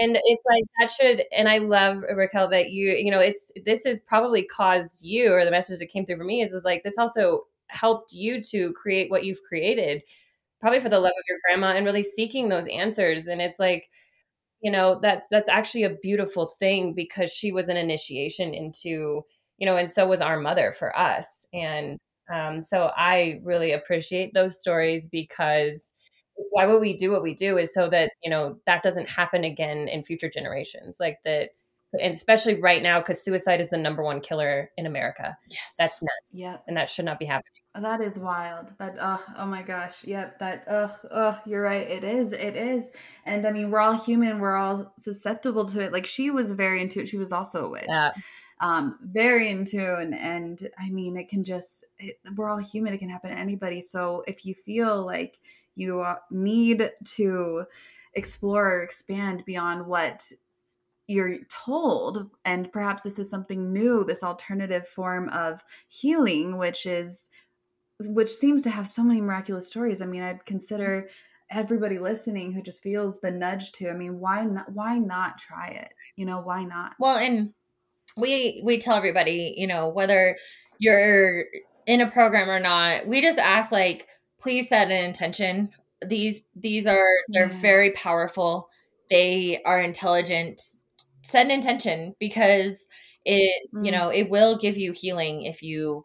and 0.00 0.18
it's 0.24 0.42
like 0.48 0.64
that 0.78 0.90
should 0.90 1.22
and 1.32 1.48
i 1.48 1.58
love 1.58 2.02
raquel 2.14 2.48
that 2.48 2.70
you 2.70 2.90
you 2.90 3.10
know 3.10 3.20
it's 3.20 3.50
this 3.64 3.84
has 3.84 4.00
probably 4.00 4.44
caused 4.44 5.04
you 5.04 5.32
or 5.32 5.44
the 5.44 5.50
message 5.50 5.78
that 5.78 5.86
came 5.86 6.04
through 6.04 6.16
for 6.16 6.24
me 6.24 6.42
is 6.42 6.52
is 6.52 6.64
like 6.64 6.82
this 6.82 6.98
also 6.98 7.42
helped 7.68 8.12
you 8.12 8.42
to 8.42 8.72
create 8.72 9.10
what 9.10 9.24
you've 9.24 9.42
created 9.42 10.02
probably 10.60 10.80
for 10.80 10.88
the 10.88 10.98
love 10.98 11.12
of 11.16 11.24
your 11.28 11.38
grandma 11.44 11.76
and 11.76 11.86
really 11.86 12.02
seeking 12.02 12.48
those 12.48 12.68
answers 12.68 13.28
and 13.28 13.40
it's 13.40 13.58
like 13.58 13.88
you 14.60 14.70
know 14.70 14.98
that's 15.02 15.28
that's 15.28 15.50
actually 15.50 15.84
a 15.84 15.96
beautiful 16.02 16.46
thing 16.58 16.94
because 16.94 17.30
she 17.32 17.52
was 17.52 17.68
an 17.68 17.76
initiation 17.76 18.54
into 18.54 19.22
you 19.58 19.66
know 19.66 19.76
and 19.76 19.90
so 19.90 20.06
was 20.06 20.20
our 20.20 20.40
mother 20.40 20.72
for 20.72 20.96
us 20.98 21.46
and 21.52 22.00
um, 22.32 22.62
so 22.62 22.90
i 22.96 23.40
really 23.44 23.72
appreciate 23.72 24.32
those 24.34 24.58
stories 24.58 25.08
because 25.08 25.94
it's 26.36 26.48
why 26.52 26.66
would 26.66 26.80
we 26.80 26.96
do 26.96 27.10
what 27.10 27.22
we 27.22 27.34
do 27.34 27.58
is 27.58 27.72
so 27.72 27.88
that 27.88 28.10
you 28.22 28.30
know 28.30 28.58
that 28.66 28.82
doesn't 28.82 29.08
happen 29.08 29.44
again 29.44 29.88
in 29.88 30.02
future 30.02 30.28
generations 30.28 30.98
like 31.00 31.18
that 31.24 31.50
and 31.92 32.12
especially 32.12 32.60
right 32.60 32.82
now 32.82 32.98
because 32.98 33.22
suicide 33.22 33.60
is 33.60 33.70
the 33.70 33.78
number 33.78 34.02
one 34.02 34.20
killer 34.20 34.70
in 34.76 34.86
America. 34.86 35.36
Yes, 35.48 35.74
that's 35.78 36.02
nuts. 36.02 36.32
Yeah, 36.34 36.58
and 36.66 36.76
that 36.76 36.90
should 36.90 37.04
not 37.04 37.18
be 37.18 37.24
happening. 37.24 37.52
That 37.80 38.00
is 38.00 38.18
wild. 38.18 38.72
That 38.78 38.96
oh, 39.00 39.22
oh 39.38 39.46
my 39.46 39.62
gosh. 39.62 40.04
Yep. 40.04 40.38
That 40.38 40.64
oh, 40.68 40.96
oh, 41.10 41.40
you're 41.44 41.62
right. 41.62 41.88
It 41.88 42.04
is. 42.04 42.32
It 42.32 42.56
is. 42.56 42.90
And 43.24 43.46
I 43.46 43.52
mean, 43.52 43.70
we're 43.70 43.80
all 43.80 43.98
human. 43.98 44.38
We're 44.38 44.56
all 44.56 44.92
susceptible 44.98 45.66
to 45.66 45.80
it. 45.80 45.92
Like 45.92 46.06
she 46.06 46.30
was 46.30 46.52
very 46.52 46.80
into 46.80 47.00
it. 47.00 47.08
She 47.08 47.18
was 47.18 47.32
also 47.32 47.66
a 47.66 47.70
witch. 47.70 47.86
Yeah. 47.88 48.12
Um, 48.60 48.98
very 49.02 49.50
in 49.50 49.66
tune. 49.66 50.14
And 50.14 50.68
I 50.78 50.88
mean, 50.88 51.16
it 51.16 51.28
can 51.28 51.44
just. 51.44 51.84
It, 51.98 52.18
we're 52.34 52.48
all 52.48 52.58
human. 52.58 52.94
It 52.94 52.98
can 52.98 53.10
happen 53.10 53.30
to 53.30 53.38
anybody. 53.38 53.82
So 53.82 54.24
if 54.26 54.46
you 54.46 54.54
feel 54.54 55.04
like 55.04 55.38
you 55.74 56.00
uh, 56.00 56.16
need 56.30 56.90
to 57.04 57.64
explore 58.14 58.66
or 58.66 58.82
expand 58.82 59.44
beyond 59.44 59.86
what 59.86 60.32
you're 61.08 61.38
told 61.48 62.30
and 62.44 62.72
perhaps 62.72 63.02
this 63.02 63.18
is 63.18 63.30
something 63.30 63.72
new 63.72 64.04
this 64.04 64.22
alternative 64.22 64.86
form 64.88 65.28
of 65.28 65.62
healing 65.88 66.58
which 66.58 66.86
is 66.86 67.28
which 68.00 68.30
seems 68.30 68.62
to 68.62 68.70
have 68.70 68.88
so 68.88 69.02
many 69.02 69.20
miraculous 69.20 69.66
stories. 69.66 70.02
I 70.02 70.06
mean 70.06 70.22
i'd 70.22 70.44
consider 70.46 71.08
everybody 71.50 71.98
listening 71.98 72.52
who 72.52 72.60
just 72.60 72.82
feels 72.82 73.20
the 73.20 73.30
nudge 73.30 73.70
to 73.70 73.88
i 73.88 73.92
mean 73.92 74.18
why 74.18 74.44
not 74.44 74.70
why 74.72 74.98
not 74.98 75.38
try 75.38 75.68
it? 75.68 75.92
You 76.16 76.26
know 76.26 76.40
why 76.40 76.64
not? 76.64 76.92
Well 76.98 77.16
and 77.16 77.52
we 78.16 78.62
we 78.64 78.78
tell 78.78 78.96
everybody 78.96 79.54
you 79.56 79.66
know 79.66 79.88
whether 79.88 80.36
you're 80.78 81.44
in 81.86 82.00
a 82.00 82.10
program 82.10 82.50
or 82.50 82.58
not 82.60 83.06
we 83.06 83.22
just 83.22 83.38
ask 83.38 83.70
like 83.70 84.08
please 84.40 84.68
set 84.68 84.90
an 84.90 85.04
intention. 85.04 85.70
These 86.06 86.42
these 86.54 86.86
are 86.86 87.06
they're 87.28 87.48
yeah. 87.48 87.60
very 87.60 87.92
powerful. 87.92 88.68
They 89.10 89.62
are 89.64 89.80
intelligent 89.80 90.60
set 91.26 91.46
an 91.46 91.50
intention 91.50 92.14
because 92.18 92.86
it 93.24 93.68
mm. 93.74 93.84
you 93.84 93.92
know 93.92 94.08
it 94.08 94.30
will 94.30 94.56
give 94.56 94.76
you 94.76 94.92
healing 94.92 95.42
if 95.42 95.62
you 95.62 96.04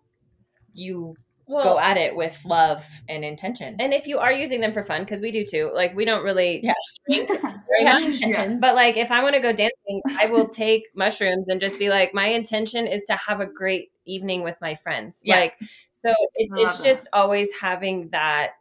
you 0.73 1.15
well, 1.47 1.63
go 1.63 1.79
at 1.79 1.97
it 1.97 2.15
with 2.15 2.39
love 2.45 2.85
and 3.09 3.25
intention. 3.25 3.75
And 3.79 3.93
if 3.93 4.07
you 4.07 4.19
are 4.19 4.31
using 4.31 4.61
them 4.61 4.71
for 4.71 4.83
fun, 4.83 5.01
because 5.01 5.19
we 5.19 5.31
do 5.31 5.43
too, 5.43 5.69
like 5.73 5.93
we 5.95 6.05
don't 6.05 6.23
really 6.23 6.61
yeah. 6.63 6.73
very 7.09 7.83
much. 7.83 8.21
Intentions. 8.21 8.61
But 8.61 8.75
like 8.75 8.95
if 8.95 9.11
I 9.11 9.21
want 9.21 9.35
to 9.35 9.41
go 9.41 9.51
dancing, 9.51 10.01
I 10.17 10.27
will 10.27 10.47
take 10.47 10.83
mushrooms 10.95 11.49
and 11.49 11.59
just 11.59 11.77
be 11.77 11.89
like, 11.89 12.13
my 12.13 12.27
intention 12.27 12.87
is 12.87 13.03
to 13.05 13.15
have 13.15 13.41
a 13.41 13.45
great 13.45 13.91
evening 14.05 14.43
with 14.43 14.55
my 14.61 14.75
friends. 14.75 15.21
Yeah. 15.25 15.39
Like 15.39 15.59
so 15.91 16.13
it's 16.35 16.53
it's 16.55 16.77
that. 16.77 16.85
just 16.85 17.09
always 17.11 17.49
having 17.59 18.09
that 18.09 18.53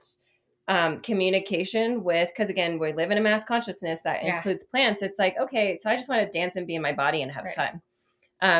um, 0.70 1.00
communication 1.00 2.04
with 2.04 2.28
because 2.28 2.48
again 2.48 2.78
we 2.78 2.92
live 2.92 3.10
in 3.10 3.18
a 3.18 3.20
mass 3.20 3.44
consciousness 3.44 4.00
that 4.04 4.22
yeah. 4.22 4.36
includes 4.36 4.62
plants 4.62 5.02
it's 5.02 5.18
like 5.18 5.34
okay 5.36 5.76
so 5.76 5.90
i 5.90 5.96
just 5.96 6.08
want 6.08 6.20
to 6.20 6.38
dance 6.38 6.54
and 6.54 6.64
be 6.64 6.76
in 6.76 6.82
my 6.82 6.92
body 6.92 7.22
and 7.22 7.32
have 7.32 7.44
right. 7.44 7.56
fun 7.56 7.82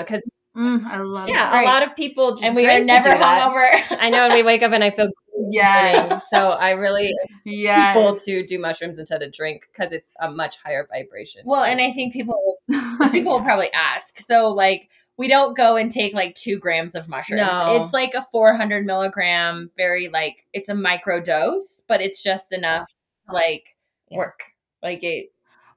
because 0.00 0.28
uh, 0.56 0.58
mm, 0.58 0.84
i 0.86 0.98
love 0.98 1.28
it. 1.28 1.32
yeah 1.32 1.62
a 1.62 1.64
lot 1.64 1.84
of 1.84 1.94
people 1.94 2.36
and 2.42 2.56
we 2.56 2.68
are 2.68 2.80
never 2.80 3.11
hungover 3.11 3.64
i 4.00 4.11
know 4.11 4.24
and 4.24 4.34
we 4.34 4.42
wake 4.42 4.61
up 4.61 4.72
and 4.72 4.82
i 4.82 4.90
feel 4.90 5.08
yes 5.51 6.22
so 6.32 6.51
i 6.53 6.72
really 6.72 7.14
yes. 7.45 7.95
people 7.95 8.18
to 8.18 8.47
do 8.47 8.59
mushrooms 8.59 8.99
instead 8.99 9.22
of 9.22 9.32
drink 9.32 9.68
because 9.72 9.93
it's 9.93 10.12
a 10.20 10.30
much 10.30 10.57
higher 10.62 10.86
vibration 10.93 11.43
well 11.45 11.64
so. 11.64 11.70
and 11.70 11.80
i 11.80 11.91
think 11.91 12.12
people 12.12 12.59
people 13.11 13.32
will 13.32 13.43
probably 13.43 13.72
ask 13.72 14.18
so 14.18 14.49
like 14.49 14.88
we 15.20 15.28
don't 15.28 15.55
go 15.55 15.76
and 15.76 15.91
take 15.91 16.14
like 16.14 16.34
two 16.34 16.59
grams 16.59 16.95
of 16.95 17.07
mushrooms. 17.07 17.43
No. 17.43 17.76
It's 17.76 17.93
like 17.93 18.14
a 18.14 18.22
400 18.32 18.86
milligram, 18.86 19.70
very 19.76 20.09
like, 20.09 20.47
it's 20.55 20.70
a 20.70 20.74
micro 20.74 21.20
dose, 21.22 21.82
but 21.86 22.01
it's 22.01 22.22
just 22.22 22.55
enough 22.55 22.91
to 23.28 23.34
like 23.34 23.76
yeah. 24.11 24.16
work. 24.16 24.45
Like 24.82 25.05
it, 25.05 25.26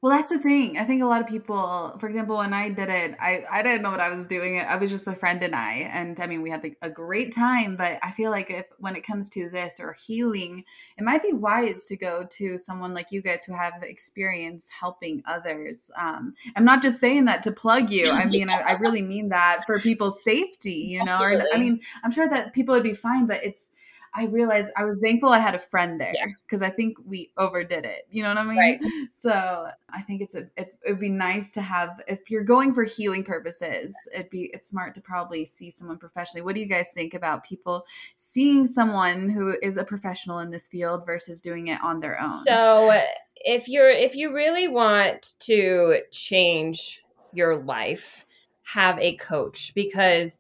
well, 0.04 0.12
that's 0.12 0.32
the 0.32 0.38
thing. 0.38 0.78
I 0.78 0.84
think 0.84 1.02
a 1.02 1.06
lot 1.06 1.22
of 1.22 1.28
people, 1.28 1.96
for 1.98 2.08
example, 2.08 2.36
when 2.36 2.52
I 2.52 2.68
did 2.68 2.90
it, 2.90 3.16
I, 3.22 3.46
I 3.50 3.64
didn't 3.64 3.84
know 3.84 3.90
what 3.90 4.02
I 4.02 4.14
was 4.14 4.28
doing. 4.28 4.60
I 4.60 4.76
was 4.76 4.90
just 4.90 5.08
a 5.08 5.16
friend 5.16 5.42
and 5.42 5.56
I, 5.56 5.90
and 5.94 6.20
I 6.20 6.28
mean, 6.28 6.42
we 6.42 6.50
had 6.50 6.62
the, 6.62 6.76
a 6.82 6.90
great 6.90 7.34
time, 7.34 7.78
but 7.78 8.00
I 8.04 8.12
feel 8.12 8.30
like 8.30 8.52
if, 8.52 8.66
when 8.80 8.98
it 8.98 9.08
comes 9.08 9.30
to 9.30 9.48
this 9.48 9.80
or 9.80 9.94
healing, 9.94 10.66
it 10.98 11.06
might 11.06 11.24
be 11.24 11.32
wise 11.32 11.86
to 11.86 11.96
go 11.96 12.28
to 12.32 12.58
someone 12.58 12.94
like 12.94 13.14
you 13.14 13.22
guys 13.22 13.46
who 13.46 13.54
have 13.54 13.82
experience 13.82 14.70
helping 14.78 15.24
others. 15.26 15.90
Um, 15.96 16.34
I'm 16.58 16.66
not 16.66 16.82
just 16.82 17.00
saying 17.00 17.24
that 17.26 17.42
to 17.44 17.54
plug 17.54 17.90
you. 17.90 18.12
I 18.12 18.26
mean, 18.26 18.50
I, 18.50 18.60
I, 18.60 18.72
really 18.74 19.04
mean 19.04 19.30
that 19.30 19.62
for 19.66 19.80
people's 19.80 20.22
safety, 20.22 20.74
you 20.74 21.06
know, 21.06 21.18
or, 21.18 21.42
I 21.54 21.58
mean, 21.58 21.80
I'm 22.04 22.12
sure 22.12 22.28
that 22.28 22.52
people 22.52 22.76
would 22.76 22.84
be 22.84 22.94
fine, 22.94 23.26
but 23.26 23.42
it's, 23.42 23.70
I 24.16 24.26
realized 24.26 24.72
I 24.78 24.86
was 24.86 25.00
thankful 25.00 25.30
I 25.30 25.40
had 25.40 25.56
a 25.56 25.60
friend 25.60 26.00
there 26.00 26.14
because 26.46 26.62
yeah. 26.62 26.68
I 26.68 26.72
think 26.72 26.98
we 27.06 27.32
overdid 27.38 27.86
it. 27.86 28.08
You 28.12 28.24
know 28.24 28.30
what 28.30 28.38
I 28.38 28.44
mean? 28.44 28.58
Right. 28.58 28.80
So 29.14 29.68
I 29.90 30.02
think 30.02 30.22
it's 30.22 30.36
a 30.36 30.48
it's 30.56 30.78
it'd 30.86 31.00
be 31.00 31.10
nice 31.10 31.52
to 31.54 31.62
have 31.62 32.02
if 32.08 32.30
you're 32.30 32.44
going 32.44 32.74
for 32.74 32.84
healing 32.84 33.24
purposes, 33.24 33.96
it'd 34.14 34.30
be 34.30 34.52
it's 34.54 34.68
smart 34.68 34.94
to 34.96 35.02
probably 35.02 35.46
see 35.46 35.72
someone 35.72 35.98
professionally. 35.98 36.44
What 36.44 36.56
do 36.56 36.62
you 36.62 36.68
guys 36.68 36.90
think 36.94 37.14
about 37.14 37.44
people 37.44 37.86
seeing 38.18 38.68
someone 38.68 39.30
who 39.30 39.58
is 39.64 39.78
a 39.78 39.84
professional 39.84 40.40
in 40.40 40.52
this 40.52 40.68
field 40.68 41.06
versus 41.06 41.42
doing 41.42 41.68
it 41.68 41.80
on 41.84 42.00
their 42.00 42.20
own? 42.22 42.44
So 42.44 43.02
if 43.36 43.68
you're 43.68 43.90
if 43.90 44.16
you 44.16 44.34
really 44.34 44.68
want 44.68 45.34
to 45.40 46.02
change 46.12 47.02
your 47.32 47.56
life, 47.64 48.26
have 48.64 49.00
a 49.00 49.16
coach 49.16 49.74
because 49.74 50.40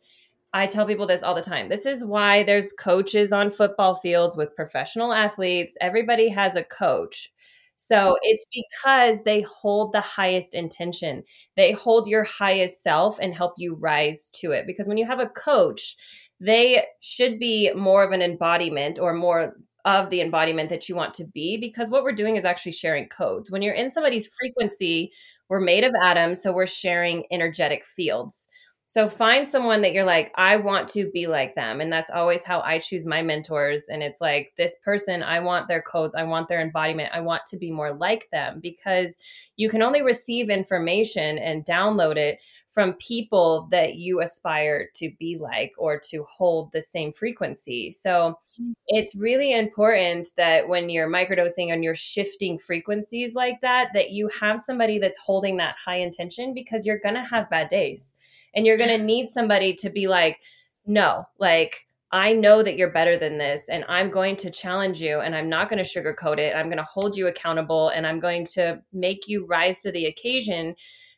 I 0.53 0.67
tell 0.67 0.85
people 0.85 1.07
this 1.07 1.23
all 1.23 1.33
the 1.35 1.41
time. 1.41 1.69
This 1.69 1.85
is 1.85 2.05
why 2.05 2.43
there's 2.43 2.73
coaches 2.73 3.33
on 3.33 3.49
football 3.49 3.95
fields 3.95 4.37
with 4.37 4.55
professional 4.55 5.11
athletes. 5.13 5.75
Everybody 5.81 6.29
has 6.29 6.55
a 6.55 6.63
coach. 6.63 7.31
So 7.75 8.17
it's 8.21 8.45
because 8.53 9.17
they 9.25 9.41
hold 9.41 9.93
the 9.93 10.01
highest 10.01 10.53
intention. 10.53 11.23
They 11.57 11.71
hold 11.71 12.07
your 12.07 12.23
highest 12.23 12.83
self 12.83 13.17
and 13.19 13.33
help 13.33 13.53
you 13.57 13.73
rise 13.75 14.29
to 14.35 14.51
it. 14.51 14.67
Because 14.67 14.87
when 14.87 14.97
you 14.97 15.07
have 15.07 15.19
a 15.19 15.27
coach, 15.27 15.95
they 16.39 16.83
should 17.01 17.39
be 17.39 17.71
more 17.73 18.03
of 18.03 18.11
an 18.11 18.21
embodiment 18.21 18.99
or 18.99 19.13
more 19.13 19.55
of 19.85 20.09
the 20.09 20.21
embodiment 20.21 20.69
that 20.69 20.87
you 20.87 20.95
want 20.95 21.13
to 21.15 21.25
be 21.25 21.57
because 21.57 21.89
what 21.89 22.03
we're 22.03 22.13
doing 22.13 22.35
is 22.37 22.45
actually 22.45 22.71
sharing 22.71 23.07
codes. 23.09 23.51
When 23.51 23.61
you're 23.61 23.73
in 23.73 23.89
somebody's 23.89 24.27
frequency, 24.27 25.11
we're 25.49 25.59
made 25.59 25.83
of 25.83 25.93
atoms, 26.01 26.41
so 26.41 26.53
we're 26.53 26.67
sharing 26.67 27.25
energetic 27.31 27.83
fields. 27.83 28.47
So 28.85 29.09
find 29.09 29.47
someone 29.47 29.81
that 29.81 29.93
you're 29.93 30.05
like, 30.05 30.31
I 30.35 30.57
want 30.57 30.87
to 30.89 31.09
be 31.09 31.27
like 31.27 31.55
them. 31.55 31.81
And 31.81 31.91
that's 31.91 32.11
always 32.11 32.43
how 32.43 32.61
I 32.61 32.79
choose 32.79 33.05
my 33.05 33.21
mentors. 33.21 33.85
And 33.89 34.03
it's 34.03 34.21
like, 34.21 34.53
this 34.57 34.75
person, 34.83 35.23
I 35.23 35.39
want 35.39 35.67
their 35.67 35.81
codes, 35.81 36.15
I 36.15 36.23
want 36.23 36.47
their 36.47 36.61
embodiment, 36.61 37.09
I 37.13 37.21
want 37.21 37.45
to 37.47 37.57
be 37.57 37.71
more 37.71 37.93
like 37.93 38.29
them 38.31 38.59
because 38.61 39.17
you 39.55 39.69
can 39.69 39.81
only 39.81 40.01
receive 40.01 40.49
information 40.49 41.37
and 41.37 41.65
download 41.65 42.17
it 42.17 42.39
from 42.69 42.93
people 42.93 43.67
that 43.69 43.95
you 43.95 44.21
aspire 44.21 44.89
to 44.95 45.11
be 45.19 45.37
like 45.37 45.71
or 45.77 45.99
to 45.99 46.23
hold 46.23 46.71
the 46.71 46.81
same 46.81 47.13
frequency. 47.13 47.91
So 47.91 48.39
hmm. 48.57 48.71
it's 48.87 49.15
really 49.15 49.53
important 49.53 50.29
that 50.37 50.67
when 50.67 50.89
you're 50.89 51.09
microdosing 51.09 51.71
and 51.71 51.83
you're 51.83 51.93
shifting 51.93 52.57
frequencies 52.57 53.35
like 53.35 53.61
that, 53.61 53.89
that 53.93 54.09
you 54.09 54.27
have 54.39 54.59
somebody 54.59 54.97
that's 54.97 55.19
holding 55.19 55.57
that 55.57 55.75
high 55.77 55.97
intention 55.97 56.53
because 56.53 56.85
you're 56.85 56.99
going 56.99 57.15
to 57.15 57.23
have 57.23 57.49
bad 57.49 57.67
days 57.67 58.15
and 58.55 58.65
you're 58.65 58.77
going 58.77 58.97
to 58.97 59.05
need 59.05 59.29
somebody 59.29 59.75
to 59.75 59.89
be 59.89 60.07
like, 60.07 60.41
no, 60.85 61.25
like, 61.37 61.87
I 62.13 62.31
know 62.31 62.61
that 62.61 62.77
you're 62.77 62.91
better 62.91 63.17
than 63.17 63.39
this, 63.39 63.69
and 63.69 63.83
I'm 63.89 64.11
going 64.11 64.35
to 64.37 64.51
challenge 64.51 65.01
you, 65.01 65.21
and 65.21 65.35
I'm 65.35 65.49
not 65.49 65.67
going 65.67 65.83
to 65.83 65.89
sugarcoat 65.89 66.37
it. 66.37 66.55
I'm 66.55 66.67
going 66.67 66.77
to 66.77 66.83
hold 66.83 67.17
you 67.17 67.25
accountable, 67.25 67.89
and 67.89 68.05
I'm 68.05 68.19
going 68.19 68.45
to 68.51 68.79
make 68.93 69.27
you 69.27 69.47
rise 69.47 69.81
to 69.81 69.91
the 69.91 70.05
occasion 70.05 70.75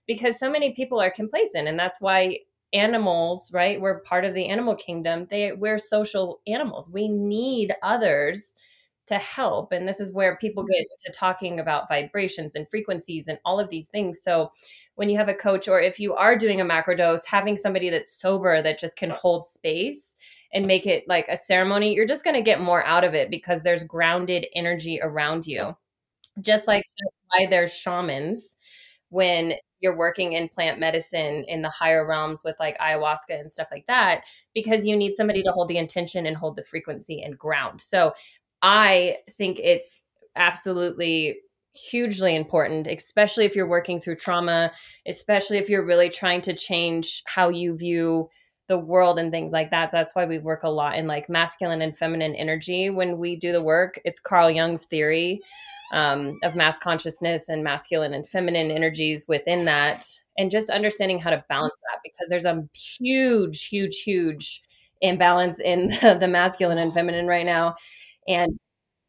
because 0.08 0.40
so 0.40 0.50
many 0.50 0.74
people 0.74 1.02
are 1.02 1.12
complacent. 1.12 1.68
And 1.68 1.78
that's 1.78 2.00
why 2.00 2.40
animals, 2.72 3.52
right? 3.52 3.80
We're 3.80 4.00
part 4.02 4.24
of 4.24 4.34
the 4.34 4.48
animal 4.48 4.74
kingdom. 4.76 5.28
They, 5.30 5.52
we're 5.52 5.80
social 5.80 6.40
animals. 6.48 6.90
We 6.90 7.10
need 7.10 7.74
others 7.84 8.56
to 9.08 9.18
help. 9.18 9.72
And 9.74 9.88
this 9.88 10.00
is 10.00 10.14
where 10.14 10.38
people 10.38 10.64
mm-hmm. 10.64 10.72
get 10.72 10.88
to 11.06 11.12
talking 11.12 11.60
about 11.60 11.90
vibrations 11.90 12.56
and 12.56 12.70
frequencies 12.70 13.28
and 13.28 13.38
all 13.44 13.60
of 13.60 13.70
these 13.70 13.88
things. 13.88 14.22
So 14.22 14.52
when 14.96 15.10
you 15.10 15.18
have 15.18 15.30
a 15.30 15.34
coach 15.34 15.68
or 15.68 15.80
if 15.80 16.00
you 16.00 16.16
are 16.16 16.38
doing 16.38 16.62
a 16.62 16.66
macrodose, 16.66 17.26
having 17.26 17.58
somebody 17.58 17.90
that's 17.90 18.20
sober 18.20 18.62
that 18.62 18.80
just 18.80 18.98
can 18.98 19.10
hold 19.10 19.46
space 19.46 20.16
and 20.54 20.66
make 20.66 20.86
it 20.86 21.08
like 21.08 21.28
a 21.30 21.38
ceremony, 21.38 21.94
you're 21.94 22.06
just 22.06 22.24
going 22.24 22.36
to 22.36 22.42
get 22.42 22.62
more 22.62 22.84
out 22.86 23.04
of 23.04 23.14
it 23.14 23.30
because 23.30 23.62
there's 23.62 23.84
grounded 23.84 24.48
energy 24.56 25.00
around 25.02 25.46
you. 25.46 25.76
Just 26.42 26.68
like 26.68 26.86
why 27.30 27.48
there's 27.50 27.74
shamans 27.74 28.58
when 29.10 29.54
you're 29.80 29.96
working 29.96 30.34
in 30.34 30.50
plant 30.50 30.80
medicine 30.80 31.46
in 31.48 31.62
the 31.62 31.70
higher 31.70 32.08
realms 32.08 32.44
with 32.44 32.56
like 32.60 32.78
ayahuasca 32.80 33.40
and 33.40 33.52
stuff 33.52 33.68
like 33.72 33.86
that 33.86 34.22
because 34.54 34.86
you 34.86 34.96
need 34.96 35.16
somebody 35.16 35.44
to 35.44 35.52
hold 35.52 35.68
the 35.68 35.78
intention 35.78 36.26
and 36.26 36.36
hold 36.36 36.56
the 36.56 36.64
frequency 36.64 37.22
and 37.22 37.38
ground. 37.38 37.80
So 37.82 38.14
I 38.62 39.18
think 39.38 39.60
it's 39.62 40.04
absolutely 40.36 41.38
hugely 41.74 42.36
important, 42.36 42.88
especially 42.88 43.46
if 43.46 43.56
you're 43.56 43.68
working 43.68 44.00
through 44.00 44.16
trauma, 44.16 44.72
especially 45.06 45.58
if 45.58 45.70
you're 45.70 45.86
really 45.86 46.10
trying 46.10 46.42
to 46.42 46.54
change 46.54 47.22
how 47.26 47.50
you 47.50 47.78
view 47.78 48.30
the 48.68 48.78
world 48.78 49.20
and 49.20 49.32
things 49.32 49.54
like 49.54 49.72
that. 49.72 49.92
That's 49.92 50.16
why 50.16 50.26
we 50.26 50.40
work 50.40 50.64
a 50.64 50.70
lot 50.70 50.96
in 50.96 51.08
like 51.08 51.30
masculine 51.30 51.82
and 51.82 51.98
feminine 51.98 52.36
energy. 52.36 52.90
When 52.90 53.18
we 53.18 53.36
do 53.36 53.52
the 53.52 53.62
work, 53.62 54.00
it's 54.06 54.20
Carl 54.20 54.50
Jung's 54.50 54.86
theory 54.86 55.42
um, 55.94 56.40
of 56.44 56.56
mass 56.56 56.80
consciousness 56.80 57.48
and 57.50 57.64
masculine 57.64 58.14
and 58.14 58.28
feminine 58.28 58.72
energies 58.72 59.28
within 59.28 59.66
that, 59.66 60.06
and 60.38 60.50
just 60.50 60.70
understanding 60.70 61.20
how 61.20 61.30
to 61.30 61.44
balance 61.48 61.74
that 61.92 62.00
because 62.04 62.28
there's 62.30 62.46
a 62.46 62.68
huge, 62.74 63.68
huge, 63.68 64.02
huge 64.02 64.62
imbalance 65.02 65.60
in 65.60 65.88
the 66.20 66.28
masculine 66.28 66.78
and 66.78 66.94
feminine 66.94 67.28
right 67.28 67.46
now. 67.46 67.76
And 68.28 68.60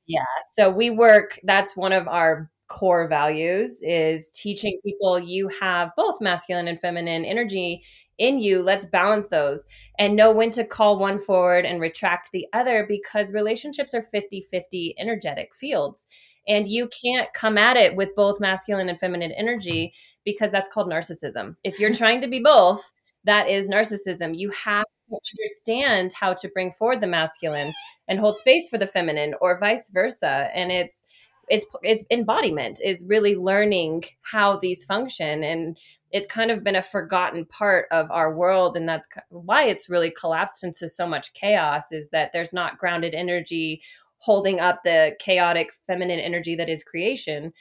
yeah, 0.07 0.25
so 0.51 0.71
we 0.71 0.91
work, 0.91 1.39
that's 1.45 1.77
one 1.77 1.93
of 1.93 2.07
our 2.09 2.51
core 2.69 3.07
values 3.09 3.81
is 3.83 4.33
teaching 4.33 4.79
people 4.85 5.19
you 5.19 5.49
have 5.61 5.91
both 5.97 6.21
masculine 6.21 6.67
and 6.69 6.81
feminine 6.81 7.25
energy 7.25 7.83
in 8.19 8.39
you 8.39 8.63
let's 8.63 8.87
balance 8.87 9.29
those 9.29 9.67
and 9.99 10.17
know 10.17 10.33
when 10.33 10.51
to 10.51 10.65
call 10.65 10.99
one 10.99 11.21
forward 11.21 11.65
and 11.65 11.81
retract 11.81 12.31
the 12.33 12.47
other 12.53 12.87
because 12.89 13.33
relationships 13.33 13.95
are 13.95 14.03
50-50 14.03 14.95
energetic 14.99 15.55
fields. 15.55 16.07
And 16.49 16.69
you 16.69 16.89
can't 16.89 17.33
come 17.35 17.59
at 17.59 17.77
it 17.77 17.97
with 17.97 18.15
both 18.15 18.41
masculine 18.41 18.89
and 18.89 18.99
feminine 18.99 19.33
energy 19.33 19.93
because 20.25 20.51
that's 20.51 20.69
called 20.69 20.89
narcissism. 20.89 21.57
If 21.65 21.79
you're 21.79 21.95
trying 21.95 22.21
to 22.21 22.29
be 22.29 22.41
both 22.41 22.93
that 23.27 23.49
is 23.49 23.69
narcissism. 23.69 24.39
You 24.39 24.51
have 24.51 24.85
to 25.11 25.19
understand 25.35 26.13
how 26.13 26.33
to 26.35 26.49
bring 26.49 26.73
forward 26.73 27.01
the 27.01 27.09
masculine 27.09 27.73
and 28.09 28.19
hold 28.19 28.39
space 28.39 28.69
for 28.69 28.79
the 28.79 28.87
feminine 28.87 29.35
or 29.41 29.59
vice 29.59 29.91
versa. 29.91 30.49
And 30.55 30.73
it's 30.73 31.05
it's 31.49 31.67
it's 31.83 32.05
embodiment 32.11 32.81
is 32.83 33.05
really 33.07 33.37
learning 33.37 34.05
how 34.23 34.57
these 34.57 34.85
function 34.85 35.45
and 35.45 35.77
it's 36.17 36.27
kind 36.27 36.51
of 36.51 36.65
been 36.65 36.77
a 36.77 36.81
forgotten 36.81 37.45
part 37.45 37.87
of 37.91 38.11
our 38.11 38.35
world 38.35 38.75
and 38.75 38.89
that's 38.89 39.07
why 39.29 39.65
it's 39.65 39.91
really 39.91 40.11
collapsed 40.11 40.65
into 40.65 40.89
so 40.89 41.07
much 41.07 41.35
chaos 41.35 41.93
is 41.93 42.09
that 42.09 42.33
there's 42.33 42.55
not 42.55 42.79
grounded 42.79 43.15
energy 43.15 43.83
holding 44.17 44.59
up 44.59 44.83
the 44.83 45.15
chaotic 45.19 45.73
feminine 45.87 46.19
energy 46.19 46.57
that 46.57 46.71
is 46.71 46.83
creation. 46.83 47.53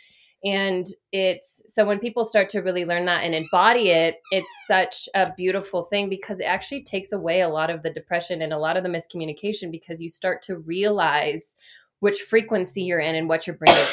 And 0.45 0.87
it's 1.11 1.63
so 1.67 1.85
when 1.85 1.99
people 1.99 2.23
start 2.23 2.47
to 2.49 2.61
really 2.61 2.85
learn 2.85 3.03
that 3.05 3.25
and 3.25 3.35
embody 3.35 3.89
it 3.89 4.21
it's 4.31 4.49
such 4.67 5.09
a 5.13 5.33
beautiful 5.35 5.83
thing 5.83 6.07
because 6.07 6.39
it 6.39 6.45
actually 6.45 6.83
takes 6.83 7.11
away 7.11 7.41
a 7.41 7.49
lot 7.49 7.69
of 7.69 7.83
the 7.83 7.89
depression 7.89 8.41
and 8.41 8.53
a 8.53 8.57
lot 8.57 8.77
of 8.77 8.83
the 8.83 8.89
miscommunication 8.89 9.69
because 9.69 10.01
you 10.01 10.07
start 10.07 10.41
to 10.43 10.59
realize 10.59 11.57
which 11.99 12.21
frequency 12.21 12.83
you're 12.83 12.99
in 13.01 13.15
and 13.15 13.27
what 13.27 13.45
you're 13.45 13.57
bringing 13.57 13.85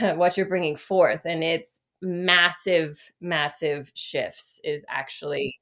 what 0.16 0.36
you're 0.36 0.46
bringing 0.46 0.76
forth. 0.76 1.22
And 1.24 1.42
it's 1.42 1.80
massive 2.02 2.98
massive 3.20 3.90
shifts 3.94 4.60
is 4.64 4.84
actually 4.88 5.58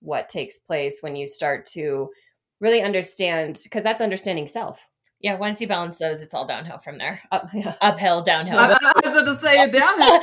what 0.00 0.28
takes 0.28 0.58
place 0.58 0.98
when 1.00 1.14
you 1.14 1.26
start 1.26 1.66
to 1.66 2.08
really 2.60 2.82
understand 2.82 3.60
because 3.64 3.84
that's 3.84 4.00
understanding 4.00 4.46
self 4.46 4.90
yeah, 5.22 5.36
once 5.36 5.60
you 5.60 5.68
balance 5.68 5.98
those, 5.98 6.20
it's 6.20 6.34
all 6.34 6.44
downhill 6.44 6.78
from 6.78 6.98
there. 6.98 7.20
Up, 7.30 7.48
yeah. 7.54 7.74
Uphill, 7.80 8.22
downhill. 8.22 8.58
I, 8.58 8.72
I 8.72 9.08
was 9.08 9.14
about 9.14 9.32
to 9.32 9.38
say 9.38 9.54
downhill. 9.70 10.20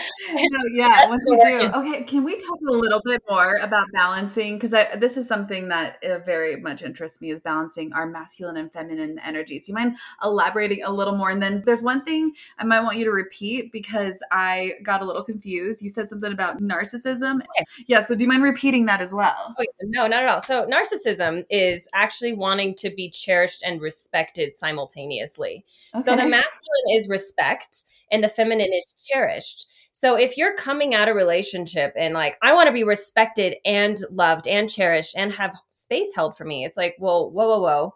yeah, 0.73 1.07
once 1.07 1.23
you 1.25 1.41
do. 1.41 1.71
Okay, 1.73 2.03
can 2.03 2.25
we 2.25 2.37
talk 2.37 2.59
a 2.67 2.71
little 2.71 3.01
bit 3.05 3.23
more 3.29 3.55
about 3.61 3.87
balancing? 3.93 4.57
Because 4.57 4.71
this 4.99 5.15
is 5.15 5.25
something 5.25 5.69
that 5.69 6.03
uh, 6.03 6.19
very 6.25 6.57
much 6.57 6.81
interests 6.81 7.21
me 7.21 7.31
is 7.31 7.39
balancing 7.39 7.93
our 7.93 8.05
masculine 8.05 8.57
and 8.57 8.73
feminine 8.73 9.19
energies. 9.19 9.65
Do 9.65 9.71
you 9.71 9.75
mind 9.75 9.95
elaborating 10.21 10.83
a 10.83 10.91
little 10.91 11.15
more? 11.15 11.29
And 11.29 11.41
then 11.41 11.63
there's 11.65 11.81
one 11.81 12.03
thing 12.03 12.33
I 12.57 12.65
might 12.65 12.81
want 12.81 12.97
you 12.97 13.05
to 13.05 13.11
repeat 13.11 13.71
because 13.71 14.21
I 14.33 14.73
got 14.83 15.01
a 15.01 15.05
little 15.05 15.23
confused. 15.23 15.81
You 15.81 15.89
said 15.89 16.09
something 16.09 16.33
about 16.33 16.61
narcissism. 16.61 17.35
Okay. 17.35 17.65
Yeah, 17.87 18.03
so 18.03 18.15
do 18.15 18.23
you 18.25 18.27
mind 18.27 18.43
repeating 18.43 18.85
that 18.87 18.99
as 18.99 19.13
well? 19.13 19.55
Oh, 19.57 19.63
no, 19.83 20.07
not 20.07 20.23
at 20.23 20.29
all. 20.29 20.41
So 20.41 20.67
narcissism 20.67 21.45
is 21.49 21.87
actually 21.93 22.33
wanting 22.33 22.75
to 22.75 22.89
be 22.89 23.09
cherished 23.09 23.63
and 23.63 23.79
respected 23.79 24.57
simultaneously 24.57 24.88
simultaneously. 24.89 25.65
Okay. 25.93 26.03
So 26.03 26.15
the 26.15 26.25
masculine 26.25 26.97
is 26.97 27.07
respect 27.07 27.83
and 28.11 28.23
the 28.23 28.29
feminine 28.29 28.71
is 28.73 28.95
cherished. 29.07 29.67
So 29.91 30.15
if 30.15 30.37
you're 30.37 30.55
coming 30.55 30.95
out 30.95 31.09
a 31.09 31.13
relationship 31.13 31.93
and 31.97 32.13
like, 32.13 32.37
I 32.41 32.53
want 32.53 32.67
to 32.67 32.73
be 32.73 32.83
respected 32.83 33.55
and 33.65 33.97
loved 34.11 34.47
and 34.47 34.69
cherished 34.69 35.15
and 35.17 35.33
have 35.33 35.55
space 35.69 36.13
held 36.15 36.37
for 36.37 36.45
me, 36.45 36.63
it's 36.63 36.77
like, 36.77 36.95
well, 36.99 37.29
whoa, 37.31 37.47
whoa, 37.47 37.61
whoa. 37.61 37.95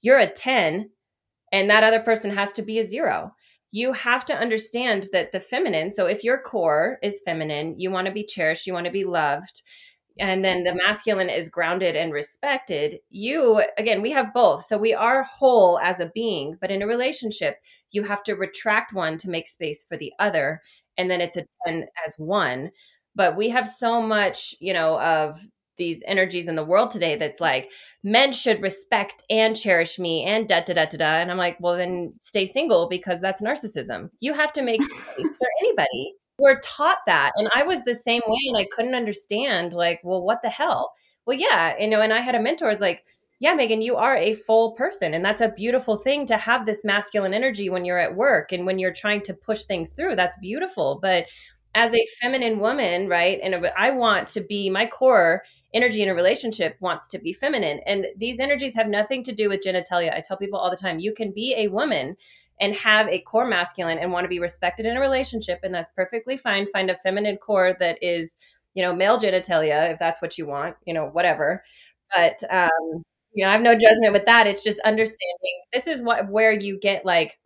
You're 0.00 0.18
a 0.18 0.26
10 0.26 0.90
and 1.52 1.70
that 1.70 1.84
other 1.84 2.00
person 2.00 2.30
has 2.30 2.52
to 2.54 2.62
be 2.62 2.78
a 2.78 2.84
zero. 2.84 3.34
You 3.70 3.92
have 3.92 4.24
to 4.26 4.36
understand 4.36 5.08
that 5.12 5.32
the 5.32 5.40
feminine, 5.40 5.90
so 5.90 6.06
if 6.06 6.22
your 6.22 6.40
core 6.40 6.98
is 7.02 7.20
feminine, 7.24 7.78
you 7.78 7.90
want 7.90 8.06
to 8.06 8.12
be 8.12 8.24
cherished, 8.24 8.66
you 8.66 8.72
want 8.72 8.86
to 8.86 8.92
be 8.92 9.04
loved, 9.04 9.62
and 10.18 10.44
then 10.44 10.62
the 10.62 10.74
masculine 10.74 11.28
is 11.28 11.48
grounded 11.48 11.96
and 11.96 12.12
respected 12.12 13.00
you 13.10 13.62
again 13.78 14.00
we 14.02 14.12
have 14.12 14.32
both. 14.32 14.64
So 14.64 14.78
we 14.78 14.94
are 14.94 15.24
whole 15.24 15.78
as 15.80 16.00
a 16.00 16.10
being 16.14 16.56
but 16.60 16.70
in 16.70 16.82
a 16.82 16.86
relationship 16.86 17.58
you 17.90 18.04
have 18.04 18.22
to 18.24 18.34
retract 18.34 18.92
one 18.92 19.18
to 19.18 19.30
make 19.30 19.48
space 19.48 19.84
for 19.84 19.96
the 19.96 20.12
other 20.18 20.62
and 20.96 21.10
then 21.10 21.20
it's 21.20 21.36
a 21.36 21.46
10 21.66 21.86
as 22.06 22.14
one. 22.16 22.70
But 23.16 23.36
we 23.36 23.48
have 23.50 23.68
so 23.68 24.00
much 24.00 24.54
you 24.60 24.72
know 24.72 25.00
of 25.00 25.46
these 25.76 26.04
energies 26.06 26.46
in 26.46 26.54
the 26.54 26.64
world 26.64 26.92
today 26.92 27.16
that's 27.16 27.40
like 27.40 27.68
men 28.04 28.32
should 28.32 28.62
respect 28.62 29.24
and 29.28 29.56
cherish 29.56 29.98
me 29.98 30.22
and 30.24 30.46
da 30.46 30.60
da 30.60 30.74
da 30.74 30.84
da 30.84 30.98
da. 30.98 31.14
And 31.16 31.32
i'm 31.32 31.38
like 31.38 31.56
well 31.60 31.76
then 31.76 32.14
stay 32.20 32.46
single 32.46 32.88
because 32.88 33.20
that's 33.20 33.42
narcissism. 33.42 34.10
You 34.20 34.34
have 34.34 34.52
to 34.52 34.62
make 34.62 34.82
space 34.82 35.36
for 35.36 35.48
anybody 35.60 36.14
we're 36.38 36.60
taught 36.60 36.98
that. 37.06 37.32
And 37.36 37.48
I 37.54 37.62
was 37.62 37.82
the 37.82 37.94
same 37.94 38.22
way 38.26 38.38
and 38.48 38.56
I 38.56 38.66
couldn't 38.74 38.94
understand, 38.94 39.72
like, 39.72 40.00
well, 40.02 40.22
what 40.22 40.42
the 40.42 40.50
hell? 40.50 40.92
Well, 41.26 41.38
yeah, 41.38 41.74
you 41.78 41.88
know, 41.88 42.00
and 42.00 42.12
I 42.12 42.20
had 42.20 42.34
a 42.34 42.42
mentor 42.42 42.68
was 42.68 42.80
like, 42.80 43.04
yeah, 43.40 43.54
Megan, 43.54 43.82
you 43.82 43.96
are 43.96 44.16
a 44.16 44.34
full 44.34 44.72
person. 44.72 45.12
And 45.12 45.24
that's 45.24 45.40
a 45.40 45.48
beautiful 45.48 45.96
thing 45.96 46.26
to 46.26 46.36
have 46.36 46.66
this 46.66 46.84
masculine 46.84 47.34
energy 47.34 47.68
when 47.68 47.84
you're 47.84 47.98
at 47.98 48.16
work 48.16 48.52
and 48.52 48.64
when 48.64 48.78
you're 48.78 48.92
trying 48.92 49.22
to 49.22 49.34
push 49.34 49.64
things 49.64 49.92
through. 49.92 50.16
That's 50.16 50.38
beautiful. 50.38 50.98
But 51.00 51.26
as 51.74 51.92
a 51.92 52.06
feminine 52.20 52.60
woman, 52.60 53.08
right? 53.08 53.40
And 53.42 53.66
I 53.76 53.90
want 53.90 54.28
to 54.28 54.40
be 54.40 54.70
my 54.70 54.86
core 54.86 55.42
energy 55.72 56.02
in 56.02 56.08
a 56.08 56.14
relationship 56.14 56.76
wants 56.80 57.08
to 57.08 57.18
be 57.18 57.32
feminine. 57.32 57.80
And 57.86 58.06
these 58.16 58.38
energies 58.38 58.74
have 58.76 58.86
nothing 58.86 59.24
to 59.24 59.32
do 59.32 59.48
with 59.48 59.64
genitalia. 59.64 60.14
I 60.14 60.20
tell 60.20 60.36
people 60.36 60.58
all 60.58 60.70
the 60.70 60.76
time 60.76 61.00
you 61.00 61.12
can 61.12 61.32
be 61.32 61.54
a 61.56 61.68
woman 61.68 62.16
and 62.60 62.74
have 62.74 63.08
a 63.08 63.18
core 63.20 63.46
masculine 63.46 63.98
and 63.98 64.12
want 64.12 64.24
to 64.24 64.28
be 64.28 64.38
respected 64.40 64.86
in 64.86 64.96
a 64.96 65.00
relationship. 65.00 65.60
And 65.62 65.74
that's 65.74 65.90
perfectly 65.96 66.36
fine. 66.36 66.66
Find 66.68 66.90
a 66.90 66.96
feminine 66.96 67.36
core 67.36 67.74
that 67.80 67.98
is, 68.02 68.36
you 68.74 68.82
know, 68.82 68.94
male 68.94 69.18
genitalia, 69.18 69.92
if 69.92 69.98
that's 69.98 70.22
what 70.22 70.38
you 70.38 70.46
want, 70.46 70.76
you 70.86 70.94
know, 70.94 71.06
whatever. 71.06 71.64
But, 72.14 72.42
um, 72.50 73.02
you 73.32 73.44
know, 73.44 73.48
I 73.50 73.52
have 73.52 73.62
no 73.62 73.74
judgment 73.74 74.12
with 74.12 74.24
that. 74.26 74.46
It's 74.46 74.62
just 74.62 74.80
understanding 74.80 75.62
this 75.72 75.86
is 75.88 76.02
what 76.02 76.28
where 76.30 76.52
you 76.52 76.78
get 76.78 77.04
like, 77.04 77.38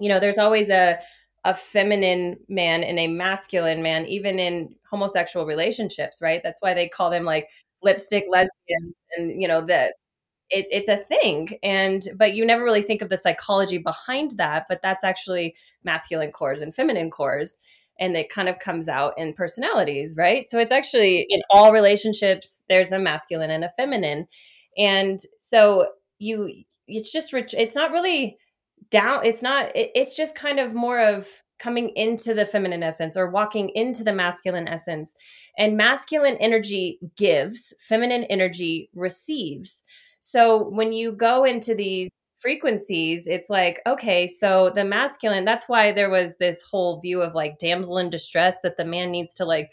you 0.00 0.08
know, 0.08 0.20
there's 0.20 0.38
always 0.38 0.70
a 0.70 0.98
a 1.44 1.54
feminine 1.54 2.38
man 2.48 2.84
and 2.84 2.98
a 2.98 3.08
masculine 3.08 3.82
man, 3.82 4.06
even 4.06 4.38
in 4.38 4.74
homosexual 4.88 5.44
relationships, 5.46 6.20
right? 6.22 6.40
That's 6.42 6.62
why 6.62 6.74
they 6.74 6.88
call 6.88 7.10
them 7.10 7.24
like 7.24 7.48
lipstick 7.82 8.24
lesbians 8.30 8.92
and 9.16 9.42
you 9.42 9.48
know 9.48 9.60
that 9.66 9.94
it, 10.52 10.66
it's 10.70 10.88
a 10.88 10.96
thing. 10.96 11.58
And 11.62 12.06
but 12.16 12.34
you 12.34 12.44
never 12.44 12.62
really 12.62 12.82
think 12.82 13.02
of 13.02 13.08
the 13.08 13.16
psychology 13.16 13.78
behind 13.78 14.32
that 14.32 14.66
but 14.68 14.82
that's 14.82 15.04
actually 15.04 15.54
masculine 15.84 16.30
cores 16.30 16.60
and 16.60 16.74
feminine 16.74 17.10
cores 17.10 17.58
and 17.98 18.16
it 18.16 18.30
kind 18.30 18.48
of 18.48 18.58
comes 18.58 18.88
out 18.88 19.14
in 19.16 19.32
personalities 19.34 20.14
right? 20.16 20.48
So 20.48 20.58
it's 20.58 20.72
actually 20.72 21.26
in 21.28 21.42
all 21.50 21.72
relationships 21.72 22.62
there's 22.68 22.92
a 22.92 22.98
masculine 22.98 23.50
and 23.50 23.64
a 23.64 23.70
feminine. 23.70 24.28
And 24.78 25.20
so 25.38 25.88
you 26.18 26.64
it's 26.86 27.12
just 27.12 27.32
rich 27.32 27.54
it's 27.56 27.76
not 27.76 27.92
really 27.92 28.36
down 28.90 29.24
it's 29.24 29.42
not 29.42 29.74
it, 29.76 29.90
it's 29.94 30.14
just 30.14 30.34
kind 30.34 30.58
of 30.58 30.74
more 30.74 31.00
of 31.00 31.28
coming 31.62 31.90
into 31.94 32.34
the 32.34 32.44
feminine 32.44 32.82
essence 32.82 33.16
or 33.16 33.30
walking 33.30 33.68
into 33.70 34.02
the 34.02 34.12
masculine 34.12 34.66
essence. 34.66 35.14
And 35.56 35.76
masculine 35.76 36.36
energy 36.38 36.98
gives 37.16 37.72
feminine 37.78 38.24
energy 38.24 38.90
receives 38.94 39.84
so 40.24 40.68
when 40.70 40.92
you 40.92 41.10
go 41.10 41.42
into 41.44 41.74
these 41.74 42.08
frequencies 42.36 43.26
it's 43.26 43.50
like 43.50 43.80
okay 43.86 44.26
so 44.26 44.70
the 44.74 44.84
masculine 44.84 45.44
that's 45.44 45.68
why 45.68 45.90
there 45.92 46.10
was 46.10 46.36
this 46.36 46.62
whole 46.62 47.00
view 47.00 47.20
of 47.20 47.34
like 47.34 47.58
damsel 47.58 47.98
in 47.98 48.08
distress 48.08 48.60
that 48.62 48.76
the 48.76 48.84
man 48.84 49.10
needs 49.10 49.34
to 49.34 49.44
like 49.44 49.72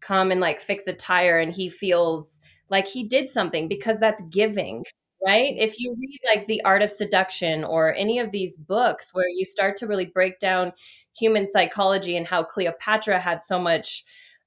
come 0.00 0.30
and 0.30 0.40
like 0.40 0.60
fix 0.60 0.86
a 0.86 0.92
tire 0.92 1.38
and 1.38 1.52
he 1.52 1.68
feels 1.68 2.40
like 2.70 2.86
he 2.86 3.02
did 3.02 3.28
something 3.28 3.68
because 3.68 3.98
that's 3.98 4.22
giving 4.30 4.84
right? 5.26 5.54
If 5.58 5.80
you 5.80 5.96
read 5.98 6.20
like 6.24 6.46
The 6.46 6.62
Art 6.64 6.80
of 6.80 6.92
Seduction 6.92 7.64
or 7.64 7.92
any 7.94 8.20
of 8.20 8.30
these 8.30 8.56
books 8.56 9.12
where 9.12 9.28
you 9.28 9.44
start 9.44 9.76
to 9.78 9.86
really 9.86 10.06
break 10.06 10.38
down 10.38 10.72
human 11.18 11.48
psychology 11.48 12.16
and 12.16 12.26
how 12.26 12.44
Cleopatra 12.44 13.18
had 13.18 13.42
so 13.42 13.58
much 13.58 14.04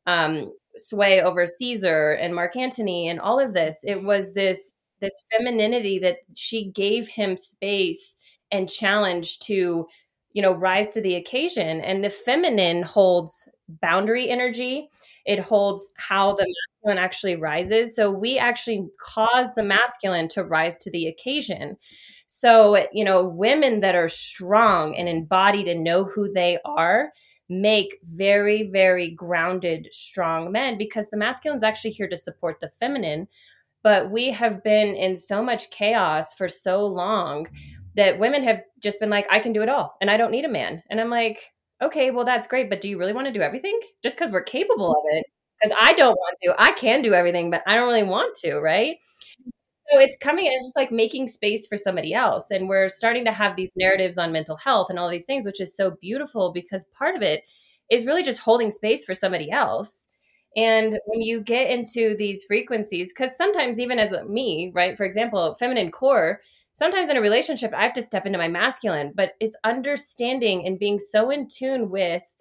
um, 0.08 0.52
sway 0.78 1.22
over 1.22 1.46
Caesar 1.46 2.14
and 2.14 2.34
Mark 2.34 2.56
Antony 2.56 3.10
and 3.10 3.20
all 3.20 3.40
of 3.40 3.54
this, 3.54 3.84
it 3.84 4.02
was 4.04 4.34
this 4.34 4.74
this 5.02 5.26
femininity 5.32 6.00
that 6.00 6.18
she 6.36 6.66
gave 6.72 7.08
him 7.08 7.36
space 7.38 8.16
and 8.52 8.70
challenge 8.70 9.40
to 9.40 9.88
you 10.34 10.42
know 10.42 10.54
rise 10.54 10.92
to 10.92 11.02
the 11.02 11.16
occasion 11.16 11.82
and 11.82 12.04
the 12.04 12.10
feminine 12.10 12.84
holds 12.84 13.48
boundary 13.82 14.30
energy 14.30 14.90
it 15.26 15.40
holds 15.40 15.92
how 15.98 16.34
the 16.34 16.48
masculine 16.82 17.04
actually 17.04 17.36
rises. 17.36 17.96
So 17.96 18.10
we 18.12 18.38
actually 18.38 18.88
cause 19.02 19.54
the 19.54 19.64
masculine 19.64 20.28
to 20.30 20.44
rise 20.44 20.78
to 20.78 20.92
the 20.92 21.08
occasion. 21.08 21.78
So, 22.28 22.86
you 22.92 23.04
know, 23.04 23.28
women 23.28 23.82
that 23.82 23.96
are 23.96 24.10
strong 24.10 24.96
and 24.96 25.08
embodied 25.08 25.68
and 25.68 25.84
know 25.84 26.06
who 26.06 26.32
they 26.32 26.60
are 26.66 27.12
make 27.50 27.98
very, 28.04 28.64
very 28.72 29.12
grounded, 29.12 29.90
strong 29.92 30.52
men 30.52 30.78
because 30.78 31.10
the 31.10 31.18
masculine 31.18 31.58
is 31.58 31.64
actually 31.64 31.92
here 31.92 32.08
to 32.08 32.16
support 32.18 32.60
the 32.62 32.70
feminine. 32.80 33.28
But 33.84 34.12
we 34.12 34.32
have 34.32 34.64
been 34.64 34.96
in 34.96 35.16
so 35.16 35.42
much 35.44 35.72
chaos 35.72 36.34
for 36.34 36.48
so 36.48 36.86
long 36.86 37.48
that 37.96 38.20
women 38.20 38.44
have 38.44 38.62
just 38.80 39.00
been 39.00 39.10
like, 39.10 39.28
I 39.30 39.40
can 39.40 39.54
do 39.54 39.62
it 39.62 39.70
all 39.70 39.96
and 40.02 40.10
I 40.10 40.18
don't 40.18 40.32
need 40.32 40.46
a 40.46 40.50
man. 40.50 40.84
And 40.90 41.02
I'm 41.02 41.10
like, 41.10 41.40
okay, 41.82 42.12
well, 42.12 42.26
that's 42.26 42.48
great, 42.48 42.70
but 42.70 42.80
do 42.80 42.90
you 42.90 42.98
really 43.00 43.14
want 43.14 43.28
to 43.28 43.34
do 43.34 43.42
everything? 43.42 43.80
Just 44.04 44.16
because 44.16 44.32
we're 44.32 44.44
capable 44.44 44.92
of 44.92 45.04
it? 45.14 45.26
Because 45.60 45.78
I 45.82 45.94
don't 45.94 46.16
want 46.16 46.38
to. 46.44 46.56
I 46.58 46.72
can 46.74 47.02
do 47.02 47.14
everything, 47.14 47.52
but 47.52 47.64
I 47.68 47.76
don't 47.76 47.88
really 47.88 48.04
want 48.04 48.36
to, 48.38 48.60
right? 48.60 48.98
So 49.92 50.00
it's 50.00 50.18
coming 50.18 50.46
and 50.46 50.56
it's 50.56 50.68
just 50.68 50.78
like 50.78 50.92
making 50.92 51.28
space 51.28 51.68
for 51.68 51.76
somebody 51.78 52.14
else. 52.14 52.50
And 52.50 52.70
we're 52.70 52.88
starting 52.88 53.26
to 53.26 53.32
have 53.32 53.56
these 53.56 53.74
narratives 53.76 54.18
on 54.18 54.32
mental 54.32 54.56
health 54.56 54.90
and 54.90 54.98
all 54.98 55.10
these 55.10 55.26
things, 55.26 55.46
which 55.46 55.60
is 55.60 55.76
so 55.76 55.92
beautiful 56.02 56.52
because 56.54 56.86
part 56.98 57.16
of 57.16 57.22
it 57.22 57.44
is 57.90 58.06
really 58.06 58.24
just 58.24 58.40
holding 58.40 58.72
space 58.72 59.04
for 59.04 59.14
somebody 59.14 59.52
else. 59.52 60.08
And 60.56 61.00
when 61.06 61.22
you 61.22 61.42
get 61.42 61.70
into 61.70 62.16
these 62.18 62.44
frequencies, 62.44 63.14
because 63.14 63.38
sometimes 63.38 63.80
even 63.80 64.00
as 64.00 64.14
me, 64.28 64.72
right, 64.74 64.98
for 64.98 65.06
example, 65.06 65.56
feminine 65.56 65.92
core, 65.92 66.42
sometimes 66.74 67.10
in 67.10 67.18
a 67.18 67.22
relationship 67.22 67.74
i 67.74 67.84
have 67.84 67.94
to 67.94 68.02
step 68.02 68.26
into 68.26 68.38
my 68.38 68.48
masculine 68.48 69.12
but 69.16 69.34
it's 69.40 69.56
understanding 69.64 70.66
and 70.66 70.80
being 70.80 71.00
so 71.00 71.30
in 71.30 71.48
tune 71.48 71.90
with 71.90 72.36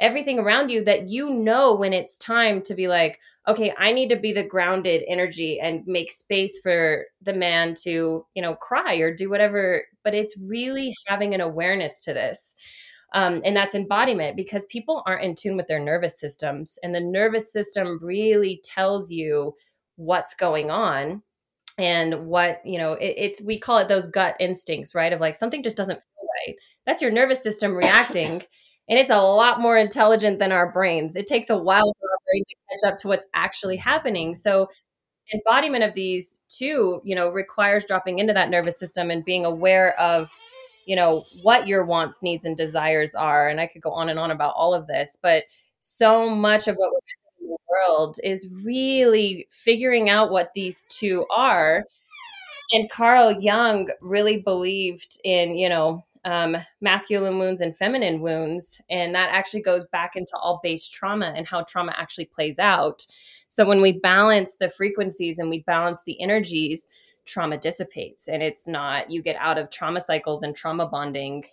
everything 0.00 0.38
around 0.38 0.70
you 0.70 0.82
that 0.82 1.08
you 1.08 1.30
know 1.30 1.74
when 1.74 1.92
it's 1.92 2.18
time 2.18 2.62
to 2.62 2.74
be 2.74 2.88
like 2.88 3.18
okay 3.48 3.72
i 3.78 3.92
need 3.92 4.08
to 4.08 4.16
be 4.16 4.32
the 4.32 4.44
grounded 4.44 5.02
energy 5.06 5.58
and 5.60 5.86
make 5.86 6.10
space 6.10 6.58
for 6.58 7.04
the 7.22 7.32
man 7.32 7.74
to 7.74 8.24
you 8.34 8.42
know 8.42 8.54
cry 8.54 8.96
or 8.96 9.14
do 9.14 9.28
whatever 9.30 9.84
but 10.04 10.14
it's 10.14 10.36
really 10.38 10.94
having 11.06 11.34
an 11.34 11.40
awareness 11.40 12.00
to 12.00 12.12
this 12.12 12.54
um, 13.12 13.42
and 13.44 13.56
that's 13.56 13.74
embodiment 13.74 14.36
because 14.36 14.64
people 14.66 15.02
aren't 15.06 15.24
in 15.24 15.34
tune 15.34 15.56
with 15.56 15.66
their 15.66 15.80
nervous 15.80 16.18
systems 16.18 16.78
and 16.82 16.94
the 16.94 17.00
nervous 17.00 17.52
system 17.52 17.98
really 18.02 18.60
tells 18.64 19.10
you 19.10 19.54
what's 19.96 20.34
going 20.34 20.70
on 20.70 21.22
and 21.78 22.26
what 22.26 22.60
you 22.64 22.78
know 22.78 22.92
it, 22.94 23.14
it's 23.16 23.42
we 23.42 23.58
call 23.58 23.78
it 23.78 23.88
those 23.88 24.06
gut 24.06 24.36
instincts 24.40 24.94
right 24.94 25.12
of 25.12 25.20
like 25.20 25.36
something 25.36 25.62
just 25.62 25.76
doesn't 25.76 25.96
feel 25.96 26.28
right. 26.46 26.56
That's 26.86 27.02
your 27.02 27.10
nervous 27.10 27.42
system 27.42 27.74
reacting 27.74 28.42
and 28.88 28.98
it's 28.98 29.10
a 29.10 29.20
lot 29.20 29.60
more 29.60 29.76
intelligent 29.76 30.40
than 30.40 30.50
our 30.50 30.72
brains. 30.72 31.14
It 31.14 31.26
takes 31.26 31.48
a 31.48 31.56
while 31.56 31.94
for 32.00 32.10
our 32.10 32.18
brain 32.26 32.44
to 32.48 32.54
catch 32.70 32.92
up 32.92 32.98
to 32.98 33.08
what's 33.08 33.26
actually 33.34 33.76
happening. 33.76 34.34
So 34.34 34.68
embodiment 35.32 35.84
of 35.84 35.94
these 35.94 36.40
too 36.48 37.00
you 37.04 37.14
know 37.14 37.28
requires 37.28 37.84
dropping 37.84 38.18
into 38.18 38.32
that 38.32 38.50
nervous 38.50 38.78
system 38.78 39.10
and 39.10 39.24
being 39.24 39.44
aware 39.44 39.98
of 40.00 40.32
you 40.90 40.96
know 40.96 41.24
what 41.42 41.68
your 41.68 41.84
wants 41.84 42.20
needs 42.20 42.44
and 42.44 42.56
desires 42.56 43.14
are 43.14 43.48
and 43.48 43.60
i 43.60 43.66
could 43.66 43.80
go 43.80 43.92
on 43.92 44.08
and 44.08 44.18
on 44.18 44.32
about 44.32 44.54
all 44.56 44.74
of 44.74 44.86
this 44.88 45.16
but 45.22 45.44
so 45.80 46.28
much 46.28 46.68
of 46.68 46.76
what 46.76 46.90
we're 46.92 47.46
in 47.46 47.48
the 47.48 47.56
world 47.68 48.18
is 48.22 48.46
really 48.62 49.46
figuring 49.50 50.08
out 50.08 50.30
what 50.30 50.52
these 50.54 50.86
two 50.86 51.26
are. 51.34 51.84
And 52.72 52.88
Carl 52.90 53.40
Jung 53.40 53.88
really 54.00 54.38
believed 54.38 55.18
in, 55.24 55.56
you 55.56 55.68
know, 55.68 56.04
um, 56.24 56.56
masculine 56.82 57.38
wounds 57.38 57.62
and 57.62 57.76
feminine 57.76 58.20
wounds. 58.20 58.80
And 58.90 59.14
that 59.14 59.30
actually 59.30 59.62
goes 59.62 59.84
back 59.86 60.16
into 60.16 60.36
all 60.36 60.60
base 60.62 60.86
trauma 60.86 61.32
and 61.34 61.48
how 61.48 61.62
trauma 61.62 61.94
actually 61.96 62.26
plays 62.26 62.58
out. 62.58 63.06
So 63.48 63.66
when 63.66 63.80
we 63.80 63.92
balance 63.92 64.56
the 64.56 64.68
frequencies 64.68 65.38
and 65.38 65.48
we 65.48 65.60
balance 65.60 66.02
the 66.04 66.20
energies, 66.20 66.88
trauma 67.30 67.56
dissipates 67.56 68.28
and 68.28 68.42
it's 68.42 68.66
not, 68.66 69.10
you 69.10 69.22
get 69.22 69.36
out 69.36 69.58
of 69.58 69.70
trauma 69.70 70.00
cycles 70.00 70.42
and 70.42 70.54
trauma 70.54 70.86
bonding. 70.86 71.44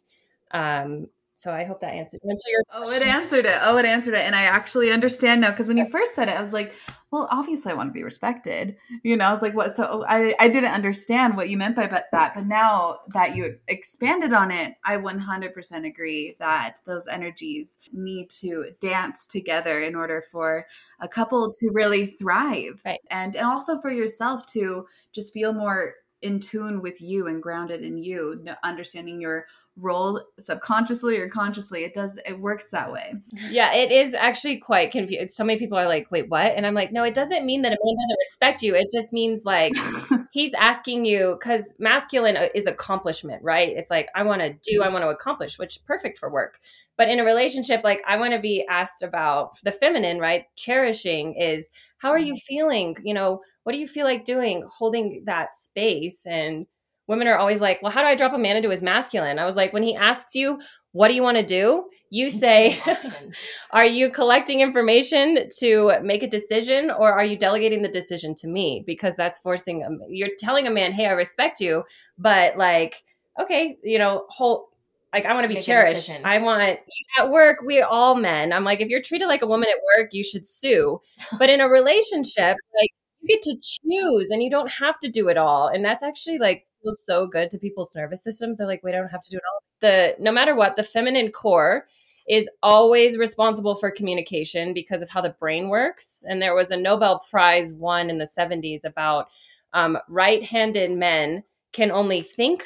Um, 0.51 1.07
so 1.37 1.51
I 1.51 1.65
hope 1.65 1.81
that 1.81 1.93
answered, 1.93 2.19
your. 2.23 2.63
Oh, 2.73 2.89
it 2.89 3.03
answered 3.03 3.45
it. 3.45 3.59
Oh, 3.61 3.77
it 3.77 3.85
answered 3.85 4.15
it. 4.15 4.21
And 4.21 4.35
I 4.35 4.45
actually 4.45 4.91
understand 4.91 5.41
now 5.41 5.51
because 5.51 5.67
when 5.67 5.77
you 5.77 5.87
first 5.87 6.15
said 6.15 6.29
it, 6.29 6.31
I 6.31 6.41
was 6.41 6.51
like, 6.51 6.73
well, 7.11 7.27
obviously 7.29 7.71
I 7.71 7.75
want 7.75 7.89
to 7.89 7.93
be 7.93 8.03
respected. 8.03 8.75
You 9.03 9.15
know, 9.15 9.25
I 9.25 9.33
was 9.33 9.43
like, 9.43 9.53
what? 9.53 9.71
So 9.71 9.87
oh, 9.87 10.05
I, 10.09 10.33
I 10.39 10.49
didn't 10.49 10.71
understand 10.71 11.37
what 11.37 11.49
you 11.49 11.55
meant 11.55 11.75
by 11.75 11.85
that. 11.85 12.33
But 12.33 12.47
now 12.47 13.01
that 13.13 13.35
you 13.35 13.55
expanded 13.67 14.33
on 14.33 14.49
it, 14.49 14.73
I 14.83 14.97
100% 14.97 15.85
agree 15.85 16.35
that 16.39 16.77
those 16.87 17.07
energies 17.07 17.77
need 17.93 18.31
to 18.41 18.71
dance 18.81 19.27
together 19.27 19.83
in 19.83 19.93
order 19.93 20.23
for 20.31 20.65
a 21.01 21.07
couple 21.07 21.53
to 21.53 21.69
really 21.71 22.07
thrive. 22.07 22.81
Right. 22.83 22.99
And, 23.11 23.35
and 23.35 23.45
also 23.45 23.79
for 23.79 23.91
yourself 23.91 24.47
to 24.53 24.87
just 25.13 25.33
feel 25.33 25.53
more 25.53 25.93
in 26.21 26.39
tune 26.39 26.81
with 26.81 26.99
you 27.01 27.27
and 27.27 27.43
grounded 27.43 27.83
in 27.83 27.97
you 27.97 28.43
understanding 28.63 29.21
your 29.21 29.45
role 29.75 30.19
subconsciously 30.39 31.17
or 31.19 31.29
consciously 31.29 31.83
it 31.83 31.93
does 31.93 32.17
it 32.25 32.39
works 32.39 32.65
that 32.71 32.91
way. 32.91 33.13
Yeah 33.49 33.73
it 33.73 33.91
is 33.91 34.15
actually 34.15 34.57
quite 34.57 34.91
confused 34.91 35.35
so 35.35 35.43
many 35.43 35.59
people 35.59 35.77
are 35.77 35.87
like 35.87 36.09
wait 36.09 36.29
what? 36.29 36.53
And 36.55 36.65
i'm 36.65 36.73
like 36.73 36.91
no 36.91 37.03
it 37.03 37.13
doesn't 37.13 37.45
mean 37.45 37.61
that 37.61 37.71
a 37.71 37.77
man 37.83 37.95
doesn't 37.95 38.19
respect 38.19 38.63
you 38.63 38.73
it 38.73 38.87
just 38.93 39.13
means 39.13 39.45
like 39.45 39.73
he's 40.31 40.53
asking 40.59 41.05
you 41.05 41.37
because 41.39 41.75
masculine 41.77 42.37
uh, 42.37 42.47
is 42.55 42.65
accomplishment 42.65 43.43
right? 43.43 43.69
It's 43.69 43.91
like 43.91 44.09
i 44.15 44.23
want 44.23 44.41
to 44.41 44.53
do 44.63 44.81
i 44.81 44.89
want 44.89 45.03
to 45.03 45.09
accomplish 45.09 45.59
which 45.59 45.79
perfect 45.85 46.17
for 46.17 46.31
work 46.31 46.59
but 46.97 47.09
in 47.09 47.19
a 47.19 47.23
relationship 47.23 47.81
like 47.83 48.01
i 48.07 48.17
want 48.17 48.33
to 48.33 48.39
be 48.39 48.65
asked 48.69 49.03
about 49.03 49.53
the 49.63 49.71
feminine 49.71 50.19
right 50.19 50.45
cherishing 50.55 51.33
is 51.35 51.69
how 51.97 52.09
are 52.09 52.19
you 52.19 52.33
mm-hmm. 52.33 52.53
feeling 52.53 52.95
you 53.03 53.13
know 53.13 53.41
what 53.63 53.73
do 53.73 53.79
you 53.79 53.87
feel 53.87 54.05
like 54.05 54.23
doing 54.23 54.63
holding 54.69 55.23
that 55.25 55.53
space 55.53 56.25
and 56.25 56.65
women 57.07 57.27
are 57.27 57.37
always 57.37 57.61
like 57.61 57.81
well 57.81 57.91
how 57.91 58.01
do 58.01 58.07
i 58.07 58.15
drop 58.15 58.33
a 58.33 58.37
man 58.37 58.55
into 58.55 58.69
his 58.69 58.83
masculine 58.83 59.39
i 59.39 59.45
was 59.45 59.55
like 59.55 59.73
when 59.73 59.83
he 59.83 59.95
asks 59.95 60.35
you 60.35 60.59
what 60.97 61.09
do 61.09 61.13
you 61.13 61.21
want 61.21 61.37
to 61.37 61.45
do? 61.45 61.85
You 62.09 62.29
say, 62.43 62.81
are 63.71 63.85
you 63.85 64.09
collecting 64.09 64.61
information 64.61 65.47
to 65.59 65.93
make 66.01 66.23
a 66.23 66.27
decision 66.27 66.89
or 66.89 67.13
are 67.13 67.23
you 67.23 67.37
delegating 67.37 67.83
the 67.83 67.87
decision 67.87 68.33
to 68.35 68.47
me? 68.47 68.83
Because 68.85 69.13
that's 69.15 69.37
forcing, 69.37 69.83
a, 69.83 69.89
you're 70.09 70.29
telling 70.39 70.65
a 70.65 70.71
man, 70.71 70.91
hey, 70.91 71.05
I 71.05 71.11
respect 71.11 71.59
you, 71.59 71.83
but 72.17 72.57
like, 72.57 73.03
okay, 73.39 73.77
you 73.83 73.99
know, 73.99 74.25
whole, 74.29 74.69
like 75.13 75.25
I 75.25 75.33
want 75.33 75.45
to 75.45 75.49
be 75.49 75.55
Make 75.55 75.63
cherished. 75.63 76.11
I 76.23 76.39
want 76.39 76.79
at 77.17 77.29
work, 77.29 77.59
we're 77.61 77.85
all 77.85 78.15
men. 78.15 78.51
I'm 78.51 78.63
like, 78.63 78.81
if 78.81 78.89
you're 78.89 79.01
treated 79.01 79.27
like 79.27 79.41
a 79.41 79.47
woman 79.47 79.69
at 79.69 79.81
work, 79.97 80.09
you 80.11 80.23
should 80.23 80.47
sue. 80.47 81.01
But 81.39 81.49
in 81.49 81.61
a 81.61 81.69
relationship, 81.69 82.57
like 82.79 82.91
you 83.21 83.27
get 83.27 83.41
to 83.43 83.55
choose 83.55 84.29
and 84.31 84.43
you 84.43 84.49
don't 84.49 84.69
have 84.69 84.99
to 84.99 85.09
do 85.09 85.29
it 85.29 85.37
all. 85.37 85.67
And 85.67 85.83
that's 85.83 86.03
actually 86.03 86.39
like 86.39 86.67
feels 86.83 87.03
so 87.03 87.27
good 87.27 87.49
to 87.51 87.57
people's 87.57 87.95
nervous 87.95 88.23
systems. 88.23 88.57
They're 88.57 88.67
like, 88.67 88.83
we 88.83 88.91
don't 88.91 89.09
have 89.09 89.21
to 89.21 89.29
do 89.29 89.37
it 89.37 89.43
all. 89.51 89.63
The 89.79 90.15
no 90.19 90.31
matter 90.31 90.55
what, 90.55 90.75
the 90.75 90.83
feminine 90.83 91.31
core 91.31 91.87
is 92.27 92.49
always 92.61 93.17
responsible 93.17 93.75
for 93.75 93.89
communication 93.89 94.73
because 94.73 95.01
of 95.01 95.09
how 95.09 95.21
the 95.21 95.35
brain 95.39 95.69
works. 95.69 96.25
And 96.27 96.41
there 96.41 96.55
was 96.55 96.71
a 96.71 96.77
Nobel 96.77 97.23
Prize 97.29 97.73
won 97.73 98.09
in 98.09 98.17
the 98.17 98.25
70s 98.25 98.83
about 98.83 99.29
um, 99.73 99.97
right 100.09 100.43
handed 100.43 100.91
men 100.91 101.43
can 101.71 101.91
only 101.91 102.21
think 102.21 102.65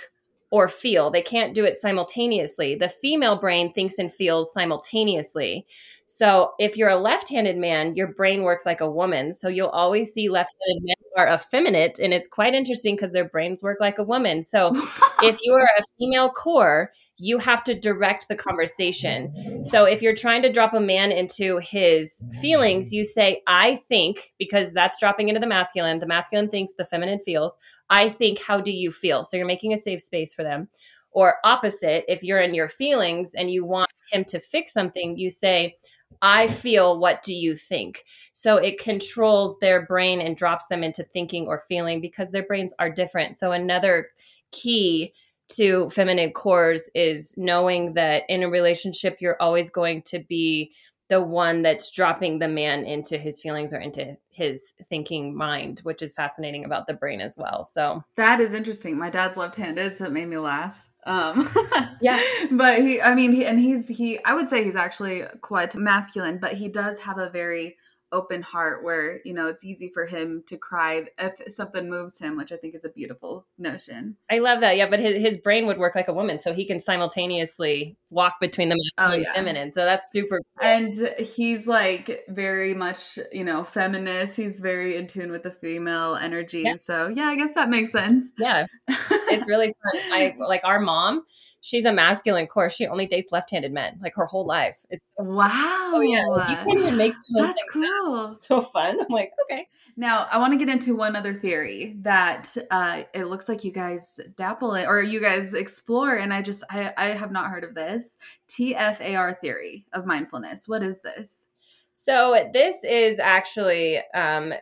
or 0.52 0.68
feel. 0.68 1.10
They 1.10 1.22
can't 1.22 1.56
do 1.56 1.64
it 1.64 1.78
simultaneously. 1.78 2.76
The 2.76 2.90
female 2.90 3.40
brain 3.40 3.72
thinks 3.72 3.98
and 3.98 4.14
feels 4.14 4.54
simultaneously. 4.54 5.66
So 6.06 6.52
if 6.60 6.76
you're 6.76 6.90
a 6.90 6.98
left-handed 6.98 7.56
man, 7.58 7.96
your 7.96 8.08
brain 8.08 8.44
works 8.44 8.66
like 8.66 8.82
a 8.82 8.92
woman. 8.92 9.32
So 9.32 9.48
you'll 9.48 9.70
always 9.70 10.12
see 10.12 10.30
left-handed 10.30 10.84
men 10.84 10.96
who 11.00 11.22
are 11.22 11.34
effeminate, 11.34 12.00
and 12.00 12.14
it's 12.14 12.28
quite 12.28 12.54
interesting 12.54 12.96
because 12.96 13.14
their 13.14 13.30
brains 13.30 13.64
work 13.64 13.78
like 13.80 13.98
a 13.98 14.04
woman. 14.04 14.44
So 14.44 14.72
if 15.24 15.40
you 15.42 15.54
are 15.54 15.70
a 15.80 15.84
female 15.98 16.30
core, 16.30 16.92
you 17.24 17.38
have 17.38 17.64
to 17.64 17.80
direct 17.80 18.28
the 18.28 18.36
conversation. 18.36 19.64
So 19.64 19.86
if 19.86 20.02
you're 20.02 20.16
trying 20.16 20.42
to 20.42 20.52
drop 20.52 20.74
a 20.74 20.80
man 20.80 21.12
into 21.12 21.60
his 21.60 22.24
feelings, 22.42 22.92
you 22.92 23.06
say, 23.06 23.44
I 23.46 23.76
think, 23.76 24.34
because 24.40 24.74
that's 24.74 25.00
dropping 25.00 25.30
into 25.30 25.40
the 25.40 25.46
masculine. 25.46 26.00
The 26.00 26.08
masculine 26.08 26.50
thinks, 26.50 26.74
the 26.74 26.84
feminine 26.84 27.20
feels. 27.20 27.60
I 27.92 28.10
think, 28.10 28.42
how 28.42 28.60
do 28.60 28.72
you 28.72 28.92
feel? 28.92 29.24
So 29.24 29.38
you're 29.38 29.46
making 29.46 29.72
a 29.72 29.78
safe 29.78 30.02
space 30.02 30.34
for 30.34 30.42
them. 30.42 30.68
Or 31.12 31.36
opposite, 31.44 32.06
if 32.08 32.24
you're 32.24 32.40
in 32.40 32.56
your 32.56 32.68
feelings 32.68 33.36
and 33.36 33.52
you 33.52 33.66
want 33.66 33.92
him 34.12 34.24
to 34.26 34.40
fix 34.40 34.74
something, 34.74 35.16
you 35.16 35.30
say, 35.30 35.76
I 36.24 36.48
feel, 36.48 37.00
what 37.00 37.22
do 37.22 37.36
you 37.36 37.56
think? 37.56 38.04
So 38.34 38.58
it 38.58 38.80
controls 38.80 39.60
their 39.60 39.86
brain 39.86 40.22
and 40.22 40.36
drops 40.36 40.66
them 40.68 40.84
into 40.84 41.04
thinking 41.04 41.46
or 41.46 41.60
feeling 41.68 42.02
because 42.02 42.32
their 42.32 42.48
brains 42.48 42.74
are 42.80 42.90
different. 42.90 43.36
So 43.36 43.52
another 43.52 44.08
key 44.52 45.14
to 45.56 45.90
feminine 45.90 46.32
cores 46.32 46.90
is 46.96 47.34
knowing 47.38 47.94
that 47.94 48.24
in 48.30 48.44
a 48.44 48.50
relationship, 48.50 49.18
you're 49.20 49.42
always 49.42 49.70
going 49.70 50.02
to 50.04 50.20
be 50.20 50.72
the 51.10 51.22
one 51.22 51.62
that's 51.62 51.92
dropping 51.92 52.40
the 52.40 52.48
man 52.48 52.86
into 52.86 53.18
his 53.18 53.42
feelings 53.42 53.74
or 53.74 53.80
into 53.80 54.16
his 54.30 54.74
thinking 54.86 55.36
mind, 55.36 55.80
which 55.84 56.02
is 56.02 56.14
fascinating 56.14 56.64
about 56.64 56.88
the 56.88 56.94
brain 56.94 57.20
as 57.20 57.36
well. 57.38 57.66
So 57.66 58.02
That 58.16 58.40
is 58.40 58.54
interesting. 58.54 58.98
My 58.98 59.10
dad's 59.10 59.36
left-handed, 59.36 59.96
so 59.98 60.06
it 60.06 60.14
made 60.14 60.30
me 60.30 60.38
laugh. 60.38 60.88
Um, 61.06 61.50
Yeah. 62.02 62.22
but 62.52 62.80
he, 62.80 63.02
I 63.02 63.14
mean, 63.14 63.34
he, 63.34 63.46
and 63.46 63.60
he's 63.60 63.88
he. 63.90 64.24
I 64.24 64.34
would 64.36 64.48
say 64.48 64.64
he's 64.64 64.76
actually 64.78 65.24
quite 65.42 65.76
masculine, 65.76 66.38
but 66.40 66.54
he 66.54 66.70
does 66.70 67.00
have 67.00 67.18
a 67.18 67.30
very 67.30 67.76
open 68.12 68.42
heart 68.42 68.84
where 68.84 69.22
you 69.26 69.34
know 69.34 69.48
it's 69.48 69.64
easy 69.66 69.90
for 69.94 70.06
him 70.06 70.44
to 70.48 70.58
cry 70.58 71.06
if 71.18 71.54
something 71.54 71.90
moves 71.90 72.20
him, 72.20 72.38
which 72.38 72.52
I 72.52 72.58
think 72.58 72.76
is 72.76 72.86
a 72.86 72.90
beautiful 72.90 73.46
notion. 73.58 74.18
I 74.30 74.40
love 74.40 74.62
that. 74.62 74.78
Yeah, 74.78 74.90
but 74.90 75.00
his, 75.00 75.16
his 75.16 75.38
brain 75.38 75.66
would 75.68 75.78
work 75.78 75.96
like 75.96 76.08
a 76.08 76.14
woman, 76.14 76.40
so 76.40 76.54
he 76.54 76.66
can 76.66 76.80
simultaneously 76.80 77.98
walk 78.10 78.36
between 78.42 78.70
the 78.70 78.76
masculine 78.76 79.20
Oh, 79.20 79.22
yeah. 79.22 79.28
and 79.30 79.36
feminine. 79.36 79.74
So 79.74 79.86
that's 79.86 80.12
super 80.12 80.38
cool. 80.38 80.68
And 80.70 80.94
he's 81.20 81.68
like 81.68 82.24
very 82.30 82.74
much, 82.74 83.18
you 83.32 83.44
know, 83.44 83.64
feminist. 83.64 84.36
He's 84.36 84.60
very 84.60 84.96
in 84.98 85.08
tune 85.08 85.32
with 85.32 85.44
the 85.44 85.52
female 85.52 86.16
energy. 86.16 86.62
Yeah. 86.62 86.76
So 86.76 87.08
yeah, 87.08 87.28
I 87.28 87.36
guess 87.36 87.54
that 87.54 87.70
makes 87.70 87.92
sense. 87.92 88.26
yeah, 88.38 88.66
it's 88.88 89.48
really 89.48 89.68
fun. 89.68 90.02
I 90.12 90.36
like 90.38 90.62
our 90.64 90.80
mom. 90.80 91.24
She's 91.62 91.86
a 91.86 91.94
masculine 91.94 92.48
core. 92.48 92.70
She 92.72 92.88
only 92.88 93.06
dates 93.06 93.32
left-handed 93.32 93.72
men, 93.72 94.00
like 94.02 94.16
her 94.16 94.26
whole 94.26 94.46
life. 94.46 94.84
It's 94.90 95.06
wow. 95.18 95.92
oh 95.94 96.02
yeah, 96.02 96.26
like, 96.26 96.50
you 96.50 96.56
can't 96.56 96.80
even 96.80 96.98
make 96.98 97.14
That's 97.30 97.64
cool. 97.72 98.26
It's 98.26 98.48
so 98.48 98.62
fun. 98.62 99.00
I'm 99.00 99.08
like, 99.10 99.32
okay. 99.44 99.68
Now, 99.96 100.28
I 100.32 100.40
want 100.40 100.54
to 100.54 100.58
get 100.58 100.70
into 100.70 100.96
one 100.96 101.16
other 101.16 101.34
theory 101.34 101.96
that 102.00 102.56
uh, 102.72 103.04
it 103.14 103.26
looks 103.26 103.48
like 103.48 103.64
you 103.64 103.72
guys 103.72 104.20
dabble 104.36 104.74
in, 104.76 104.88
or 104.88 105.04
you 105.04 105.22
guys 105.22 105.54
explore, 105.54 106.16
and 106.16 106.34
I 106.34 106.42
just 106.42 106.64
I, 106.70 106.94
I 106.98 107.08
have 107.10 107.32
not 107.32 107.52
heard 107.52 107.64
of 107.64 107.76
this 107.76 108.18
TFAR 108.50 109.40
theory 109.40 109.86
of 109.94 110.06
mindfulness. 110.06 110.68
What 110.68 110.82
is 110.82 111.02
this? 111.02 111.46
So 111.92 112.50
this 112.54 112.84
is 112.84 113.20
actually 113.20 114.00
um, 114.16 114.54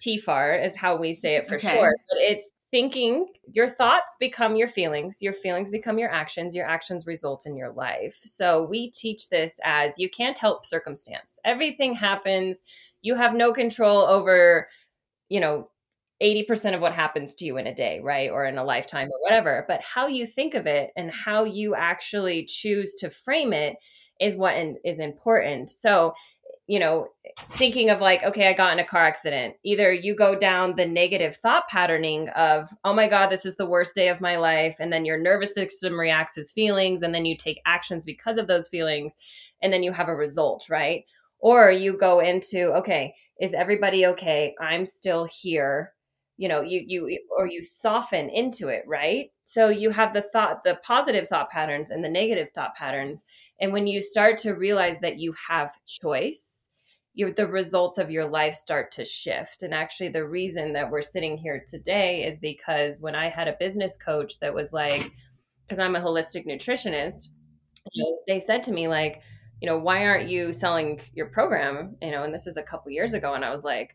TFAR 0.00 0.64
is 0.64 0.76
how 0.76 0.96
we 0.96 1.12
say 1.12 1.36
it 1.36 1.48
for 1.48 1.56
Okay. 1.56 1.76
short, 1.76 1.96
but 2.08 2.18
it's 2.18 2.54
thinking. 2.70 3.26
Your 3.52 3.68
thoughts 3.68 4.16
become 4.18 4.56
your 4.56 4.68
feelings. 4.68 5.20
Your 5.20 5.32
feelings 5.32 5.70
become 5.70 5.98
your 5.98 6.10
actions. 6.10 6.54
Your 6.54 6.66
actions 6.66 7.06
result 7.06 7.46
in 7.46 7.56
your 7.56 7.72
life. 7.72 8.20
So 8.24 8.64
we 8.64 8.90
teach 8.90 9.28
this 9.28 9.58
as 9.64 9.98
you 9.98 10.08
can't 10.08 10.38
help 10.38 10.64
circumstance. 10.64 11.38
Everything 11.44 11.94
happens. 11.94 12.62
You 13.02 13.14
have 13.14 13.34
no 13.34 13.52
control 13.52 14.02
over, 14.02 14.68
you 15.28 15.40
know. 15.40 15.68
80% 16.22 16.74
of 16.74 16.82
what 16.82 16.92
happens 16.92 17.34
to 17.36 17.46
you 17.46 17.56
in 17.56 17.66
a 17.66 17.74
day, 17.74 17.98
right? 18.00 18.30
Or 18.30 18.44
in 18.44 18.58
a 18.58 18.62
lifetime 18.62 19.08
or 19.10 19.18
whatever. 19.22 19.64
But 19.66 19.82
how 19.82 20.06
you 20.06 20.26
think 20.26 20.52
of 20.52 20.66
it 20.66 20.90
and 20.94 21.10
how 21.10 21.44
you 21.44 21.74
actually 21.74 22.44
choose 22.44 22.94
to 22.96 23.08
frame 23.08 23.54
it 23.54 23.78
is 24.20 24.36
what 24.36 24.54
in, 24.54 24.76
is 24.84 25.00
important. 25.00 25.70
So, 25.70 26.12
you 26.70 26.78
know, 26.78 27.08
thinking 27.54 27.90
of 27.90 28.00
like, 28.00 28.22
okay, 28.22 28.48
I 28.48 28.52
got 28.52 28.72
in 28.72 28.78
a 28.78 28.86
car 28.86 29.04
accident. 29.04 29.56
Either 29.64 29.92
you 29.92 30.14
go 30.14 30.36
down 30.36 30.76
the 30.76 30.86
negative 30.86 31.34
thought 31.34 31.66
patterning 31.68 32.28
of, 32.28 32.68
oh 32.84 32.92
my 32.92 33.08
God, 33.08 33.26
this 33.26 33.44
is 33.44 33.56
the 33.56 33.66
worst 33.66 33.92
day 33.92 34.06
of 34.06 34.20
my 34.20 34.36
life. 34.36 34.76
And 34.78 34.92
then 34.92 35.04
your 35.04 35.18
nervous 35.18 35.52
system 35.52 35.98
reacts 35.98 36.38
as 36.38 36.52
feelings. 36.52 37.02
And 37.02 37.12
then 37.12 37.24
you 37.24 37.36
take 37.36 37.60
actions 37.66 38.04
because 38.04 38.38
of 38.38 38.46
those 38.46 38.68
feelings. 38.68 39.16
And 39.60 39.72
then 39.72 39.82
you 39.82 39.90
have 39.90 40.06
a 40.06 40.14
result, 40.14 40.68
right? 40.70 41.02
Or 41.40 41.72
you 41.72 41.98
go 41.98 42.20
into, 42.20 42.72
okay, 42.74 43.16
is 43.40 43.52
everybody 43.52 44.06
okay? 44.06 44.54
I'm 44.60 44.86
still 44.86 45.24
here. 45.24 45.92
You 46.40 46.48
know, 46.48 46.62
you, 46.62 46.82
you, 46.86 47.20
or 47.36 47.46
you 47.46 47.62
soften 47.62 48.30
into 48.30 48.68
it, 48.68 48.82
right? 48.86 49.30
So 49.44 49.68
you 49.68 49.90
have 49.90 50.14
the 50.14 50.22
thought, 50.22 50.64
the 50.64 50.80
positive 50.82 51.28
thought 51.28 51.50
patterns 51.50 51.90
and 51.90 52.02
the 52.02 52.08
negative 52.08 52.48
thought 52.54 52.74
patterns. 52.74 53.24
And 53.60 53.74
when 53.74 53.86
you 53.86 54.00
start 54.00 54.38
to 54.38 54.54
realize 54.54 54.98
that 55.00 55.18
you 55.18 55.34
have 55.48 55.76
choice, 55.84 56.70
the 57.14 57.46
results 57.46 57.98
of 57.98 58.10
your 58.10 58.26
life 58.26 58.54
start 58.54 58.90
to 58.92 59.04
shift. 59.04 59.62
And 59.62 59.74
actually, 59.74 60.08
the 60.08 60.26
reason 60.26 60.72
that 60.72 60.90
we're 60.90 61.02
sitting 61.02 61.36
here 61.36 61.62
today 61.66 62.24
is 62.24 62.38
because 62.38 63.02
when 63.02 63.14
I 63.14 63.28
had 63.28 63.46
a 63.46 63.56
business 63.60 63.98
coach 63.98 64.38
that 64.40 64.54
was 64.54 64.72
like, 64.72 65.12
because 65.66 65.78
I'm 65.78 65.96
a 65.96 66.00
holistic 66.00 66.46
nutritionist, 66.46 67.28
they 68.26 68.40
said 68.40 68.62
to 68.62 68.72
me 68.72 68.88
like, 68.88 69.20
you 69.60 69.68
know, 69.68 69.76
why 69.76 70.06
aren't 70.06 70.30
you 70.30 70.52
selling 70.52 71.00
your 71.12 71.26
program? 71.26 71.96
You 72.00 72.12
know, 72.12 72.22
and 72.22 72.32
this 72.32 72.46
is 72.46 72.56
a 72.56 72.62
couple 72.62 72.90
years 72.92 73.12
ago, 73.12 73.34
and 73.34 73.44
I 73.44 73.50
was 73.50 73.64
like, 73.64 73.94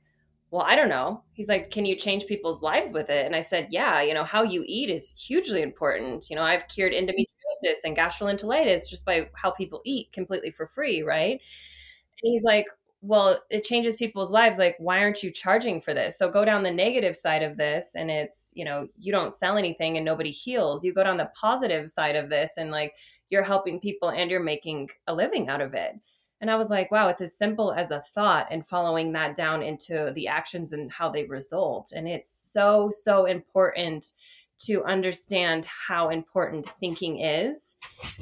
well, 0.55 0.63
I 0.65 0.77
don't 0.77 0.87
know. 0.87 1.21
He's 1.33 1.49
like, 1.49 1.69
can 1.69 1.83
you 1.83 1.97
change 1.97 2.27
people's 2.27 2.61
lives 2.61 2.93
with 2.93 3.09
it? 3.09 3.25
And 3.25 3.35
I 3.35 3.41
said, 3.41 3.67
yeah. 3.71 4.01
You 4.01 4.13
know, 4.13 4.23
how 4.23 4.41
you 4.41 4.63
eat 4.65 4.89
is 4.89 5.13
hugely 5.17 5.61
important. 5.61 6.29
You 6.29 6.37
know, 6.37 6.43
I've 6.43 6.69
cured 6.69 6.93
endometriosis 6.93 7.83
and 7.83 7.93
gastroenteritis 7.97 8.89
just 8.89 9.03
by 9.03 9.29
how 9.35 9.51
people 9.51 9.81
eat 9.83 10.13
completely 10.13 10.51
for 10.51 10.65
free, 10.65 11.01
right? 11.01 11.31
And 11.31 12.31
he's 12.31 12.45
like, 12.45 12.67
well, 13.01 13.37
it 13.49 13.65
changes 13.65 13.97
people's 13.97 14.31
lives. 14.31 14.57
Like, 14.57 14.77
why 14.79 14.99
aren't 14.99 15.23
you 15.23 15.29
charging 15.29 15.81
for 15.81 15.93
this? 15.93 16.17
So 16.17 16.29
go 16.29 16.45
down 16.45 16.63
the 16.63 16.71
negative 16.71 17.17
side 17.17 17.43
of 17.43 17.57
this, 17.57 17.93
and 17.93 18.09
it's, 18.09 18.53
you 18.55 18.63
know, 18.63 18.87
you 18.97 19.11
don't 19.11 19.33
sell 19.33 19.57
anything 19.57 19.97
and 19.97 20.05
nobody 20.05 20.31
heals. 20.31 20.85
You 20.85 20.93
go 20.93 21.03
down 21.03 21.17
the 21.17 21.31
positive 21.35 21.89
side 21.89 22.15
of 22.15 22.29
this, 22.29 22.53
and 22.55 22.71
like, 22.71 22.93
you're 23.29 23.43
helping 23.43 23.81
people 23.81 24.07
and 24.07 24.31
you're 24.31 24.39
making 24.39 24.89
a 25.07 25.13
living 25.13 25.49
out 25.49 25.59
of 25.59 25.73
it. 25.73 25.95
And 26.45 26.51
I 26.51 26.57
was 26.57 26.69
like, 26.69 26.91
wow, 26.91 27.07
it's 27.07 27.21
as 27.21 27.35
simple 27.35 27.73
as 27.73 27.89
a 27.89 28.01
thought 28.01 28.45
and 28.51 28.63
following 28.63 29.11
that 29.13 29.33
down 29.33 29.63
into 29.63 30.11
the 30.13 30.27
actions 30.27 30.73
and 30.73 30.91
how 30.91 31.09
they 31.09 31.23
result. 31.23 31.91
And 31.91 32.07
it's 32.07 32.29
so, 32.29 32.91
so 32.91 33.25
important 33.25 34.13
to 34.57 34.83
understand 34.85 35.65
how 35.65 36.09
important 36.09 36.71
thinking 36.79 37.19
is. 37.19 37.77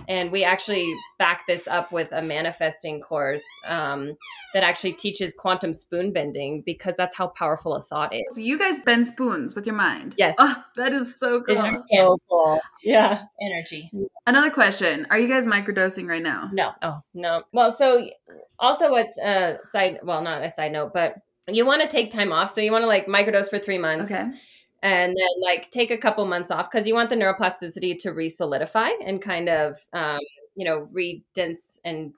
And 0.07 0.31
we 0.31 0.43
actually 0.43 0.91
back 1.19 1.45
this 1.47 1.67
up 1.67 1.91
with 1.91 2.11
a 2.11 2.21
manifesting 2.21 3.01
course 3.01 3.43
um, 3.67 4.13
that 4.53 4.63
actually 4.63 4.93
teaches 4.93 5.34
quantum 5.34 5.73
spoon 5.73 6.11
bending 6.11 6.63
because 6.65 6.95
that's 6.97 7.15
how 7.15 7.27
powerful 7.27 7.75
a 7.75 7.84
thought 7.84 8.13
is. 8.13 8.23
So 8.36 8.41
you 8.41 8.57
guys 8.57 8.79
bend 8.79 9.07
spoons 9.07 9.55
with 9.55 9.65
your 9.65 9.75
mind. 9.75 10.15
Yes. 10.17 10.36
Oh, 10.39 10.63
that 10.75 10.93
is 10.93 11.19
so 11.19 11.41
cool. 11.43 11.55
It's 11.55 11.91
so 11.91 12.15
cool. 12.29 12.61
Yeah. 12.84 13.23
Energy. 13.41 13.91
Another 14.25 14.49
question: 14.49 15.07
Are 15.09 15.19
you 15.19 15.27
guys 15.27 15.45
microdosing 15.45 16.07
right 16.07 16.23
now? 16.23 16.49
No. 16.51 16.71
Oh 16.81 17.01
no. 17.13 17.43
Well, 17.53 17.71
so 17.71 18.07
also 18.59 18.89
what's 18.89 19.17
a 19.17 19.59
side? 19.63 19.99
Well, 20.03 20.21
not 20.21 20.43
a 20.43 20.49
side 20.49 20.71
note, 20.71 20.93
but 20.93 21.15
you 21.47 21.65
want 21.65 21.81
to 21.81 21.88
take 21.88 22.09
time 22.09 22.31
off. 22.31 22.51
So 22.51 22.61
you 22.61 22.71
want 22.71 22.84
to 22.84 22.88
like 22.88 23.07
microdose 23.07 23.49
for 23.49 23.59
three 23.59 23.77
months, 23.77 24.11
Okay. 24.11 24.25
And 24.84 25.15
then 25.17 25.41
like 25.41 25.71
take 25.71 25.91
a 25.91 25.97
couple 25.97 26.25
months 26.25 26.51
off 26.51 26.69
because 26.69 26.86
you 26.86 26.93
want 26.93 27.09
the 27.09 27.15
neuroplasticity 27.15 27.97
to 27.97 28.11
re-solidify 28.11 28.89
and 29.05 29.21
kind 29.21 29.49
of 29.49 29.77
um, 29.93 30.19
you 30.55 30.65
know 30.65 30.88
redense 30.93 31.79
and 31.84 32.13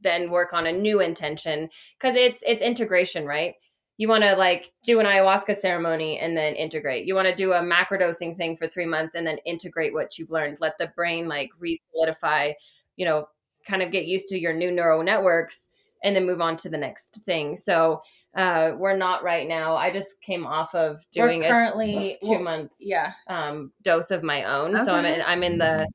then 0.00 0.30
work 0.30 0.52
on 0.52 0.66
a 0.66 0.72
new 0.72 1.00
intention 1.00 1.68
because 2.00 2.16
it's 2.16 2.42
it's 2.44 2.62
integration 2.62 3.24
right? 3.24 3.54
You 3.98 4.08
want 4.08 4.24
to 4.24 4.34
like 4.34 4.72
do 4.82 4.98
an 4.98 5.06
ayahuasca 5.06 5.56
ceremony 5.56 6.18
and 6.18 6.36
then 6.36 6.54
integrate. 6.54 7.06
You 7.06 7.14
want 7.14 7.28
to 7.28 7.34
do 7.34 7.52
a 7.52 7.60
macrodosing 7.60 8.36
thing 8.36 8.56
for 8.56 8.66
three 8.66 8.84
months 8.84 9.14
and 9.14 9.26
then 9.26 9.38
integrate 9.46 9.94
what 9.94 10.18
you've 10.18 10.30
learned. 10.30 10.58
Let 10.60 10.76
the 10.76 10.88
brain 10.96 11.28
like 11.28 11.50
re-solidify 11.58 12.52
you 12.96 13.04
know 13.04 13.28
kind 13.66 13.82
of 13.82 13.92
get 13.92 14.06
used 14.06 14.28
to 14.28 14.38
your 14.38 14.54
new 14.54 14.72
neural 14.72 15.02
networks 15.02 15.68
and 16.02 16.14
then 16.16 16.26
move 16.26 16.40
on 16.40 16.56
to 16.56 16.68
the 16.68 16.78
next 16.78 17.22
thing. 17.24 17.56
So 17.56 18.00
uh, 18.36 18.72
we're 18.76 18.96
not 18.96 19.22
right 19.24 19.48
now 19.48 19.76
i 19.76 19.90
just 19.90 20.20
came 20.20 20.46
off 20.46 20.74
of 20.74 21.04
doing 21.10 21.40
We're 21.40 21.48
currently 21.48 22.12
a 22.22 22.26
two 22.26 22.38
month 22.38 22.70
yeah. 22.78 23.12
um, 23.28 23.72
dose 23.82 24.10
of 24.10 24.22
my 24.22 24.44
own 24.44 24.76
so 24.84 24.94
i'm 24.94 25.04
in, 25.04 25.22
i'm 25.22 25.42
in 25.42 25.58
the 25.58 25.86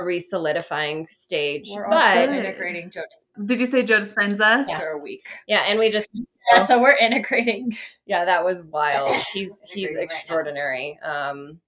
re-solidifying 0.00 1.06
stage 1.06 1.68
We're 1.74 1.88
but 1.90 2.16
also 2.16 2.26
Good. 2.26 2.38
integrating 2.38 2.90
Joe 2.90 3.02
Did 3.44 3.60
you 3.60 3.66
say 3.66 3.82
Joe 3.82 4.00
Dispenza? 4.00 4.66
Yeah. 4.66 4.78
for 4.80 4.88
a 4.92 4.98
week. 4.98 5.22
yeah 5.46 5.60
and 5.66 5.78
we 5.78 5.90
just 5.90 6.08
Yeah, 6.54 6.62
so 6.64 6.80
we're 6.80 6.96
integrating. 6.96 7.76
yeah 8.06 8.24
that 8.24 8.42
was 8.44 8.64
wild 8.64 9.10
he's 9.32 9.60
he's 9.70 9.90
Integrating 9.90 9.96
right 9.96 10.04
extraordinary 10.04 10.98
um 11.02 11.60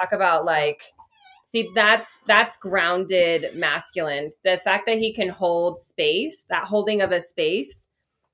talk 0.00 0.12
about 0.12 0.44
like 0.44 0.80
see 1.44 1.68
that's 1.74 2.08
that's 2.28 2.56
grounded 2.56 3.46
masculine 3.56 4.30
the 4.44 4.58
fact 4.58 4.86
that 4.86 4.98
he 4.98 5.12
can 5.12 5.28
hold 5.28 5.76
space 5.78 6.44
that 6.48 6.64
holding 6.64 7.00
of 7.00 7.10
a 7.10 7.20
space 7.20 7.88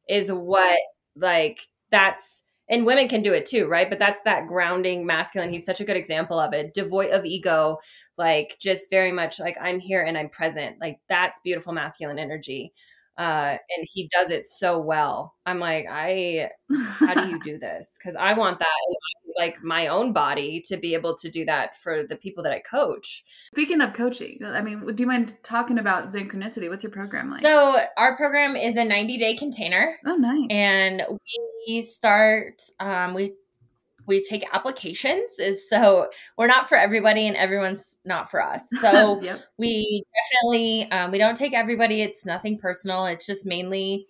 is 0.08 0.30
what 0.30 0.78
like 1.16 1.68
that's 1.90 2.42
and 2.68 2.86
women 2.86 3.08
can 3.08 3.22
do 3.22 3.32
it 3.32 3.46
too 3.46 3.66
right? 3.66 3.90
But 3.90 3.98
that's 3.98 4.22
that 4.22 4.46
grounding 4.46 5.04
masculine. 5.04 5.52
He's 5.52 5.66
such 5.66 5.80
a 5.80 5.84
good 5.84 5.96
example 5.96 6.38
of 6.38 6.52
it. 6.52 6.74
Devoid 6.74 7.10
of 7.10 7.24
ego 7.24 7.78
like 8.18 8.56
just 8.60 8.90
very 8.90 9.10
much 9.12 9.40
like 9.40 9.56
i'm 9.60 9.80
here 9.80 10.02
and 10.02 10.16
i'm 10.16 10.28
present. 10.28 10.76
Like 10.80 10.98
that's 11.08 11.40
beautiful 11.40 11.72
masculine 11.72 12.18
energy 12.18 12.72
uh 13.18 13.56
and 13.76 13.86
he 13.92 14.08
does 14.12 14.30
it 14.30 14.46
so 14.46 14.78
well 14.78 15.34
i'm 15.46 15.58
like 15.58 15.86
i 15.90 16.48
how 16.70 17.14
do 17.14 17.28
you 17.28 17.38
do 17.44 17.58
this 17.58 17.98
because 17.98 18.16
i 18.16 18.32
want 18.32 18.58
that 18.58 18.66
like 19.38 19.62
my 19.62 19.86
own 19.86 20.12
body 20.12 20.60
to 20.60 20.76
be 20.76 20.94
able 20.94 21.16
to 21.16 21.30
do 21.30 21.44
that 21.44 21.76
for 21.82 22.04
the 22.04 22.16
people 22.16 22.42
that 22.42 22.52
i 22.52 22.58
coach 22.58 23.24
Speaking 23.52 23.82
of 23.82 23.92
coaching, 23.92 24.38
I 24.42 24.62
mean, 24.62 24.86
do 24.94 25.02
you 25.02 25.06
mind 25.06 25.36
talking 25.42 25.78
about 25.78 26.10
Synchronicity? 26.10 26.70
What's 26.70 26.82
your 26.82 26.90
program 26.90 27.28
like? 27.28 27.42
So 27.42 27.76
our 27.98 28.16
program 28.16 28.56
is 28.56 28.76
a 28.76 28.84
90 28.84 29.18
day 29.18 29.36
container, 29.36 29.98
oh, 30.06 30.16
nice. 30.16 30.46
and 30.48 31.02
we 31.66 31.82
start. 31.82 32.62
Um, 32.80 33.12
we 33.12 33.34
we 34.06 34.22
take 34.22 34.44
applications. 34.52 35.38
Is 35.38 35.68
so 35.68 36.08
we're 36.36 36.46
not 36.46 36.68
for 36.68 36.76
everybody, 36.76 37.26
and 37.26 37.36
everyone's 37.36 37.98
not 38.04 38.30
for 38.30 38.42
us. 38.42 38.68
So 38.80 39.20
yep. 39.22 39.40
we 39.58 40.04
definitely 40.14 40.90
um, 40.90 41.12
we 41.12 41.18
don't 41.18 41.36
take 41.36 41.54
everybody. 41.54 42.02
It's 42.02 42.26
nothing 42.26 42.58
personal. 42.58 43.06
It's 43.06 43.26
just 43.26 43.46
mainly 43.46 44.06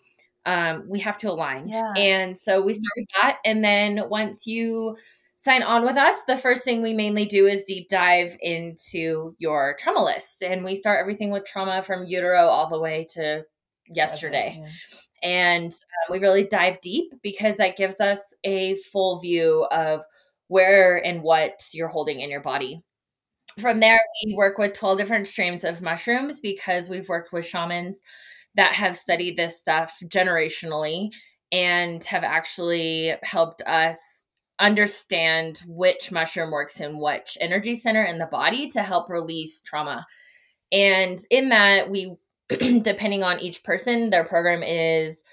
um, 0.47 0.84
we 0.88 0.99
have 1.01 1.18
to 1.18 1.30
align. 1.30 1.68
Yeah. 1.68 1.93
And 1.97 2.36
so 2.36 2.62
we 2.62 2.72
start 2.72 3.07
that, 3.22 3.38
and 3.45 3.62
then 3.62 4.09
once 4.09 4.47
you 4.47 4.97
sign 5.36 5.62
on 5.62 5.84
with 5.84 5.97
us, 5.97 6.22
the 6.26 6.36
first 6.36 6.64
thing 6.64 6.82
we 6.82 6.95
mainly 6.95 7.26
do 7.26 7.47
is 7.47 7.64
deep 7.64 7.88
dive 7.88 8.36
into 8.40 9.34
your 9.38 9.76
trauma 9.78 10.05
list, 10.05 10.43
and 10.43 10.64
we 10.64 10.74
start 10.74 11.01
everything 11.01 11.30
with 11.30 11.45
trauma 11.45 11.82
from 11.82 12.07
utero 12.07 12.47
all 12.47 12.68
the 12.68 12.78
way 12.78 13.07
to 13.11 13.45
yesterday 13.88 14.64
and 15.23 15.70
uh, 15.73 16.12
we 16.12 16.18
really 16.18 16.45
dive 16.45 16.81
deep 16.81 17.12
because 17.23 17.57
that 17.57 17.77
gives 17.77 18.01
us 18.01 18.35
a 18.45 18.77
full 18.77 19.18
view 19.18 19.66
of 19.70 20.05
where 20.49 21.05
and 21.05 21.23
what 21.23 21.68
you're 21.73 21.89
holding 21.89 22.20
in 22.20 22.31
your 22.31 22.43
body. 22.43 22.83
From 23.59 23.81
there, 23.81 24.01
we 24.25 24.35
work 24.35 24.59
with 24.59 24.73
12 24.73 24.99
different 24.99 25.29
strains 25.29 25.64
of 25.64 25.83
mushrooms 25.83 26.41
because 26.41 26.89
we've 26.89 27.09
worked 27.09 27.33
with 27.33 27.47
shamans 27.47 28.03
that 28.55 28.75
have 28.75 28.97
studied 28.97 29.37
this 29.37 29.59
stuff 29.59 29.99
generationally 30.05 31.11
and 31.53 32.03
have 32.05 32.25
actually 32.25 33.14
helped 33.23 33.62
us 33.62 34.27
understand 34.59 35.62
which 35.66 36.12
mushroom 36.12 36.51
works 36.51 36.81
in 36.81 36.99
which 36.99 37.37
energy 37.41 37.75
center 37.75 38.05
in 38.05 38.18
the 38.18 38.27
body 38.27 38.68
to 38.68 38.83
help 38.83 39.11
release 39.11 39.61
trauma. 39.61 40.07
And 40.70 41.18
in 41.31 41.51
that, 41.51 41.91
we 41.91 42.16
depending 42.82 43.22
on 43.22 43.38
each 43.40 43.62
person, 43.62 44.11
their 44.11 44.24
program 44.24 44.62
is 44.62 45.24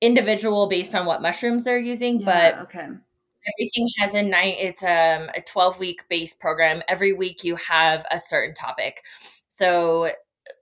individual 0.00 0.68
based 0.68 0.94
on 0.94 1.06
what 1.06 1.22
mushrooms 1.22 1.64
they're 1.64 1.78
using, 1.78 2.22
but 2.22 2.58
okay. 2.58 2.80
everything 2.84 3.88
has 3.98 4.14
a 4.14 4.22
nine 4.22 4.54
it's 4.58 4.82
um, 4.82 5.30
a 5.34 5.42
12 5.46 5.78
week 5.78 6.04
base 6.08 6.34
program 6.34 6.82
every 6.88 7.12
week 7.12 7.44
you 7.44 7.56
have 7.56 8.04
a 8.10 8.18
certain 8.18 8.54
topic 8.54 9.02
so 9.48 10.10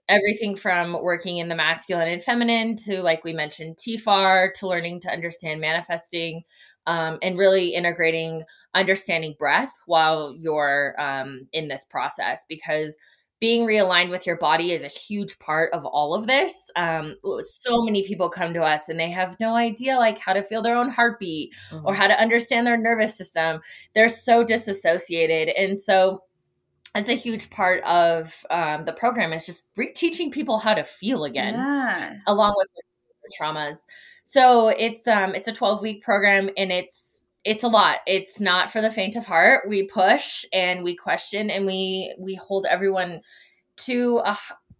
everything 0.07 0.55
from 0.55 0.93
working 1.03 1.37
in 1.37 1.49
the 1.49 1.55
masculine 1.55 2.07
and 2.07 2.23
feminine 2.23 2.75
to 2.75 3.01
like 3.01 3.23
we 3.23 3.33
mentioned 3.33 3.75
tfar 3.75 4.53
to 4.53 4.67
learning 4.67 4.99
to 4.99 5.11
understand 5.11 5.59
manifesting 5.59 6.43
um, 6.87 7.17
and 7.21 7.37
really 7.37 7.73
integrating 7.73 8.43
understanding 8.73 9.35
breath 9.37 9.73
while 9.85 10.35
you're 10.39 10.95
um, 10.99 11.47
in 11.53 11.67
this 11.67 11.85
process 11.85 12.45
because 12.47 12.97
being 13.45 13.67
realigned 13.67 14.09
with 14.09 14.25
your 14.25 14.37
body 14.37 14.71
is 14.71 14.83
a 14.83 14.87
huge 14.87 15.37
part 15.37 15.71
of 15.71 15.85
all 15.85 16.15
of 16.15 16.25
this. 16.25 16.71
Um, 16.75 17.15
so 17.41 17.83
many 17.83 18.03
people 18.03 18.27
come 18.27 18.55
to 18.55 18.63
us 18.63 18.89
and 18.89 18.99
they 18.99 19.11
have 19.11 19.39
no 19.39 19.53
idea 19.55 19.97
like 19.97 20.17
how 20.17 20.33
to 20.33 20.41
feel 20.43 20.63
their 20.63 20.75
own 20.75 20.89
heartbeat 20.89 21.53
or 21.83 21.93
how 21.93 22.07
to 22.07 22.19
understand 22.19 22.65
their 22.65 22.75
nervous 22.75 23.15
system. 23.15 23.61
They're 23.93 24.09
so 24.09 24.43
disassociated. 24.43 25.53
And 25.55 25.77
so 25.77 26.23
it's 26.95 27.09
a 27.09 27.13
huge 27.13 27.51
part 27.51 27.83
of 27.83 28.33
um, 28.49 28.85
the 28.85 28.93
program 28.93 29.31
is 29.31 29.45
just 29.45 29.65
re- 29.77 29.93
teaching 29.93 30.31
people 30.31 30.57
how 30.57 30.73
to 30.73 30.83
feel 30.83 31.25
again 31.25 31.53
Yeah. 31.53 32.15
along 32.25 32.53
with 32.57 32.67
traumas. 33.39 33.85
So 34.23 34.69
it's 34.69 35.07
um 35.07 35.35
it's 35.35 35.47
a 35.47 35.53
12 35.53 35.83
week 35.83 36.03
program 36.03 36.49
and 36.57 36.71
it's 36.71 37.14
it's 37.45 37.63
a 37.63 37.67
lot. 37.67 37.99
It's 38.07 38.41
not 38.41 38.71
for 38.71 38.81
the 38.81 38.89
faint 38.91 39.15
of 39.15 39.25
heart. 39.25 39.69
We 39.69 39.85
push 39.87 40.43
and 40.51 40.83
we 40.83 40.95
question 40.95 41.49
and 41.51 41.65
we 41.65 42.13
we 42.19 42.33
hold 42.35 42.65
everyone 42.69 43.21
to 43.77 44.21
a 44.25 44.37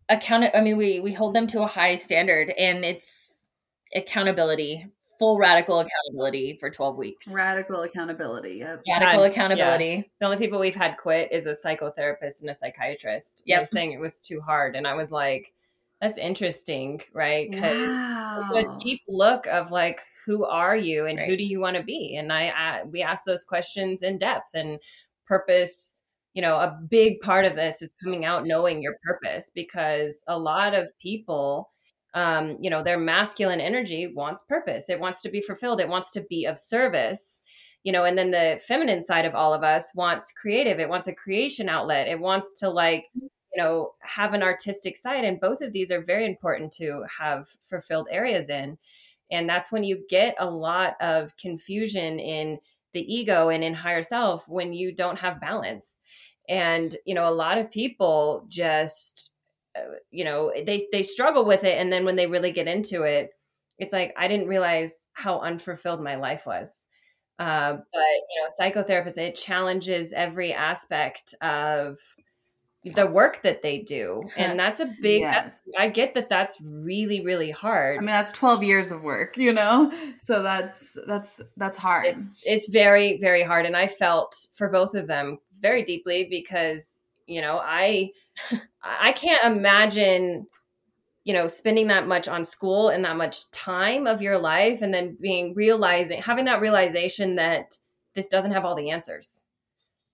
account 0.10 0.46
I 0.54 0.62
mean 0.62 0.78
we 0.78 1.00
we 1.00 1.14
hold 1.14 1.36
them 1.36 1.48
to 1.48 1.62
a 1.62 1.68
high 1.68 1.96
standard 1.96 2.50
and 2.58 2.84
it's 2.84 3.50
accountability, 3.96 4.86
full 5.20 5.38
radical 5.38 5.80
accountability 5.80 6.58
for 6.60 6.70
12 6.70 6.98
weeks. 6.98 7.32
Radical 7.34 7.82
accountability. 7.84 8.56
Yep. 8.56 8.82
Radical 8.90 9.22
Yeah. 9.24 9.30
accountability. 9.30 10.12
the 10.20 10.26
only 10.26 10.38
people 10.38 10.60
we've 10.60 10.76
had 10.76 10.98
quit 10.98 11.32
is 11.32 11.46
a 11.46 11.56
psychotherapist 11.56 12.42
and 12.42 12.50
a 12.50 12.54
psychiatrist 12.56 13.44
Yeah, 13.46 13.64
saying 13.64 13.94
it 13.94 14.00
was 14.00 14.20
too 14.20 14.42
hard 14.42 14.76
and 14.76 14.86
i 14.88 14.94
was 14.94 15.12
like 15.12 15.54
that's 16.02 16.18
interesting 16.18 17.02
right? 17.14 17.50
Because 17.52 17.88
Wow. 17.88 18.42
it's 18.42 18.54
a 18.54 18.84
deep 18.84 19.02
look 19.08 19.48
of 19.48 19.72
like 19.72 20.02
who 20.26 20.46
are 20.46 20.76
you 20.76 21.06
and 21.06 21.20
who 21.20 21.38
do 21.38 21.44
you 21.44 21.60
want 21.60 21.78
to 21.78 21.84
be? 21.84 22.18
And 22.18 22.32
i 22.34 22.50
uh, 22.50 22.86
we 22.86 23.02
ask 23.02 23.24
those 23.26 23.44
questions 23.44 24.04
in 24.04 24.18
depth 24.18 24.52
and 24.54 24.80
purpose 25.28 25.94
you 26.34 26.42
know 26.42 26.56
a 26.58 26.78
big 26.90 27.20
part 27.22 27.46
of 27.46 27.56
this 27.56 27.82
is 27.82 27.94
coming 28.04 28.26
out 28.26 28.46
knowing 28.46 28.82
your 28.82 28.96
purpose 29.04 29.52
because 29.56 30.24
a 30.28 30.38
lot 30.38 30.74
of 30.76 30.90
people 31.00 31.72
um 32.14 32.58
you 32.62 32.70
know 32.70 32.84
their 32.84 32.98
masculine 33.00 33.62
energy 33.62 34.08
wants 34.14 34.44
purpose. 34.44 34.90
It 34.90 35.00
wants 35.00 35.22
to 35.24 35.30
be 35.30 35.42
fulfilled. 35.42 35.80
It 35.80 35.90
wants 35.90 36.12
to 36.12 36.22
be 36.30 36.46
of 36.46 36.58
service 36.58 37.42
you 37.84 37.92
know 37.92 38.04
and 38.06 38.18
then 38.18 38.32
the 38.32 38.60
feminine 38.68 39.04
side 39.04 39.26
of 39.26 39.36
all 39.36 39.54
of 39.54 39.64
us 39.64 39.92
wants 39.96 40.32
creative. 40.34 40.80
It 40.80 40.90
wants 40.90 41.08
a 41.08 41.14
creation 41.14 41.70
outlet. 41.70 42.08
It 42.08 42.20
wants 42.20 42.54
to 42.60 42.70
like 42.70 43.06
you 43.56 43.62
know 43.62 43.94
have 44.02 44.34
an 44.34 44.44
artistic 44.44 44.96
side 44.96 45.24
and 45.24 45.40
both 45.40 45.62
of 45.62 45.72
these 45.72 45.92
are 45.92 46.02
very 46.02 46.26
important 46.26 46.72
to 46.74 47.04
have 47.20 47.48
fulfilled 47.62 48.08
areas 48.12 48.50
in. 48.50 48.78
And 49.32 49.50
that's 49.50 49.72
when 49.72 49.84
you 49.84 50.04
get 50.10 50.36
a 50.40 50.50
lot 50.50 50.96
of 51.02 51.36
confusion 51.38 52.20
in 52.20 52.60
the 52.94 53.14
ego 53.14 53.50
and 53.50 53.64
in 53.64 53.74
higher 53.74 54.04
self 54.04 54.48
when 54.48 54.72
you 54.74 54.94
don't 54.94 55.20
have 55.20 55.42
balance. 55.42 56.00
And 56.50 56.96
you 57.06 57.16
know 57.16 57.28
a 57.30 57.34
lot 57.34 57.58
of 57.58 57.72
people 57.72 58.46
just 58.50 59.32
uh, 59.76 59.96
you 60.12 60.24
know 60.24 60.52
they 60.66 60.86
they 60.92 61.04
struggle 61.04 61.46
with 61.46 61.64
it 61.64 61.78
and 61.78 61.92
then 61.92 62.06
when 62.06 62.16
they 62.16 62.28
really 62.28 62.52
get 62.52 62.68
into 62.68 63.04
it 63.04 63.32
it's 63.78 63.92
like 63.92 64.14
i 64.18 64.28
didn't 64.28 64.48
realize 64.48 65.08
how 65.14 65.40
unfulfilled 65.40 66.02
my 66.02 66.16
life 66.16 66.46
was. 66.46 66.88
Uh, 67.38 67.74
but 67.74 68.16
you 68.30 68.42
know 68.42 68.48
psychotherapist 68.60 69.18
it 69.18 69.36
challenges 69.36 70.14
every 70.14 70.54
aspect 70.54 71.34
of 71.42 71.98
the 72.94 73.08
work 73.08 73.42
that 73.42 73.62
they 73.64 73.80
do 73.80 74.22
and 74.38 74.60
that's 74.64 74.80
a 74.80 74.86
big 75.02 75.24
that's, 75.24 75.64
Yes. 75.68 75.76
i 75.80 75.90
get 75.90 76.14
that 76.14 76.30
that's 76.30 76.58
really 76.86 77.26
really 77.26 77.50
hard 77.52 77.98
I 77.98 78.02
mean, 78.02 78.06
that's 78.08 78.32
12 78.32 78.64
years 78.64 78.92
of 78.92 79.02
work, 79.02 79.38
you 79.38 79.52
know? 79.54 79.92
So 80.20 80.44
that's 80.44 80.96
that's 81.08 81.42
that's 81.58 81.78
hard. 81.78 82.06
it's 82.06 82.44
it's 82.46 82.68
very 82.70 83.18
very 83.20 83.44
hard 83.44 83.66
and 83.66 83.76
i 83.76 83.88
felt 83.88 84.48
for 84.54 84.70
both 84.70 84.94
of 84.94 85.08
them 85.08 85.40
very 85.60 85.84
deeply 85.84 86.28
because 86.30 87.02
you 87.26 87.42
know 87.42 87.60
i 87.64 88.12
i 88.84 89.12
can't 89.14 89.44
imagine 89.46 90.46
you 91.24 91.34
know 91.34 91.48
spending 91.48 91.88
that 91.88 92.08
much 92.08 92.28
on 92.28 92.46
school 92.46 92.90
and 92.90 93.04
that 93.04 93.18
much 93.18 93.50
time 93.52 94.06
of 94.06 94.22
your 94.22 94.38
life 94.38 94.82
and 94.84 94.94
then 94.94 95.18
being 95.20 95.54
realizing 95.56 96.22
having 96.22 96.46
that 96.46 96.62
realization 96.62 97.36
that 97.36 97.78
this 98.14 98.28
doesn't 98.28 98.52
have 98.52 98.64
all 98.64 98.76
the 98.76 98.92
answers 98.92 99.45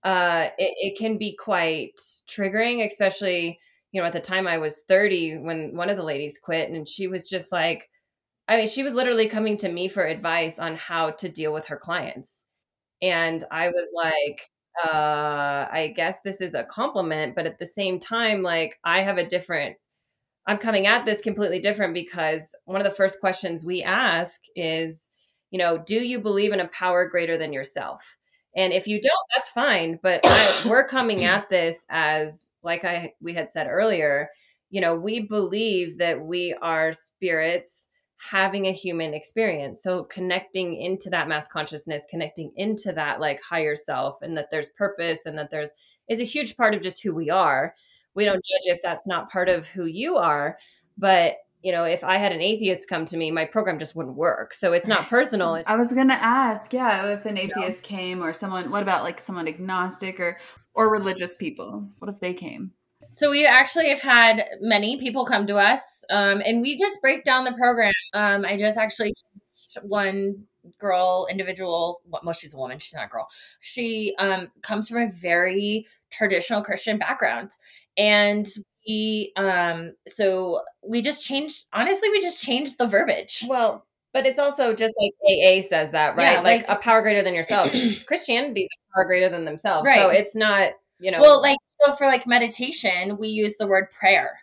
uh 0.03 0.47
it, 0.57 0.73
it 0.93 0.97
can 0.97 1.17
be 1.17 1.35
quite 1.35 1.95
triggering 2.27 2.85
especially 2.85 3.59
you 3.91 3.99
know, 4.01 4.07
at 4.07 4.13
the 4.13 4.19
time 4.21 4.47
I 4.47 4.57
was 4.57 4.83
30 4.87 5.39
when 5.39 5.75
one 5.75 5.89
of 5.89 5.97
the 5.97 6.03
ladies 6.03 6.39
quit, 6.41 6.69
and 6.69 6.87
she 6.87 7.07
was 7.07 7.27
just 7.27 7.51
like, 7.51 7.89
I 8.47 8.57
mean, 8.57 8.67
she 8.67 8.83
was 8.83 8.93
literally 8.93 9.27
coming 9.27 9.57
to 9.57 9.69
me 9.71 9.87
for 9.87 10.03
advice 10.05 10.59
on 10.59 10.75
how 10.75 11.11
to 11.11 11.29
deal 11.29 11.53
with 11.53 11.67
her 11.67 11.77
clients. 11.77 12.45
And 13.01 13.43
I 13.51 13.69
was 13.69 13.91
like, 13.95 14.41
uh, 14.85 15.67
I 15.71 15.93
guess 15.95 16.19
this 16.21 16.41
is 16.41 16.53
a 16.55 16.63
compliment, 16.65 17.35
but 17.35 17.45
at 17.47 17.57
the 17.59 17.65
same 17.67 17.99
time, 17.99 18.43
like, 18.43 18.79
I 18.85 19.01
have 19.01 19.17
a 19.17 19.25
different, 19.27 19.77
I'm 20.47 20.57
coming 20.57 20.87
at 20.87 21.05
this 21.05 21.21
completely 21.21 21.59
different 21.59 21.93
because 21.93 22.55
one 22.65 22.81
of 22.81 22.85
the 22.85 22.95
first 22.95 23.19
questions 23.19 23.65
we 23.65 23.83
ask 23.83 24.41
is, 24.55 25.11
you 25.51 25.59
know, 25.59 25.77
do 25.79 25.95
you 25.97 26.19
believe 26.21 26.53
in 26.53 26.59
a 26.61 26.67
power 26.69 27.07
greater 27.07 27.37
than 27.37 27.53
yourself? 27.53 28.17
And 28.55 28.73
if 28.73 28.87
you 28.87 28.99
don't, 28.99 29.13
that's 29.33 29.49
fine. 29.49 29.99
But 30.03 30.21
I, 30.25 30.67
we're 30.67 30.87
coming 30.87 31.23
at 31.23 31.49
this 31.49 31.85
as, 31.89 32.51
like 32.63 32.83
I 32.83 33.13
we 33.21 33.33
had 33.33 33.49
said 33.49 33.67
earlier, 33.67 34.29
you 34.69 34.81
know, 34.81 34.95
we 34.95 35.21
believe 35.21 35.97
that 35.97 36.21
we 36.21 36.53
are 36.61 36.91
spirits 36.91 37.89
having 38.17 38.67
a 38.67 38.71
human 38.71 39.13
experience. 39.13 39.81
So 39.81 40.03
connecting 40.03 40.75
into 40.75 41.09
that 41.09 41.27
mass 41.27 41.47
consciousness, 41.47 42.05
connecting 42.09 42.51
into 42.55 42.91
that 42.93 43.19
like 43.19 43.41
higher 43.41 43.75
self, 43.75 44.21
and 44.21 44.37
that 44.37 44.49
there's 44.51 44.69
purpose, 44.69 45.25
and 45.25 45.37
that 45.37 45.49
there's 45.49 45.73
is 46.07 46.21
a 46.21 46.25
huge 46.25 46.55
part 46.57 46.75
of 46.75 46.81
just 46.81 47.01
who 47.01 47.15
we 47.15 47.29
are. 47.29 47.73
We 48.13 48.25
don't 48.25 48.35
judge 48.35 48.75
if 48.75 48.81
that's 48.81 49.07
not 49.07 49.31
part 49.31 49.49
of 49.49 49.67
who 49.67 49.85
you 49.85 50.17
are, 50.17 50.57
but 50.97 51.35
you 51.61 51.71
know, 51.71 51.83
if 51.83 52.03
I 52.03 52.17
had 52.17 52.31
an 52.31 52.41
atheist 52.41 52.89
come 52.89 53.05
to 53.05 53.17
me, 53.17 53.29
my 53.29 53.45
program 53.45 53.77
just 53.77 53.95
wouldn't 53.95 54.15
work. 54.15 54.53
So 54.53 54.73
it's 54.73 54.87
not 54.87 55.09
personal. 55.09 55.61
I 55.67 55.75
was 55.75 55.93
gonna 55.93 56.13
ask, 56.13 56.73
yeah, 56.73 57.13
if 57.13 57.25
an 57.25 57.37
atheist 57.37 57.83
came 57.83 58.23
or 58.23 58.33
someone, 58.33 58.71
what 58.71 58.83
about 58.83 59.03
like 59.03 59.21
someone 59.21 59.47
agnostic 59.47 60.19
or 60.19 60.37
or 60.73 60.91
religious 60.91 61.35
people? 61.35 61.87
What 61.99 62.09
if 62.09 62.19
they 62.19 62.33
came? 62.33 62.71
So 63.13 63.29
we 63.29 63.45
actually 63.45 63.89
have 63.89 63.99
had 63.99 64.43
many 64.61 64.99
people 64.99 65.25
come 65.25 65.45
to 65.47 65.55
us, 65.57 66.03
um, 66.09 66.41
and 66.45 66.61
we 66.61 66.77
just 66.77 67.01
break 67.01 67.23
down 67.23 67.43
the 67.43 67.53
program. 67.53 67.93
Um, 68.13 68.45
I 68.45 68.57
just 68.57 68.77
actually 68.77 69.13
one 69.83 70.45
girl 70.79 71.27
individual 71.29 72.01
well 72.05 72.33
she's 72.33 72.53
a 72.53 72.57
woman 72.57 72.77
she's 72.77 72.93
not 72.93 73.05
a 73.05 73.09
girl 73.09 73.27
she 73.61 74.13
um, 74.19 74.47
comes 74.61 74.87
from 74.87 74.97
a 75.01 75.09
very 75.09 75.85
traditional 76.11 76.61
christian 76.61 76.97
background 76.97 77.49
and 77.97 78.47
we 78.87 79.31
um 79.37 79.93
so 80.07 80.61
we 80.87 81.01
just 81.01 81.23
changed 81.23 81.65
honestly 81.73 82.09
we 82.09 82.21
just 82.21 82.41
changed 82.41 82.77
the 82.77 82.87
verbiage 82.87 83.45
Well, 83.47 83.85
but 84.13 84.25
it's 84.25 84.39
also 84.39 84.73
just 84.73 84.93
like 84.99 85.11
AA 85.25 85.61
says 85.61 85.91
that, 85.91 86.15
right? 86.17 86.33
Yeah, 86.33 86.41
like, 86.41 86.67
like- 86.67 86.69
a 86.69 86.81
power 86.81 87.01
greater 87.01 87.21
than 87.23 87.33
yourself. 87.33 87.71
Christianity's 88.05 88.67
a 88.73 88.95
power 88.95 89.05
greater 89.05 89.29
than 89.29 89.45
themselves. 89.45 89.87
Right. 89.87 89.99
So 89.99 90.09
it's 90.09 90.35
not, 90.35 90.71
you 90.99 91.11
know. 91.11 91.21
well 91.21 91.41
like 91.41 91.57
so 91.63 91.93
for 91.95 92.05
like 92.07 92.27
meditation 92.27 93.17
we 93.19 93.27
use 93.29 93.55
the 93.57 93.67
word 93.67 93.87
prayer 93.99 94.37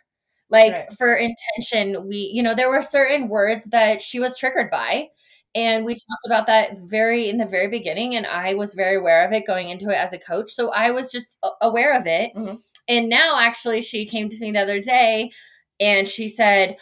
like 0.49 0.73
Right. 0.73 0.93
for 0.97 1.13
intention 1.15 2.07
we 2.07 2.31
you 2.33 2.41
know 2.43 2.53
there 2.55 2.69
were 2.69 2.81
certain 2.81 3.29
words 3.29 3.67
that 3.67 4.01
she 4.01 4.19
was 4.19 4.37
triggered 4.37 4.69
by 4.71 5.07
and 5.55 5.85
we 5.85 5.93
talked 5.93 6.25
about 6.27 6.47
that 6.47 6.77
very 6.89 7.29
in 7.29 7.37
the 7.37 7.45
very 7.45 7.69
beginning 7.69 8.15
and 8.15 8.25
i 8.25 8.53
was 8.55 8.73
very 8.73 8.97
aware 8.97 9.25
of 9.25 9.31
it 9.31 9.47
going 9.47 9.69
into 9.69 9.89
it 9.89 9.95
as 9.95 10.11
a 10.11 10.17
coach 10.19 10.51
so 10.51 10.69
i 10.71 10.91
was 10.91 11.09
just 11.11 11.37
aware 11.61 11.97
of 11.97 12.05
it 12.07 12.33
Mhm. 12.35 12.57
And 12.89 13.07
now 13.09 13.37
actually 13.39 13.81
she 13.81 14.05
came 14.05 14.27
to 14.29 14.39
me 14.41 14.51
the 14.51 14.59
other 14.59 14.81
day 14.81 15.31
and 15.79 16.07
she 16.07 16.27
said 16.27 16.75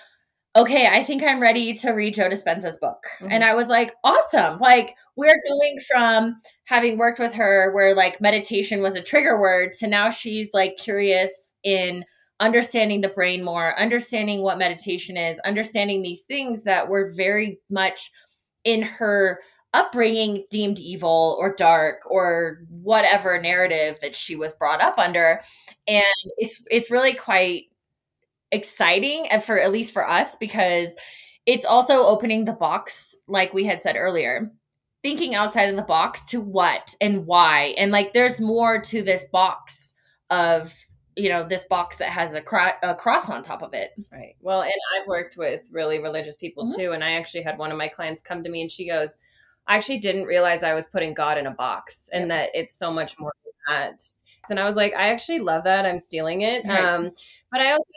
okay 0.55 0.87
i 0.87 1.03
think 1.03 1.21
i'm 1.23 1.39
ready 1.41 1.73
to 1.73 1.91
read 1.91 2.15
joe 2.15 2.29
dispenza's 2.29 2.77
book 2.77 3.03
Mhm. 3.21 3.27
and 3.31 3.43
i 3.43 3.53
was 3.53 3.67
like 3.67 3.93
awesome 4.03 4.59
like 4.59 4.95
we're 5.15 5.41
going 5.49 5.77
from 5.87 6.35
having 6.65 6.97
worked 6.97 7.19
with 7.19 7.33
her 7.33 7.71
where 7.75 7.93
like 7.93 8.19
meditation 8.21 8.81
was 8.81 8.95
a 8.95 9.01
trigger 9.01 9.39
word 9.39 9.71
to 9.79 9.87
now 9.87 10.09
she's 10.09 10.53
like 10.53 10.75
curious 10.77 11.53
in 11.63 12.03
understanding 12.39 13.01
the 13.01 13.09
brain 13.09 13.43
more 13.43 13.77
understanding 13.79 14.43
what 14.43 14.57
meditation 14.59 15.17
is 15.17 15.39
understanding 15.39 16.01
these 16.01 16.23
things 16.23 16.63
that 16.63 16.87
were 16.89 17.11
very 17.15 17.59
much 17.69 18.11
in 18.63 18.81
her 18.81 19.39
upbringing 19.77 20.45
deemed 20.49 20.79
evil 20.79 21.37
or 21.39 21.53
dark 21.55 22.01
or 22.09 22.59
whatever 22.69 23.39
narrative 23.41 23.97
that 24.01 24.15
she 24.15 24.35
was 24.35 24.53
brought 24.53 24.81
up 24.81 24.97
under 24.97 25.41
and 25.87 26.03
it's 26.37 26.61
it's 26.69 26.91
really 26.91 27.13
quite 27.13 27.65
exciting 28.51 29.27
and 29.29 29.43
for 29.43 29.59
at 29.59 29.71
least 29.71 29.93
for 29.93 30.07
us 30.09 30.35
because 30.37 30.95
it's 31.45 31.65
also 31.65 32.03
opening 32.05 32.45
the 32.45 32.53
box 32.53 33.15
like 33.27 33.53
we 33.53 33.65
had 33.65 33.81
said 33.81 33.95
earlier 33.97 34.51
thinking 35.03 35.35
outside 35.35 35.69
of 35.69 35.75
the 35.75 35.81
box 35.83 36.23
to 36.23 36.39
what 36.41 36.95
and 37.01 37.25
why 37.25 37.73
and 37.77 37.91
like 37.91 38.13
there's 38.13 38.39
more 38.41 38.79
to 38.81 39.01
this 39.03 39.25
box 39.25 39.93
of 40.29 40.73
you 41.17 41.29
know 41.29 41.45
this 41.47 41.65
box 41.65 41.97
that 41.97 42.09
has 42.09 42.33
a, 42.35 42.41
cro- 42.41 42.77
a 42.83 42.95
cross 42.95 43.29
on 43.29 43.41
top 43.43 43.61
of 43.63 43.73
it 43.73 43.91
Right. 44.11 44.35
Well, 44.39 44.61
and 44.61 44.71
I've 44.95 45.07
worked 45.07 45.35
with 45.35 45.67
really 45.71 45.99
religious 45.99 46.37
people 46.37 46.65
Mhm. 46.65 46.75
too. 46.75 46.91
And 46.93 47.03
I 47.03 47.11
actually 47.13 47.41
had 47.43 47.57
one 47.57 47.71
of 47.71 47.77
my 47.77 47.87
clients 47.87 48.21
come 48.21 48.41
to 48.43 48.49
me 48.49 48.61
and 48.61 48.71
she 48.71 48.87
goes, 48.87 49.17
I 49.67 49.75
actually 49.75 49.99
didn't 49.99 50.25
realize 50.25 50.63
I 50.63 50.73
was 50.73 50.87
putting 50.87 51.13
God 51.13 51.37
in 51.37 51.47
a 51.47 51.51
box 51.51 52.09
and 52.13 52.31
that 52.31 52.49
it's 52.53 52.75
so 52.75 52.91
much 52.91 53.19
more 53.19 53.33
than 53.43 53.53
that. 53.75 54.03
And 54.49 54.59
I 54.59 54.65
was 54.65 54.75
like, 54.77 54.93
I 54.93 55.09
actually 55.09 55.39
love 55.39 55.65
that. 55.65 55.85
I'm 55.85 55.99
stealing 55.99 56.41
it. 56.41 56.63
Right. 56.65 56.83
Um, 56.83 57.11
but 57.51 57.59
I 57.59 57.71
also, 57.71 57.91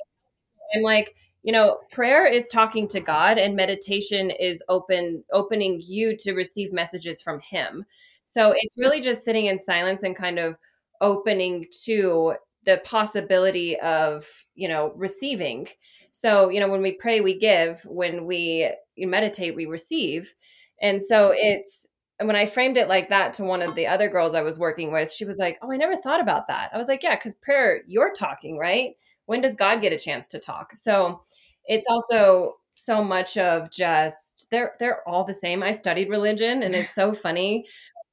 I'm 0.74 0.82
like, 0.82 1.14
you 1.42 1.52
know, 1.52 1.78
prayer 1.90 2.26
is 2.26 2.48
talking 2.48 2.88
to 2.88 3.00
God 3.00 3.38
and 3.38 3.54
meditation 3.54 4.30
is 4.30 4.62
open, 4.68 5.24
opening 5.32 5.80
you 5.82 6.16
to 6.18 6.34
receive 6.34 6.72
messages 6.72 7.22
from 7.22 7.40
Him. 7.40 7.84
So 8.24 8.52
it's 8.56 8.76
really 8.76 9.00
just 9.00 9.24
sitting 9.24 9.46
in 9.46 9.58
silence 9.58 10.02
and 10.02 10.14
kind 10.14 10.38
of 10.38 10.56
opening 11.00 11.66
to 11.84 12.34
the 12.64 12.80
possibility 12.84 13.78
of, 13.80 14.26
you 14.54 14.68
know, 14.68 14.92
receiving. 14.96 15.68
So, 16.12 16.48
you 16.48 16.60
know, 16.60 16.68
when 16.68 16.82
we 16.82 16.92
pray, 16.92 17.20
we 17.20 17.38
give. 17.38 17.82
When 17.86 18.26
we 18.26 18.70
meditate, 18.98 19.54
we 19.54 19.66
receive. 19.66 20.34
And 20.80 21.02
so 21.02 21.32
it's, 21.34 21.86
when 22.20 22.36
I 22.36 22.46
framed 22.46 22.76
it 22.76 22.88
like 22.88 23.08
that 23.10 23.32
to 23.34 23.44
one 23.44 23.62
of 23.62 23.74
the 23.74 23.86
other 23.86 24.08
girls 24.08 24.34
I 24.34 24.42
was 24.42 24.58
working 24.58 24.92
with, 24.92 25.10
she 25.10 25.24
was 25.24 25.38
like, 25.38 25.58
Oh, 25.62 25.72
I 25.72 25.76
never 25.76 25.96
thought 25.96 26.20
about 26.20 26.48
that. 26.48 26.70
I 26.72 26.78
was 26.78 26.88
like, 26.88 27.02
Yeah, 27.02 27.16
because 27.16 27.34
prayer, 27.34 27.82
you're 27.86 28.12
talking, 28.12 28.58
right? 28.58 28.94
When 29.26 29.40
does 29.40 29.56
God 29.56 29.80
get 29.80 29.92
a 29.92 29.98
chance 29.98 30.28
to 30.28 30.38
talk? 30.38 30.74
So 30.76 31.22
it's 31.66 31.86
also 31.88 32.56
so 32.70 33.02
much 33.02 33.36
of 33.36 33.70
just 33.70 34.48
they're 34.50 34.72
they're 34.78 35.08
all 35.08 35.24
the 35.24 35.34
same. 35.34 35.62
I 35.62 35.70
studied 35.70 36.08
religion 36.08 36.62
and 36.62 36.74
it's 36.74 36.94
so 36.94 37.12
funny 37.12 37.66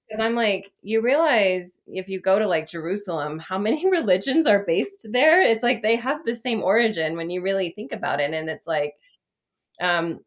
because 0.08 0.24
I'm 0.24 0.36
like, 0.36 0.72
you 0.82 1.02
realize 1.02 1.82
if 1.88 2.08
you 2.08 2.22
go 2.22 2.40
to 2.40 2.48
like 2.48 2.68
Jerusalem, 2.68 3.40
how 3.40 3.58
many 3.58 3.90
religions 3.90 4.48
are 4.48 4.64
based 4.66 5.08
there? 5.12 5.42
It's 5.42 5.64
like 5.64 5.82
they 5.82 5.96
have 5.98 6.26
the 6.26 6.36
same 6.36 6.64
origin 6.64 7.18
when 7.18 7.30
you 7.30 7.42
really 7.42 7.72
think 7.72 7.92
about 7.92 8.20
it. 8.20 8.34
And 8.34 8.50
it's 8.50 8.68
like, 8.68 8.94
um, 9.82 10.22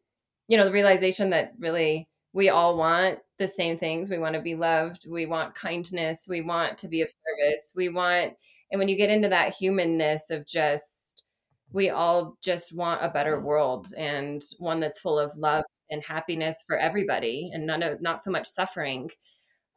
you 0.49 0.57
know, 0.57 0.65
the 0.67 0.73
realization 0.73 1.31
that 1.31 1.53
really 1.59 2.09
we 2.33 2.49
all 2.49 2.77
want 2.77 3.19
the 3.39 3.49
same 3.49 3.77
things. 3.77 4.11
We 4.11 4.19
want 4.19 4.35
to 4.35 4.41
be 4.41 4.55
loved. 4.55 5.07
We 5.09 5.27
want 5.27 5.55
kindness. 5.55 6.27
We 6.29 6.43
want 6.43 6.79
to 6.79 6.89
be 6.89 7.03
of 7.03 7.09
service. 7.11 7.73
We 7.75 7.89
want, 7.89 8.35
and 8.71 8.79
when 8.79 8.89
you 8.89 8.97
get 8.97 9.11
into 9.11 9.29
that 9.29 9.55
humanness 9.55 10.31
of 10.31 10.47
just, 10.47 11.25
we 11.73 11.91
all 11.91 12.37
just 12.43 12.75
want 12.75 13.05
a 13.05 13.09
better 13.09 13.41
world 13.41 13.89
and 13.97 14.43
one 14.59 14.81
that's 14.81 15.01
full 15.01 15.19
of 15.19 15.37
love 15.37 15.65
and 15.91 16.05
happiness 16.05 16.63
for 16.67 16.77
everybody 16.77 17.51
and 17.53 17.67
none 17.67 17.83
of, 17.83 18.01
not 18.01 18.23
so 18.23 18.31
much 18.31 18.47
suffering 18.49 19.11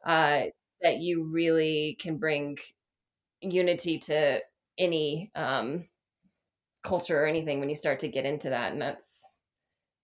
uh, 0.06 0.44
that 0.80 0.98
you 0.98 1.24
really 1.24 1.96
can 2.00 2.18
bring 2.18 2.56
unity 3.40 3.98
to 3.98 4.40
any 4.78 5.30
um, 5.34 5.86
culture 6.82 7.22
or 7.22 7.26
anything 7.26 7.58
when 7.58 7.68
you 7.68 7.76
start 7.76 7.98
to 8.00 8.08
get 8.08 8.26
into 8.26 8.50
that. 8.50 8.72
And 8.72 8.80
that's 8.80 9.13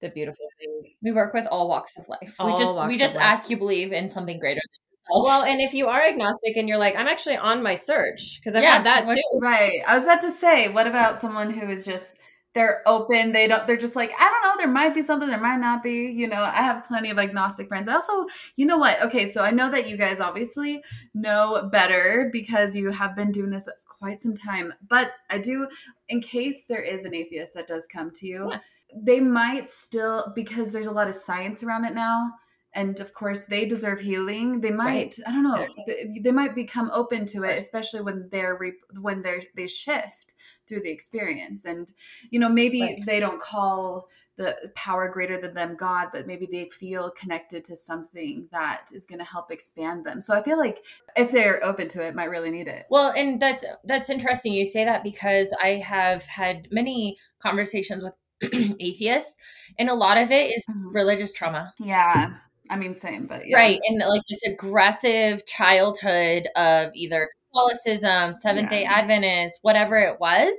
the 0.01 0.09
beautiful 0.11 0.47
thing. 0.59 0.95
we 1.03 1.13
work 1.13 1.35
with 1.35 1.47
all 1.51 1.69
walks 1.69 1.97
of 1.99 2.09
life 2.09 2.35
we 2.45 2.55
just 2.57 2.89
we 2.89 2.97
just 2.97 3.15
life. 3.17 3.25
ask 3.25 3.51
you 3.51 3.57
believe 3.57 3.93
in 3.93 4.09
something 4.09 4.39
greater 4.39 4.61
than 4.61 4.81
yourself 5.13 5.25
Well, 5.27 5.43
and 5.43 5.61
if 5.61 5.75
you 5.75 5.89
are 5.89 6.03
agnostic 6.03 6.57
and 6.57 6.69
you're 6.69 6.79
like, 6.79 6.95
I'm 6.97 7.09
actually 7.09 7.37
on 7.37 7.63
my 7.63 7.75
search 7.75 8.39
because 8.41 8.55
I've 8.55 8.63
Yeah, 8.63 8.75
had 8.75 8.87
that 8.87 9.07
which- 9.07 9.17
too. 9.19 9.39
Right. 9.43 9.81
I 9.87 9.95
was 9.95 10.05
about 10.05 10.21
to 10.23 10.31
say, 10.33 10.69
what 10.73 10.87
about 10.87 11.19
someone 11.21 11.51
who 11.53 11.69
is 11.71 11.85
just 11.85 12.17
they're 12.53 12.83
open, 12.87 13.31
they 13.33 13.47
don't 13.47 13.65
they're 13.67 13.77
just 13.77 13.95
like, 13.95 14.11
I 14.19 14.25
don't 14.29 14.43
know, 14.43 14.55
there 14.61 14.73
might 14.73 14.93
be 14.95 15.03
something, 15.03 15.29
there 15.29 15.39
might 15.41 15.59
not 15.61 15.83
be. 15.85 16.07
You 16.11 16.27
know, 16.27 16.43
I 16.43 16.63
have 16.63 16.85
plenty 16.85 17.09
of 17.11 17.19
agnostic 17.19 17.69
friends. 17.69 17.89
I 17.89 17.95
also, 17.95 18.27
you 18.57 18.67
know 18.67 18.77
what? 18.79 19.01
Okay, 19.03 19.27
so 19.27 19.43
I 19.43 19.51
know 19.53 19.71
that 19.71 19.89
you 19.89 19.97
guys 19.97 20.19
obviously 20.21 20.83
know 21.15 21.69
better 21.71 22.29
because 22.33 22.75
you 22.75 22.91
have 22.91 23.15
been 23.15 23.31
doing 23.31 23.51
this 23.51 23.69
quite 23.87 24.21
some 24.21 24.37
time. 24.37 24.73
But 24.89 25.13
I 25.29 25.39
do 25.39 25.69
in 26.09 26.21
case 26.21 26.65
there 26.69 26.83
is 26.83 27.05
an 27.05 27.15
atheist 27.15 27.55
that 27.55 27.69
does 27.69 27.87
come 27.87 28.11
to 28.17 28.27
you, 28.27 28.49
Yeah. 28.51 28.59
They 28.95 29.21
might 29.21 29.73
still 29.73 30.33
because 30.35 30.73
there's 30.73 30.87
a 30.87 30.93
lot 30.93 31.09
of 31.09 31.15
science 31.15 31.63
around 31.63 31.85
it 31.85 31.95
now. 31.95 32.31
And 32.73 33.01
of 33.01 33.13
course, 33.13 33.43
they 33.43 33.67
deserve 33.67 34.01
healing. 34.01 34.61
They 34.61 34.71
might, 34.71 35.19
Right. 35.19 35.19
I 35.27 35.33
don't 35.33 35.43
know, 35.43 35.67
they, 35.89 36.21
they 36.23 36.31
might 36.31 36.55
become 36.55 36.89
open 36.93 37.27
to 37.27 37.43
it, 37.43 37.59
especially 37.59 38.01
when 38.03 38.29
they're 38.31 38.57
re- 38.57 38.79
when 39.01 39.23
they're 39.23 39.43
they 39.57 39.67
shift 39.67 40.35
through 40.69 40.83
the 40.83 40.91
experience. 40.91 41.65
And 41.65 41.91
you 42.31 42.39
know, 42.39 42.49
maybe 42.49 42.83
Right. 42.83 43.01
they 43.05 43.19
don't 43.19 43.41
call 43.41 44.09
the 44.41 44.57
power 44.75 45.11
greater 45.11 45.39
than 45.39 45.53
them, 45.53 45.77
God, 45.77 46.09
but 46.15 46.27
maybe 46.27 46.49
they 46.51 46.69
feel 46.71 47.11
connected 47.11 47.63
to 47.67 47.77
something 47.77 48.49
that 48.53 48.87
is 48.91 49.05
going 49.05 49.19
to 49.19 49.25
help 49.25 49.51
expand 49.51 50.07
them. 50.07 50.23
So 50.23 50.33
I 50.33 50.43
feel 50.43 50.57
like 50.57 50.83
if 51.15 51.31
they're 51.31 51.63
open 51.63 51.89
to 51.89 52.03
it, 52.03 52.15
might 52.15 52.31
really 52.31 52.51
need 52.51 52.67
it. 52.67 52.87
Well, 52.89 53.13
and 53.15 53.39
that's 53.39 53.67
that's 53.85 54.09
interesting 54.09 54.55
you 54.55 54.65
say 54.65 54.85
that 54.85 55.03
because 55.03 55.55
I 55.63 55.83
have 55.85 56.25
had 56.25 56.69
many 56.71 57.19
conversations 57.43 58.03
with 58.03 58.15
atheists, 58.81 59.39
and 59.79 59.89
a 59.89 59.95
lot 59.95 60.17
of 60.19 60.31
it 60.31 60.55
is 60.55 60.65
Mhm. 60.71 60.95
religious 60.95 61.33
trauma. 61.33 61.73
Yeah. 61.79 62.35
I 62.71 62.77
mean, 62.77 62.95
same, 62.95 63.27
but 63.27 63.47
yeah. 63.49 63.57
Right. 63.57 63.81
And 63.89 63.99
like 63.99 64.23
this 64.31 64.45
aggressive 64.47 65.45
childhood 65.47 66.49
of 66.57 66.91
either 66.95 67.29
Catholicism, 67.53 68.33
Seventh 68.33 68.71
day 68.71 68.83
Yeah. 68.83 68.93
Adventist, 68.93 69.59
whatever 69.63 69.97
it 69.99 70.21
was, 70.21 70.55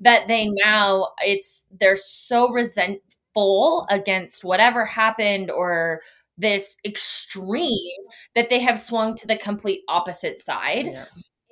that 0.00 0.28
they 0.28 0.46
now 0.64 1.08
it's 1.24 1.66
they're 1.80 1.96
so 1.96 2.50
resentful 2.50 3.86
against 3.90 4.44
whatever 4.44 4.84
happened 4.84 5.50
or 5.50 6.00
this 6.36 6.76
extreme 6.84 7.98
that 8.36 8.48
they 8.50 8.60
have 8.60 8.78
swung 8.78 9.16
to 9.16 9.26
the 9.26 9.36
complete 9.36 9.80
opposite 9.88 10.38
side 10.38 10.86
Yeah. 10.86 11.04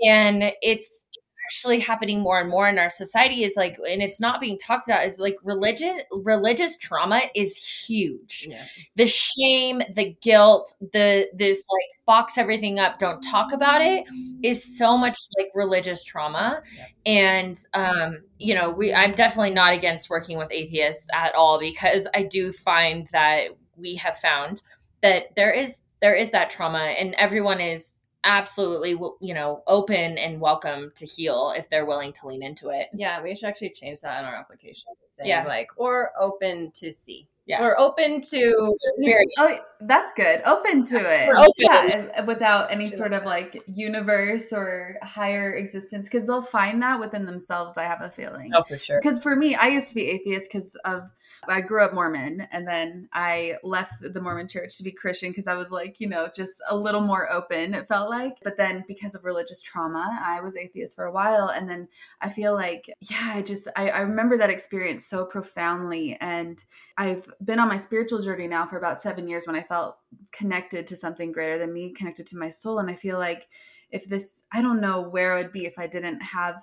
and 0.05 0.53
it's 0.63 1.06
actually 1.47 1.79
happening 1.79 2.21
more 2.21 2.41
and 2.41 2.51
more 2.51 2.69
in 2.69 2.79
our 2.79 2.91
society 2.91 3.45
is 3.45 3.55
like 3.57 3.77
and 3.89 4.03
it's 4.03 4.21
not 4.21 4.41
being 4.41 4.59
talked 4.59 4.89
about 4.89 5.05
is 5.05 5.19
like 5.19 5.37
religion 5.45 6.01
religious 6.23 6.77
trauma 6.77 7.21
is 7.35 7.57
huge 7.57 8.47
Yeah. 8.51 8.65
the 8.97 9.07
shame 9.07 9.81
the 9.95 10.17
guilt 10.23 10.75
the 10.93 11.29
this 11.35 11.65
like 11.71 12.07
box 12.07 12.39
everything 12.39 12.79
up 12.79 12.99
don't 12.99 13.21
talk 13.21 13.53
about 13.53 13.81
it 13.83 14.05
is 14.43 14.77
so 14.79 14.97
much 14.97 15.19
like 15.39 15.49
religious 15.55 16.05
trauma 16.05 16.63
Yep. 16.77 16.89
and 17.07 17.59
um 17.75 18.19
you 18.39 18.55
know 18.55 18.71
we 18.71 18.93
i'm 18.95 19.13
definitely 19.15 19.51
not 19.55 19.73
against 19.73 20.11
working 20.11 20.39
with 20.39 20.49
atheists 20.51 21.07
at 21.15 21.35
all 21.35 21.59
because 21.61 22.07
i 22.15 22.23
do 22.23 22.53
find 22.53 23.09
that 23.13 23.49
we 23.77 23.95
have 23.97 24.19
found 24.19 24.63
that 25.03 25.35
there 25.37 25.51
is 25.53 25.83
there 26.01 26.15
is 26.15 26.31
that 26.31 26.51
trauma 26.51 26.79
and 26.99 27.15
everyone 27.15 27.61
is 27.61 27.96
absolutely 28.27 28.91
you 29.21 29.33
know 29.33 29.63
open 29.67 30.19
and 30.19 30.41
welcome 30.41 30.91
to 30.97 31.07
heal 31.07 31.55
if 31.57 31.71
they're 31.71 31.87
willing 31.87 32.13
to 32.13 32.27
lean 32.27 32.43
into 32.43 32.69
it 32.71 32.89
Yeah, 32.93 33.23
we 33.23 33.35
should 33.35 33.49
actually 33.49 33.71
change 33.71 34.01
that 34.03 34.19
in 34.19 34.25
our 34.27 34.35
application. 34.35 34.89
Saying 35.15 35.29
Yeah. 35.31 35.45
like 35.47 35.69
or 35.77 36.11
open 36.21 36.73
to 36.73 36.93
see. 36.93 37.29
Yeah. 37.47 37.63
Or 37.65 37.79
open 37.79 38.21
to 38.23 38.77
Oh, 39.39 39.59
that's 39.81 40.13
good. 40.15 40.43
Open 40.45 40.83
to 40.83 40.97
it. 40.97 41.29
We're 41.29 41.37
open. 41.37 41.53
Yeah, 41.59 42.25
without 42.25 42.73
any 42.73 42.89
sort 42.91 43.13
of 43.13 43.25
like 43.25 43.63
universe 43.67 44.53
or 44.53 44.97
higher 45.03 45.55
existence, 45.55 46.09
because 46.09 46.27
they'll 46.27 46.43
find 46.43 46.83
that 46.83 46.99
within 46.99 47.25
themselves. 47.25 47.79
I 47.79 47.85
have 47.85 48.03
a 48.03 48.11
feeling. 48.11 48.51
Oh, 48.53 48.65
for 48.65 48.77
sure. 48.77 49.01
Because 49.01 49.23
for 49.23 49.37
me, 49.37 49.55
I 49.55 49.69
used 49.69 49.89
to 49.91 49.95
be 49.95 50.11
atheist 50.11 50.51
because 50.51 50.75
of 50.85 51.09
I 51.49 51.61
grew 51.61 51.83
up 51.83 51.95
Mormon, 51.95 52.47
and 52.53 52.67
then 52.67 53.09
I 53.13 53.57
left 53.63 53.95
the 54.01 54.21
Mormon 54.21 54.49
church 54.49 54.77
to 54.77 54.83
be 54.83 54.93
Christian 54.93 55.31
because 55.31 55.47
I 55.47 55.57
was 55.57 55.71
like, 55.71 56.01
you 56.01 56.09
know, 56.09 56.29
just 56.35 56.63
a 56.69 56.77
little 56.77 57.01
more 57.01 57.31
open. 57.31 57.75
It 57.75 57.89
felt 57.89 58.11
like, 58.11 58.35
but 58.43 58.57
then 58.57 58.85
because 58.87 59.15
of 59.15 59.25
religious 59.25 59.63
trauma, 59.63 60.19
I 60.23 60.41
was 60.41 60.57
atheist 60.57 60.97
for 60.97 61.05
a 61.05 61.13
while, 61.13 61.49
and 61.49 61.69
then 61.69 61.89
I 62.21 62.29
feel 62.29 62.55
like, 62.55 62.91
yeah, 63.01 63.33
I 63.35 63.43
just 63.43 63.69
I, 63.77 63.91
I 63.91 64.01
remember 64.01 64.37
that 64.39 64.51
experience 64.51 65.07
so 65.07 65.25
profoundly, 65.25 66.17
and 66.21 66.65
I've 66.97 67.31
been 67.45 67.59
on 67.59 67.69
my 67.69 67.77
spiritual 67.77 68.23
journey 68.23 68.49
now 68.49 68.67
for 68.67 68.79
about 68.79 69.01
seven 69.01 69.29
years 69.29 69.47
when 69.47 69.57
I 69.57 69.63
felt 69.63 69.99
connected 70.33 70.87
to 70.87 70.97
something 70.97 71.33
greater 71.33 71.59
than 71.59 71.73
me, 71.73 71.93
connected 71.93 72.27
to 72.29 72.37
my 72.37 72.51
soul. 72.51 72.79
And 72.79 72.91
I 72.91 72.95
feel 72.95 73.19
like 73.19 73.49
if 73.91 74.07
this, 74.09 74.45
I 74.53 74.63
don't 74.63 74.81
know 74.81 75.03
where 75.03 75.35
I 75.35 75.43
would 75.43 75.53
be 75.53 75.67
if 75.67 75.79
I 75.79 75.87
didn't 75.87 76.21
have 76.21 76.57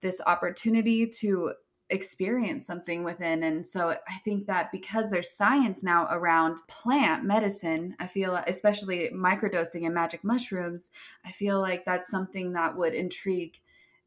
this 0.00 0.20
opportunity 0.26 1.06
to 1.06 1.52
experience 1.90 2.66
something 2.66 3.04
within. 3.04 3.42
And 3.42 3.66
so 3.66 3.90
I 3.90 4.14
think 4.24 4.46
that 4.46 4.72
because 4.72 5.10
there's 5.10 5.36
science 5.36 5.84
now 5.84 6.08
around 6.10 6.58
plant 6.66 7.24
medicine, 7.24 7.94
I 7.98 8.06
feel 8.06 8.34
especially 8.46 9.10
microdosing 9.14 9.84
and 9.84 9.94
magic 9.94 10.24
mushrooms, 10.24 10.90
I 11.24 11.32
feel 11.32 11.60
like 11.60 11.84
that's 11.84 12.10
something 12.10 12.52
that 12.52 12.76
would 12.76 12.94
intrigue 12.94 13.58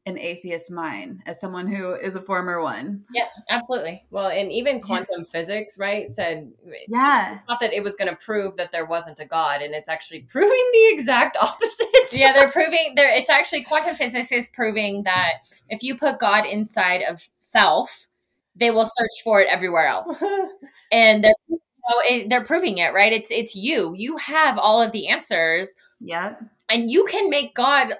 an 0.07 0.17
atheist 0.17 0.71
mind 0.71 1.21
as 1.25 1.39
someone 1.39 1.67
who 1.67 1.91
is 1.93 2.15
a 2.15 2.21
former 2.21 2.61
one. 2.61 3.03
yeah 3.13 3.25
absolutely. 3.49 4.05
Well, 4.09 4.29
and 4.29 4.51
even 4.51 4.81
quantum 4.81 5.25
physics, 5.25 5.77
right, 5.77 6.09
said 6.09 6.51
Yeah. 6.87 7.39
not 7.47 7.59
that 7.59 7.73
it 7.73 7.83
was 7.83 7.95
going 7.95 8.09
to 8.09 8.15
prove 8.15 8.55
that 8.55 8.71
there 8.71 8.85
wasn't 8.85 9.19
a 9.19 9.25
God, 9.25 9.61
and 9.61 9.75
it's 9.75 9.89
actually 9.89 10.21
proving 10.29 10.69
the 10.73 10.89
exact 10.93 11.37
opposite. 11.41 11.87
yeah 12.13 12.31
they're 12.33 12.49
proving 12.49 12.93
there 12.95 13.11
it's 13.13 13.29
actually 13.29 13.63
quantum 13.63 13.95
physics 13.95 14.31
is 14.31 14.49
proving 14.49 15.03
that 15.03 15.33
if 15.69 15.83
you 15.83 15.97
put 15.97 16.19
god 16.19 16.45
inside 16.45 17.03
of 17.03 17.27
self 17.39 18.07
they 18.55 18.71
will 18.71 18.85
search 18.85 19.23
for 19.23 19.39
it 19.41 19.47
everywhere 19.49 19.85
else. 19.87 20.23
And 20.91 21.21
they're 21.23 21.33
you 21.49 21.59
know, 21.89 21.95
it, 22.09 22.29
they're 22.29 22.45
proving 22.45 22.77
it 22.77 22.93
right? 22.93 23.11
It's 23.11 23.29
it's 23.29 23.55
you. 23.55 23.93
You 23.97 24.15
have 24.17 24.57
all 24.57 24.81
of 24.81 24.93
the 24.93 25.09
answers. 25.09 25.75
Yeah 25.99 26.35
and 26.69 26.91
you 26.91 27.05
can 27.05 27.29
make 27.29 27.55
god 27.55 27.93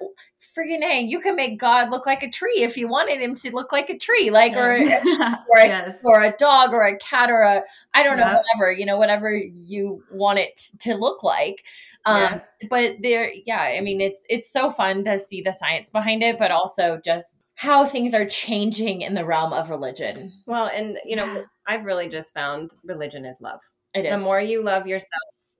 freaking 0.58 0.82
a 0.82 1.02
you 1.02 1.20
can 1.20 1.36
make 1.36 1.58
god 1.58 1.90
look 1.90 2.06
like 2.06 2.22
a 2.22 2.30
tree 2.30 2.62
if 2.62 2.76
you 2.76 2.88
wanted 2.88 3.20
him 3.20 3.34
to 3.34 3.54
look 3.54 3.70
like 3.70 3.88
a 3.90 3.96
tree 3.96 4.30
like 4.30 4.56
or 4.56 4.72
or 5.48 5.58
a, 5.58 5.66
yes. 5.66 6.00
or 6.04 6.22
a 6.24 6.36
dog 6.36 6.72
or 6.72 6.84
a 6.84 6.96
cat 6.98 7.30
or 7.30 7.42
a 7.42 7.62
I 7.94 8.02
don't 8.02 8.18
know 8.18 8.42
whatever 8.42 8.72
you 8.72 8.86
know 8.86 8.96
whatever 8.96 9.34
you 9.36 10.02
want 10.10 10.38
it 10.38 10.60
to 10.80 10.94
look 10.94 11.22
like. 11.22 11.64
Um, 12.04 12.20
Yeah. 12.20 12.40
But 12.70 12.96
there, 13.02 13.30
yeah, 13.44 13.60
I 13.60 13.80
mean 13.80 14.00
it's 14.00 14.24
it's 14.28 14.50
so 14.50 14.70
fun 14.70 15.04
to 15.04 15.18
see 15.18 15.42
the 15.42 15.52
science 15.52 15.90
behind 15.90 16.22
it, 16.22 16.38
but 16.38 16.50
also 16.50 17.00
just 17.04 17.38
how 17.54 17.84
things 17.84 18.14
are 18.14 18.26
changing 18.26 19.00
in 19.00 19.14
the 19.14 19.24
realm 19.24 19.52
of 19.52 19.68
religion. 19.68 20.32
well, 20.46 20.70
and 20.72 20.98
you 21.04 21.16
know, 21.16 21.44
I've 21.66 21.84
really 21.84 22.08
just 22.08 22.32
found 22.32 22.72
religion 22.84 23.24
is 23.24 23.40
love. 23.40 23.60
It 23.94 24.04
is 24.04 24.12
The 24.12 24.18
more 24.18 24.40
you 24.40 24.62
love 24.62 24.86
yourself 24.86 25.10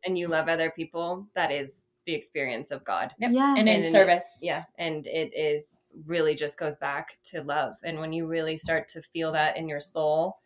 and 0.04 0.16
you 0.16 0.28
love 0.28 0.48
other 0.48 0.70
people, 0.70 1.26
that 1.34 1.50
is 1.50 1.86
the 2.08 2.14
experience 2.14 2.70
of 2.70 2.82
God. 2.84 3.12
Yep. 3.18 3.32
Yeah. 3.34 3.50
and 3.50 3.68
in 3.68 3.76
and 3.76 3.84
it- 3.84 3.92
service. 3.92 4.40
Yeah, 4.42 4.64
and 4.78 5.06
it 5.06 5.30
is 5.36 5.82
really 6.06 6.34
just 6.34 6.58
goes 6.58 6.76
back 6.76 7.18
to 7.24 7.42
love. 7.42 7.74
And 7.84 8.00
when 8.00 8.14
you 8.14 8.26
really 8.26 8.56
start 8.56 8.88
to 8.88 9.02
feel 9.02 9.30
that 9.32 9.58
in 9.58 9.68
your 9.68 9.80
soul, 9.80 10.40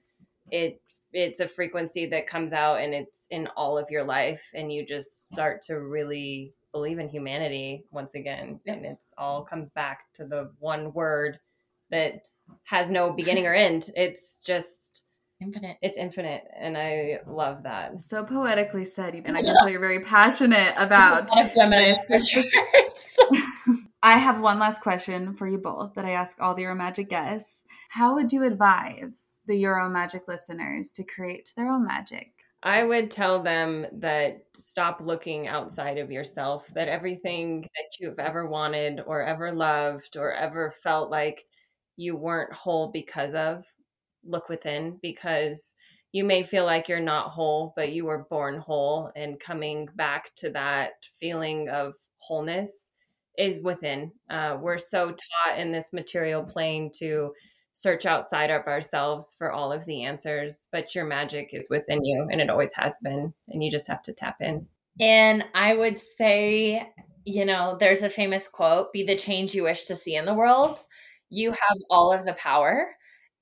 it 0.51 0.83
it's 1.13 1.39
a 1.39 1.47
frequency 1.47 2.05
that 2.07 2.27
comes 2.27 2.53
out 2.53 2.81
and 2.81 2.93
it's 2.93 3.29
in 3.31 3.47
all 3.57 3.79
of 3.79 3.91
your 3.91 4.03
life 4.03 4.51
and 4.55 4.73
you 4.73 4.85
just 4.85 5.31
start 5.33 5.63
to 5.63 5.79
really 5.79 6.53
believe 6.73 6.99
in 6.99 7.09
humanity 7.09 7.85
once 7.93 8.15
again. 8.17 8.59
Yep. 8.65 8.77
And 8.79 8.87
it's 8.87 9.15
all 9.17 9.45
comes 9.45 9.71
back 9.71 10.07
to 10.15 10.25
the 10.25 10.51
one 10.59 10.93
word 10.95 11.39
that 11.91 12.25
has 12.65 12.91
no 12.91 13.13
beginning 13.13 13.47
or 13.47 13.55
end. 13.55 13.91
It's 13.95 14.43
just 14.43 14.82
Infinite. 15.43 15.77
it's 15.83 15.99
infinite 15.99 16.45
and 16.59 16.77
I 16.77 17.21
love 17.27 17.65
that. 17.65 18.01
So 18.01 18.25
poetically 18.25 18.85
said, 18.85 19.15
and 19.15 19.37
I 19.37 19.43
can 19.43 19.55
tell 19.57 19.69
you're 19.69 19.81
very 19.81 20.05
passionate 20.05 20.75
about. 20.77 21.31
A 21.33 21.35
lot 21.35 21.47
of 21.47 21.55
Gemini 21.55 21.95
this. 22.09 23.19
I 24.03 24.19
have 24.19 24.41
one 24.41 24.59
last 24.59 24.81
question 24.81 25.35
for 25.35 25.47
you 25.47 25.59
both 25.59 25.95
that 25.95 26.05
I 26.05 26.11
ask 26.11 26.41
all 26.41 26.55
the 26.55 26.63
Your 26.63 26.73
Own 26.73 26.79
Magic 26.79 27.09
guests. 27.09 27.65
How 27.91 28.15
would 28.15 28.33
you 28.33 28.43
advise 28.43 29.31
the 29.47 29.57
Your 29.57 29.81
Own 29.81 29.93
Magic 29.93 30.27
listeners 30.27 30.91
to 30.93 31.05
create 31.05 31.53
their 31.57 31.69
own 31.69 31.87
magic? 31.87 32.33
I 32.65 32.85
would 32.85 33.11
tell 33.11 33.43
them 33.43 33.87
that 33.93 34.45
stop 34.57 35.01
looking 35.01 35.49
outside 35.49 35.99
of 35.99 36.13
yourself, 36.13 36.69
that 36.75 36.89
everything 36.89 37.63
that 37.63 37.97
you've 37.99 38.21
ever 38.21 38.47
wanted 38.47 39.01
or 39.05 39.23
ever 39.23 39.53
loved 39.53 40.17
or 40.17 40.33
ever 40.33 40.73
felt 40.83 41.11
like 41.11 41.45
you 41.97 42.17
weren't 42.17 42.53
whole 42.53 42.91
because 42.93 43.35
of, 43.35 43.65
look 44.25 44.49
within 44.49 44.99
because 45.03 45.77
you 46.13 46.25
may 46.25 46.43
feel 46.43 46.65
like 46.65 46.89
you're 46.89 47.01
not 47.01 47.31
whole, 47.31 47.73
but 47.75 47.93
you 47.93 48.05
were 48.05 48.27
born 48.31 48.59
whole. 48.59 49.11
And 49.17 49.41
coming 49.41 49.89
back 49.97 50.35
to 50.37 50.51
that 50.51 50.93
feeling 51.19 51.69
of 51.71 51.95
wholeness 52.19 52.91
is 53.39 53.61
within. 53.61 54.13
Uh, 54.29 54.59
we're 54.61 54.79
so 54.79 55.09
taught 55.09 55.59
in 55.59 55.73
this 55.73 55.93
material 55.93 56.43
plane 56.43 56.91
to 56.99 57.33
search 57.73 58.05
outside 58.05 58.51
of 58.51 58.67
ourselves 58.67 59.35
for 59.39 59.51
all 59.51 59.73
of 59.73 59.85
the 59.87 60.05
answers, 60.05 60.69
but 60.71 60.95
your 60.95 61.07
magic 61.07 61.55
is 61.55 61.71
within 61.71 62.05
you 62.05 62.29
and 62.31 62.41
it 62.41 62.51
always 62.51 62.73
has 62.75 62.99
been. 63.03 63.33
And 63.49 63.65
you 63.65 63.71
just 63.71 63.89
have 63.89 64.03
to 64.03 64.13
tap 64.13 64.37
in. 64.41 64.67
And 65.01 65.45
I 65.55 65.75
would 65.75 65.99
say, 65.99 66.87
you 67.25 67.47
know, 67.47 67.77
there's 67.81 68.03
a 68.03 68.11
famous 68.11 68.49
quote 68.49 68.93
be 68.93 69.05
the 69.05 69.17
change 69.17 69.55
you 69.55 69.63
wish 69.63 69.85
to 69.85 69.97
see 69.97 70.17
in 70.17 70.27
the 70.27 70.35
world. 70.35 70.79
You 71.31 71.51
have 71.51 71.79
all 71.89 72.13
of 72.13 72.27
the 72.27 72.35
power. 72.35 72.95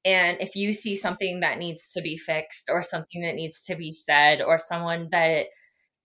And 0.05 0.39
if 0.41 0.57
you 0.57 0.73
see 0.73 0.95
something 0.97 1.41
that 1.41 1.59
needs 1.59 1.93
to 1.93 2.01
be 2.01 2.17
fixed 2.17 2.69
or 2.71 2.83
something 2.83 3.23
that 3.23 3.35
needs 3.35 3.63
to 3.63 3.77
be 3.77 3.93
said 3.93 4.41
or 4.41 4.59
someone 4.59 5.09
that 5.13 5.47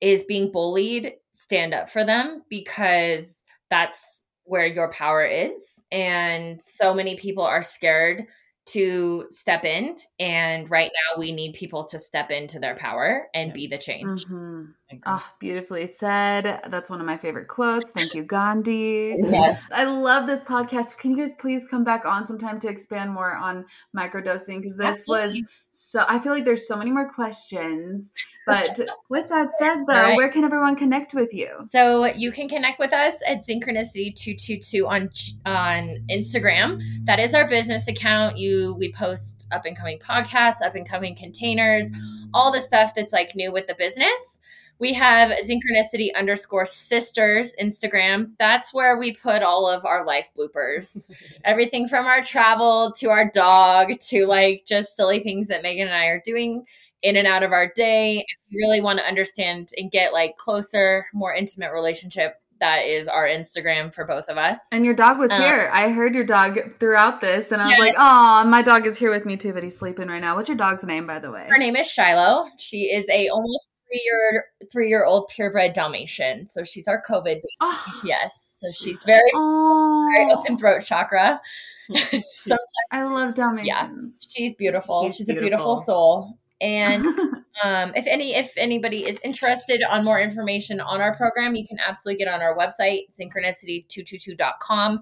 is 0.01 0.23
being 0.23 0.51
bullied, 0.51 1.13
stand 1.31 1.73
up 1.73 1.89
for 1.89 2.03
them 2.03 2.43
because 2.49 3.43
that's 3.69 4.25
where 4.43 4.65
your 4.65 4.91
power 4.91 5.23
is. 5.25 5.81
And 5.91 6.61
so 6.61 6.93
many 6.93 7.17
people 7.17 7.43
are 7.43 7.63
scared 7.63 8.25
to 8.67 9.25
step 9.29 9.63
in. 9.63 9.97
And 10.19 10.69
right 10.71 10.89
now, 10.93 11.19
we 11.19 11.31
need 11.31 11.53
people 11.53 11.83
to 11.85 11.99
step 11.99 12.31
into 12.31 12.57
their 12.59 12.75
power 12.75 13.27
and 13.33 13.53
be 13.53 13.67
the 13.67 13.77
change. 13.77 14.25
Mhm. 14.25 14.73
Oh, 15.05 15.27
beautifully 15.39 15.87
said. 15.87 16.61
That's 16.69 16.89
one 16.89 16.99
of 17.01 17.05
my 17.07 17.17
favorite 17.17 17.47
quotes. 17.47 17.91
Thank 17.91 18.13
you, 18.15 18.23
Gandhi. 18.23 19.17
Yes. 19.19 19.67
I 19.71 19.83
love 19.83 20.25
this 20.27 20.43
podcast. 20.43 20.97
Can 20.97 21.11
you 21.11 21.17
guys 21.17 21.31
please 21.39 21.65
come 21.69 21.83
back 21.83 22.05
on 22.05 22.23
sometime 22.23 22.59
to 22.61 22.69
expand 22.69 23.11
more 23.11 23.35
on 23.35 23.65
microdosing? 23.97 24.61
Because 24.61 24.77
this 24.77 24.85
Absolutely. 24.87 25.41
was 25.41 25.49
so 25.77 26.05
I 26.07 26.19
feel 26.19 26.31
like 26.31 26.45
there's 26.45 26.65
so 26.67 26.77
many 26.77 26.91
more 26.91 27.11
questions. 27.11 28.13
But 28.47 28.79
with 29.09 29.27
that 29.29 29.51
said, 29.53 29.79
though, 29.87 29.93
Right. 29.93 30.15
where 30.15 30.29
can 30.29 30.45
everyone 30.45 30.75
connect 30.77 31.13
with 31.13 31.33
you? 31.33 31.49
So 31.63 32.05
you 32.15 32.31
can 32.31 32.47
connect 32.47 32.79
with 32.79 32.93
us 32.93 33.15
at 33.27 33.41
Synchronicity222 33.45 34.87
on 34.87 35.09
on 35.45 35.97
Instagram. 36.09 36.79
That 37.05 37.19
is 37.19 37.33
our 37.33 37.47
business 37.49 37.87
account. 37.89 38.37
You 38.37 38.54
we 38.77 38.91
post 38.93 39.45
up 39.51 39.65
and 39.65 39.77
coming 39.77 39.99
podcasts, 39.99 40.61
up 40.63 40.75
and 40.75 40.87
coming 40.87 41.15
containers, 41.15 41.89
all 42.33 42.51
the 42.51 42.59
stuff 42.59 42.93
that's 42.95 43.13
like 43.13 43.35
new 43.35 43.51
with 43.51 43.67
the 43.67 43.75
business. 43.75 44.39
We 44.77 44.91
have 44.93 45.31
Synchronicity 45.39 46.13
underscore 46.15 46.65
sisters 46.65 47.55
Instagram. 47.61 48.31
That's 48.39 48.73
where 48.73 48.97
we 48.97 49.15
put 49.15 49.41
all 49.41 49.67
of 49.69 49.85
our 49.85 50.05
life 50.05 50.29
bloopers. 50.37 51.09
Everything 51.45 51.87
from 51.87 52.05
our 52.07 52.21
travel 52.21 52.91
to 52.97 53.09
our 53.09 53.29
dog 53.31 53.97
to 54.09 54.25
like 54.25 54.65
just 54.65 54.97
silly 54.97 55.19
things 55.19 55.47
that 55.47 55.63
Megan 55.63 55.87
and 55.87 55.95
I 55.95 56.07
are 56.07 56.21
doing 56.25 56.65
in 57.03 57.15
and 57.15 57.27
out 57.27 57.43
of 57.43 57.53
our 57.53 57.71
day. 57.75 58.17
If 58.17 58.39
you 58.49 58.59
really 58.59 58.81
want 58.81 58.99
to 58.99 59.05
understand 59.05 59.69
and 59.77 59.91
get 59.91 60.11
like 60.11 60.35
closer, 60.37 61.05
more 61.13 61.33
intimate 61.33 61.71
relationship, 61.71 62.41
that 62.59 62.85
is 62.85 63.07
our 63.07 63.27
Instagram 63.27 63.93
for 63.93 64.05
both 64.05 64.29
of 64.29 64.37
us. 64.37 64.59
And 64.71 64.85
your 64.85 64.93
dog 64.93 65.17
was 65.19 65.31
Uh, 65.31 65.37
here. 65.41 65.69
I 65.73 65.89
heard 65.89 66.15
your 66.15 66.23
dog 66.23 66.57
throughout 66.79 67.19
this, 67.21 67.51
and 67.51 67.61
I 67.61 67.65
was 67.65 67.71
Yes. 67.73 67.79
like, 67.79 67.95
"Oh, 67.97 68.45
my 68.45 68.61
dog 68.61 68.85
is 68.87 68.97
here 68.97 69.11
with 69.11 69.25
me 69.25 69.35
too, 69.37 69.53
but 69.53 69.61
he's 69.63 69.77
sleeping 69.77 70.07
right 70.07 70.21
now." 70.21 70.35
What's 70.35 70.47
your 70.49 70.57
dog's 70.57 70.83
name, 70.83 71.05
by 71.05 71.19
the 71.19 71.31
way? 71.31 71.47
Her 71.49 71.57
name 71.57 71.75
is 71.75 71.89
Shiloh. 71.91 72.45
She 72.57 72.83
is 72.93 73.07
a 73.09 73.27
almost 73.29 73.67
three 73.87 74.01
year 74.03 74.45
three 74.71 74.89
year 74.89 75.05
old 75.05 75.27
purebred 75.29 75.73
Dalmatian. 75.73 76.47
So 76.47 76.63
she's 76.63 76.87
our 76.87 77.01
COVID 77.07 77.23
baby. 77.25 77.41
Oh, 77.61 78.01
Yes. 78.03 78.57
So 78.61 78.71
she's 78.71 79.03
very 79.03 79.19
very 79.19 79.33
oh, 79.35 80.35
open 80.37 80.57
throat 80.57 80.81
chakra. 80.83 81.41
Sometimes 81.93 82.61
I 82.91 83.03
love 83.03 83.35
Dalmatians. 83.35 84.27
she's 84.35 84.55
beautiful. 84.55 85.03
She's, 85.05 85.17
She's 85.17 85.29
a 85.29 85.33
beautiful 85.33 85.75
beautiful. 85.75 85.77
soul. 85.77 86.39
And 86.61 87.05
um, 87.63 87.93
if 87.95 88.07
any 88.07 88.35
if 88.35 88.53
anybody 88.57 89.07
is 89.07 89.19
interested 89.23 89.81
on 89.89 90.05
more 90.05 90.19
information 90.19 90.79
on 90.79 91.01
our 91.01 91.15
program 91.15 91.55
you 91.55 91.67
can 91.67 91.77
absolutely 91.85 92.23
get 92.23 92.33
on 92.33 92.41
our 92.41 92.57
website 92.57 93.03
synchronicity222.com 93.19 95.01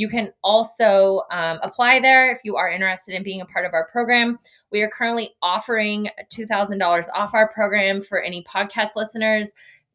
you 0.00 0.08
can 0.08 0.32
also 0.42 1.20
um, 1.30 1.58
apply 1.62 2.00
there 2.00 2.32
if 2.32 2.38
you 2.42 2.56
are 2.56 2.70
interested 2.70 3.14
in 3.14 3.22
being 3.22 3.42
a 3.42 3.44
part 3.44 3.66
of 3.66 3.74
our 3.74 3.86
program. 3.92 4.38
We 4.72 4.80
are 4.80 4.88
currently 4.88 5.34
offering 5.42 6.08
$2000 6.32 7.08
off 7.12 7.34
our 7.34 7.52
program 7.52 8.00
for 8.00 8.22
any 8.22 8.42
podcast 8.44 8.96
listeners 8.96 9.52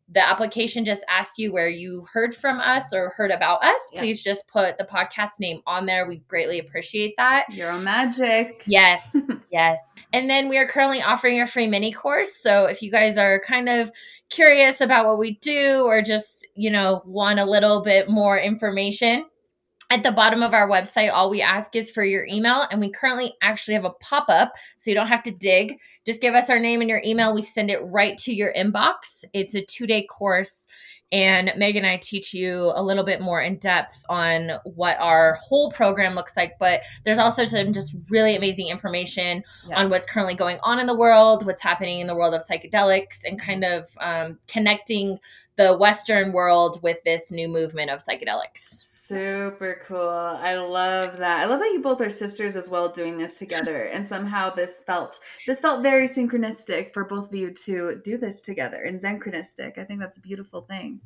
the 0.09 0.25
application 0.27 0.85
just 0.85 1.03
asks 1.09 1.39
you 1.39 1.51
where 1.51 1.67
you 1.67 2.05
heard 2.13 2.35
from 2.35 2.59
us 2.59 2.93
or 2.93 3.09
heard 3.17 3.31
about 3.31 3.63
us 3.63 3.89
Yeah. 3.91 4.01
please 4.01 4.21
just 4.23 4.47
put 4.47 4.77
the 4.77 4.83
podcast 4.83 5.39
name 5.39 5.61
on 5.65 5.85
there 5.87 6.07
we 6.07 6.17
greatly 6.27 6.59
appreciate 6.59 7.15
that 7.17 7.45
Your 7.51 7.71
Own 7.71 7.83
Magic. 7.83 8.63
Yes, 8.67 9.15
yes. 9.51 9.95
And 10.13 10.29
then 10.29 10.47
we 10.47 10.57
are 10.57 10.67
currently 10.67 11.01
offering 11.01 11.41
a 11.41 11.47
free 11.47 11.67
mini 11.67 11.91
course. 11.91 12.35
So 12.35 12.65
if 12.65 12.81
you 12.81 12.91
guys 12.91 13.17
are 13.17 13.39
kind 13.45 13.67
of 13.67 13.91
curious 14.29 14.79
about 14.81 15.05
what 15.05 15.17
we 15.19 15.35
do 15.41 15.81
or 15.85 16.01
just, 16.01 16.47
you 16.55 16.69
know, 16.69 17.01
want 17.05 17.39
a 17.39 17.45
little 17.45 17.81
bit 17.81 18.09
more 18.09 18.37
information, 18.39 19.25
at 19.95 20.03
the 20.03 20.11
bottom 20.11 20.43
of 20.43 20.53
our 20.53 20.69
website, 20.69 21.09
all 21.11 21.29
we 21.29 21.41
ask 21.41 21.73
is 21.73 21.89
for 21.89 22.03
your 22.03 22.25
email. 22.25 22.67
And 22.69 22.81
we 22.81 22.91
currently 22.91 23.33
actually 23.41 23.75
have 23.75 23.85
a 23.85 23.91
pop 23.91 24.25
up. 24.27 24.53
So 24.75 24.91
you 24.91 24.95
don't 24.95 25.07
have 25.07 25.23
to 25.23 25.31
dig. 25.31 25.79
Just 26.05 26.21
give 26.21 26.35
us 26.35 26.49
our 26.49 26.59
name 26.59 26.81
and 26.81 26.89
your 26.89 27.01
email. 27.05 27.33
We 27.33 27.41
send 27.41 27.71
it 27.71 27.79
right 27.85 28.17
to 28.19 28.33
your 28.33 28.51
inbox. 28.53 29.23
It's 29.31 29.55
a 29.55 29.61
two 29.61 29.87
day 29.87 30.05
course. 30.05 30.67
And 31.11 31.53
Meg 31.55 31.77
and 31.77 31.85
I 31.85 31.97
teach 31.97 32.33
you 32.33 32.71
a 32.73 32.83
little 32.83 33.05
bit 33.05 33.21
more 33.21 33.39
in 33.39 33.57
depth 33.57 34.03
on 34.09 34.53
what 34.65 34.97
our 34.99 35.35
whole 35.35 35.71
program 35.71 36.13
looks 36.15 36.35
like. 36.35 36.53
But 36.59 36.81
there's 37.05 37.19
also 37.19 37.45
some 37.45 37.71
just 37.71 37.95
really 38.09 38.35
amazing 38.35 38.67
information 38.67 39.43
Yeah. 39.69 39.77
on 39.77 39.89
what's 39.89 40.05
currently 40.05 40.35
going 40.35 40.57
on 40.63 40.79
in 40.79 40.87
the 40.87 40.95
world, 40.97 41.45
what's 41.45 41.61
happening 41.61 41.99
in 41.99 42.07
the 42.07 42.15
world 42.15 42.33
of 42.33 42.41
psychedelics, 42.41 43.23
and 43.23 43.39
kind 43.39 43.63
of 43.63 43.87
um, 44.01 44.39
connecting 44.47 45.17
the 45.57 45.77
Western 45.77 46.33
world 46.33 46.81
with 46.83 47.01
this 47.05 47.31
new 47.31 47.47
movement 47.47 47.91
of 47.91 48.03
psychedelics. 48.03 48.81
Super 49.07 49.81
cool. 49.85 49.99
I 49.99 50.55
love 50.55 51.17
that. 51.17 51.39
I 51.39 51.45
love 51.45 51.59
that 51.59 51.71
you 51.73 51.81
both 51.81 52.01
are 52.01 52.09
sisters 52.09 52.55
as 52.55 52.69
well 52.69 52.89
doing 52.89 53.17
this 53.17 53.37
together. 53.37 53.83
And 53.83 54.07
somehow 54.07 54.49
this 54.53 54.79
felt 54.79 55.19
this 55.45 55.59
felt 55.59 55.83
very 55.83 56.07
synchronistic 56.07 56.91
for 56.93 57.05
both 57.05 57.27
of 57.27 57.35
you 57.35 57.51
to 57.51 58.01
do 58.03 58.17
this 58.17 58.41
together 58.41 58.81
and 58.83 58.99
synchronistic. 58.99 59.77
I 59.77 59.83
think 59.83 59.99
that's 59.99 60.17
a 60.17 60.21
beautiful 60.21 60.61
thing. 60.61 61.01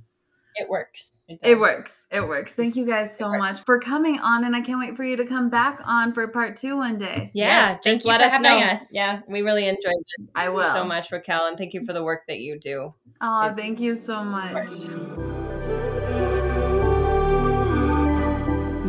It 0.56 0.70
works. 0.70 1.12
It 1.28 1.60
works. 1.60 2.08
It 2.12 2.22
works. 2.22 2.56
Thank 2.56 2.76
you 2.76 2.86
guys 2.86 3.16
so 3.16 3.30
much 3.30 3.60
for 3.66 3.80
coming 3.80 4.18
on 4.20 4.46
and 4.46 4.56
I 4.56 4.62
can't 4.62 4.80
wait 4.80 4.96
for 4.98 5.04
you 5.04 5.16
to 5.16 5.26
come 5.26 5.50
back 5.50 5.80
on 5.86 6.12
for 6.14 6.28
part 6.30 6.58
2 6.58 6.76
one 6.78 6.98
day. 6.98 7.32
Yeah, 7.34 7.46
Yes, 7.46 7.80
thank 7.84 7.84
just 7.84 8.06
you 8.06 8.10
let 8.12 8.22
for 8.22 8.26
us 8.28 8.32
having 8.32 8.60
know. 8.60 8.66
us. 8.66 8.94
Yeah, 8.94 9.22
we 9.28 9.42
really 9.42 9.68
enjoyed 9.68 9.94
it 9.94 10.30
I 10.36 10.50
will. 10.50 10.72
so 10.74 10.84
much, 10.84 11.12
Raquel, 11.12 11.48
and 11.48 11.58
thank 11.58 11.74
you 11.74 11.86
for 11.86 11.94
the 11.94 12.04
work 12.04 12.24
that 12.28 12.40
you 12.40 12.60
do. 12.60 12.94
Oh, 13.22 13.54
thank 13.56 13.80
you 13.80 13.96
so 13.96 14.24
much. 14.24 14.70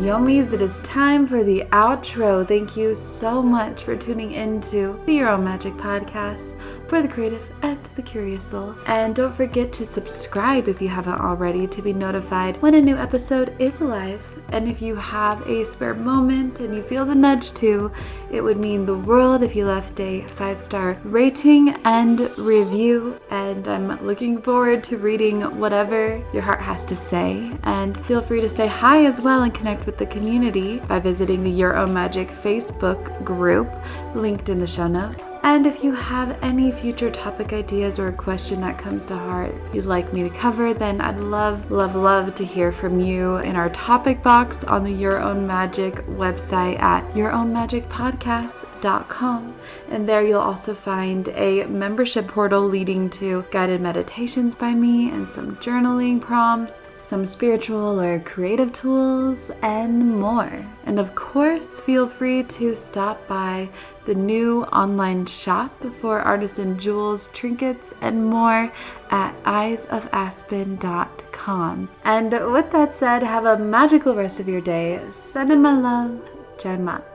Yomis, 0.01 0.51
it 0.51 0.63
is 0.63 0.81
time 0.81 1.27
for 1.27 1.43
the 1.43 1.63
outro. 1.73 2.47
Thank 2.47 2.75
you 2.75 2.95
so 2.95 3.39
much 3.39 3.83
for 3.83 3.95
tuning 3.95 4.31
into 4.31 4.99
the 5.05 5.13
Your 5.13 5.29
Own 5.29 5.43
Magic 5.43 5.75
podcast 5.75 6.59
for 6.87 7.03
the 7.03 7.07
creative 7.07 7.47
and 7.61 7.77
the 7.95 8.01
curious 8.01 8.43
soul. 8.43 8.75
And 8.87 9.13
don't 9.13 9.31
forget 9.31 9.71
to 9.73 9.85
subscribe 9.85 10.67
if 10.67 10.81
you 10.81 10.87
haven't 10.87 11.21
already 11.21 11.67
to 11.67 11.83
be 11.83 11.93
notified 11.93 12.59
when 12.63 12.73
a 12.73 12.81
new 12.81 12.97
episode 12.97 13.55
is 13.59 13.79
live. 13.79 14.40
And 14.51 14.67
if 14.67 14.81
you 14.81 14.95
have 14.95 15.47
a 15.47 15.63
spare 15.65 15.93
moment 15.93 16.59
and 16.59 16.75
you 16.75 16.83
feel 16.83 17.05
the 17.05 17.15
nudge 17.15 17.51
to, 17.53 17.91
it 18.31 18.41
would 18.41 18.57
mean 18.57 18.85
the 18.85 18.97
world 18.97 19.43
if 19.43 19.55
you 19.55 19.65
left 19.65 19.99
a 19.99 20.21
five 20.27 20.61
star 20.61 20.97
rating 21.03 21.69
and 21.85 22.29
review. 22.37 23.19
And 23.29 23.67
I'm 23.67 24.05
looking 24.05 24.41
forward 24.41 24.83
to 24.85 24.97
reading 24.97 25.41
whatever 25.59 26.23
your 26.33 26.41
heart 26.41 26.61
has 26.61 26.85
to 26.85 26.95
say. 26.95 27.51
And 27.63 27.97
feel 28.05 28.21
free 28.21 28.41
to 28.41 28.49
say 28.49 28.67
hi 28.67 29.05
as 29.05 29.21
well 29.21 29.43
and 29.43 29.53
connect 29.53 29.85
with 29.85 29.97
the 29.97 30.05
community 30.05 30.79
by 30.79 30.99
visiting 30.99 31.43
the 31.43 31.49
Your 31.49 31.75
Own 31.75 31.93
Magic 31.93 32.29
Facebook 32.29 33.23
group 33.23 33.69
linked 34.15 34.49
in 34.49 34.59
the 34.59 34.67
show 34.67 34.87
notes. 34.87 35.35
And 35.43 35.65
if 35.65 35.83
you 35.83 35.93
have 35.93 36.37
any 36.41 36.71
future 36.71 37.09
topic 37.09 37.53
ideas 37.53 37.99
or 37.99 38.09
a 38.09 38.13
question 38.13 38.59
that 38.61 38.77
comes 38.77 39.05
to 39.05 39.15
heart 39.15 39.55
you'd 39.73 39.85
like 39.85 40.11
me 40.13 40.23
to 40.23 40.29
cover, 40.29 40.73
then 40.73 40.99
I'd 40.99 41.19
love, 41.19 41.71
love, 41.71 41.95
love 41.95 42.35
to 42.35 42.45
hear 42.45 42.71
from 42.71 42.99
you 42.99 43.37
in 43.37 43.55
our 43.55 43.69
topic 43.69 44.21
box 44.21 44.40
on 44.41 44.83
the 44.83 44.91
Your 44.91 45.21
Own 45.21 45.45
Magic 45.45 45.97
website 46.07 46.81
at 46.81 47.03
yourownmagicpodcast.com. 47.13 49.55
And 49.89 50.09
there 50.09 50.23
you'll 50.23 50.39
also 50.39 50.73
find 50.73 51.27
a 51.29 51.65
membership 51.65 52.27
portal 52.27 52.63
leading 52.63 53.07
to 53.11 53.45
guided 53.51 53.81
meditations 53.81 54.55
by 54.55 54.73
me 54.73 55.11
and 55.11 55.29
some 55.29 55.57
journaling 55.57 56.19
prompts, 56.19 56.81
some 56.97 57.27
spiritual 57.27 58.01
or 58.01 58.19
creative 58.21 58.73
tools, 58.73 59.51
and 59.61 60.19
more. 60.19 60.65
And 60.85 60.97
of 60.97 61.13
course, 61.13 61.79
feel 61.81 62.09
free 62.09 62.41
to 62.43 62.75
stop 62.75 63.27
by 63.27 63.69
the 64.11 64.19
new 64.19 64.63
online 64.73 65.25
shop 65.25 65.73
for 66.01 66.19
artisan 66.19 66.77
jewels, 66.77 67.27
trinkets, 67.27 67.93
and 68.01 68.25
more 68.25 68.69
at 69.09 69.33
eyesofaspen.com. 69.43 71.89
And 72.03 72.31
with 72.51 72.71
that 72.71 72.93
said, 72.93 73.23
have 73.23 73.45
a 73.45 73.57
magical 73.57 74.13
rest 74.13 74.41
of 74.41 74.49
your 74.49 74.59
day. 74.59 74.99
Sending 75.13 75.61
my 75.61 75.79
love, 75.79 76.29
Jen 76.59 76.83
Mott. 76.83 77.10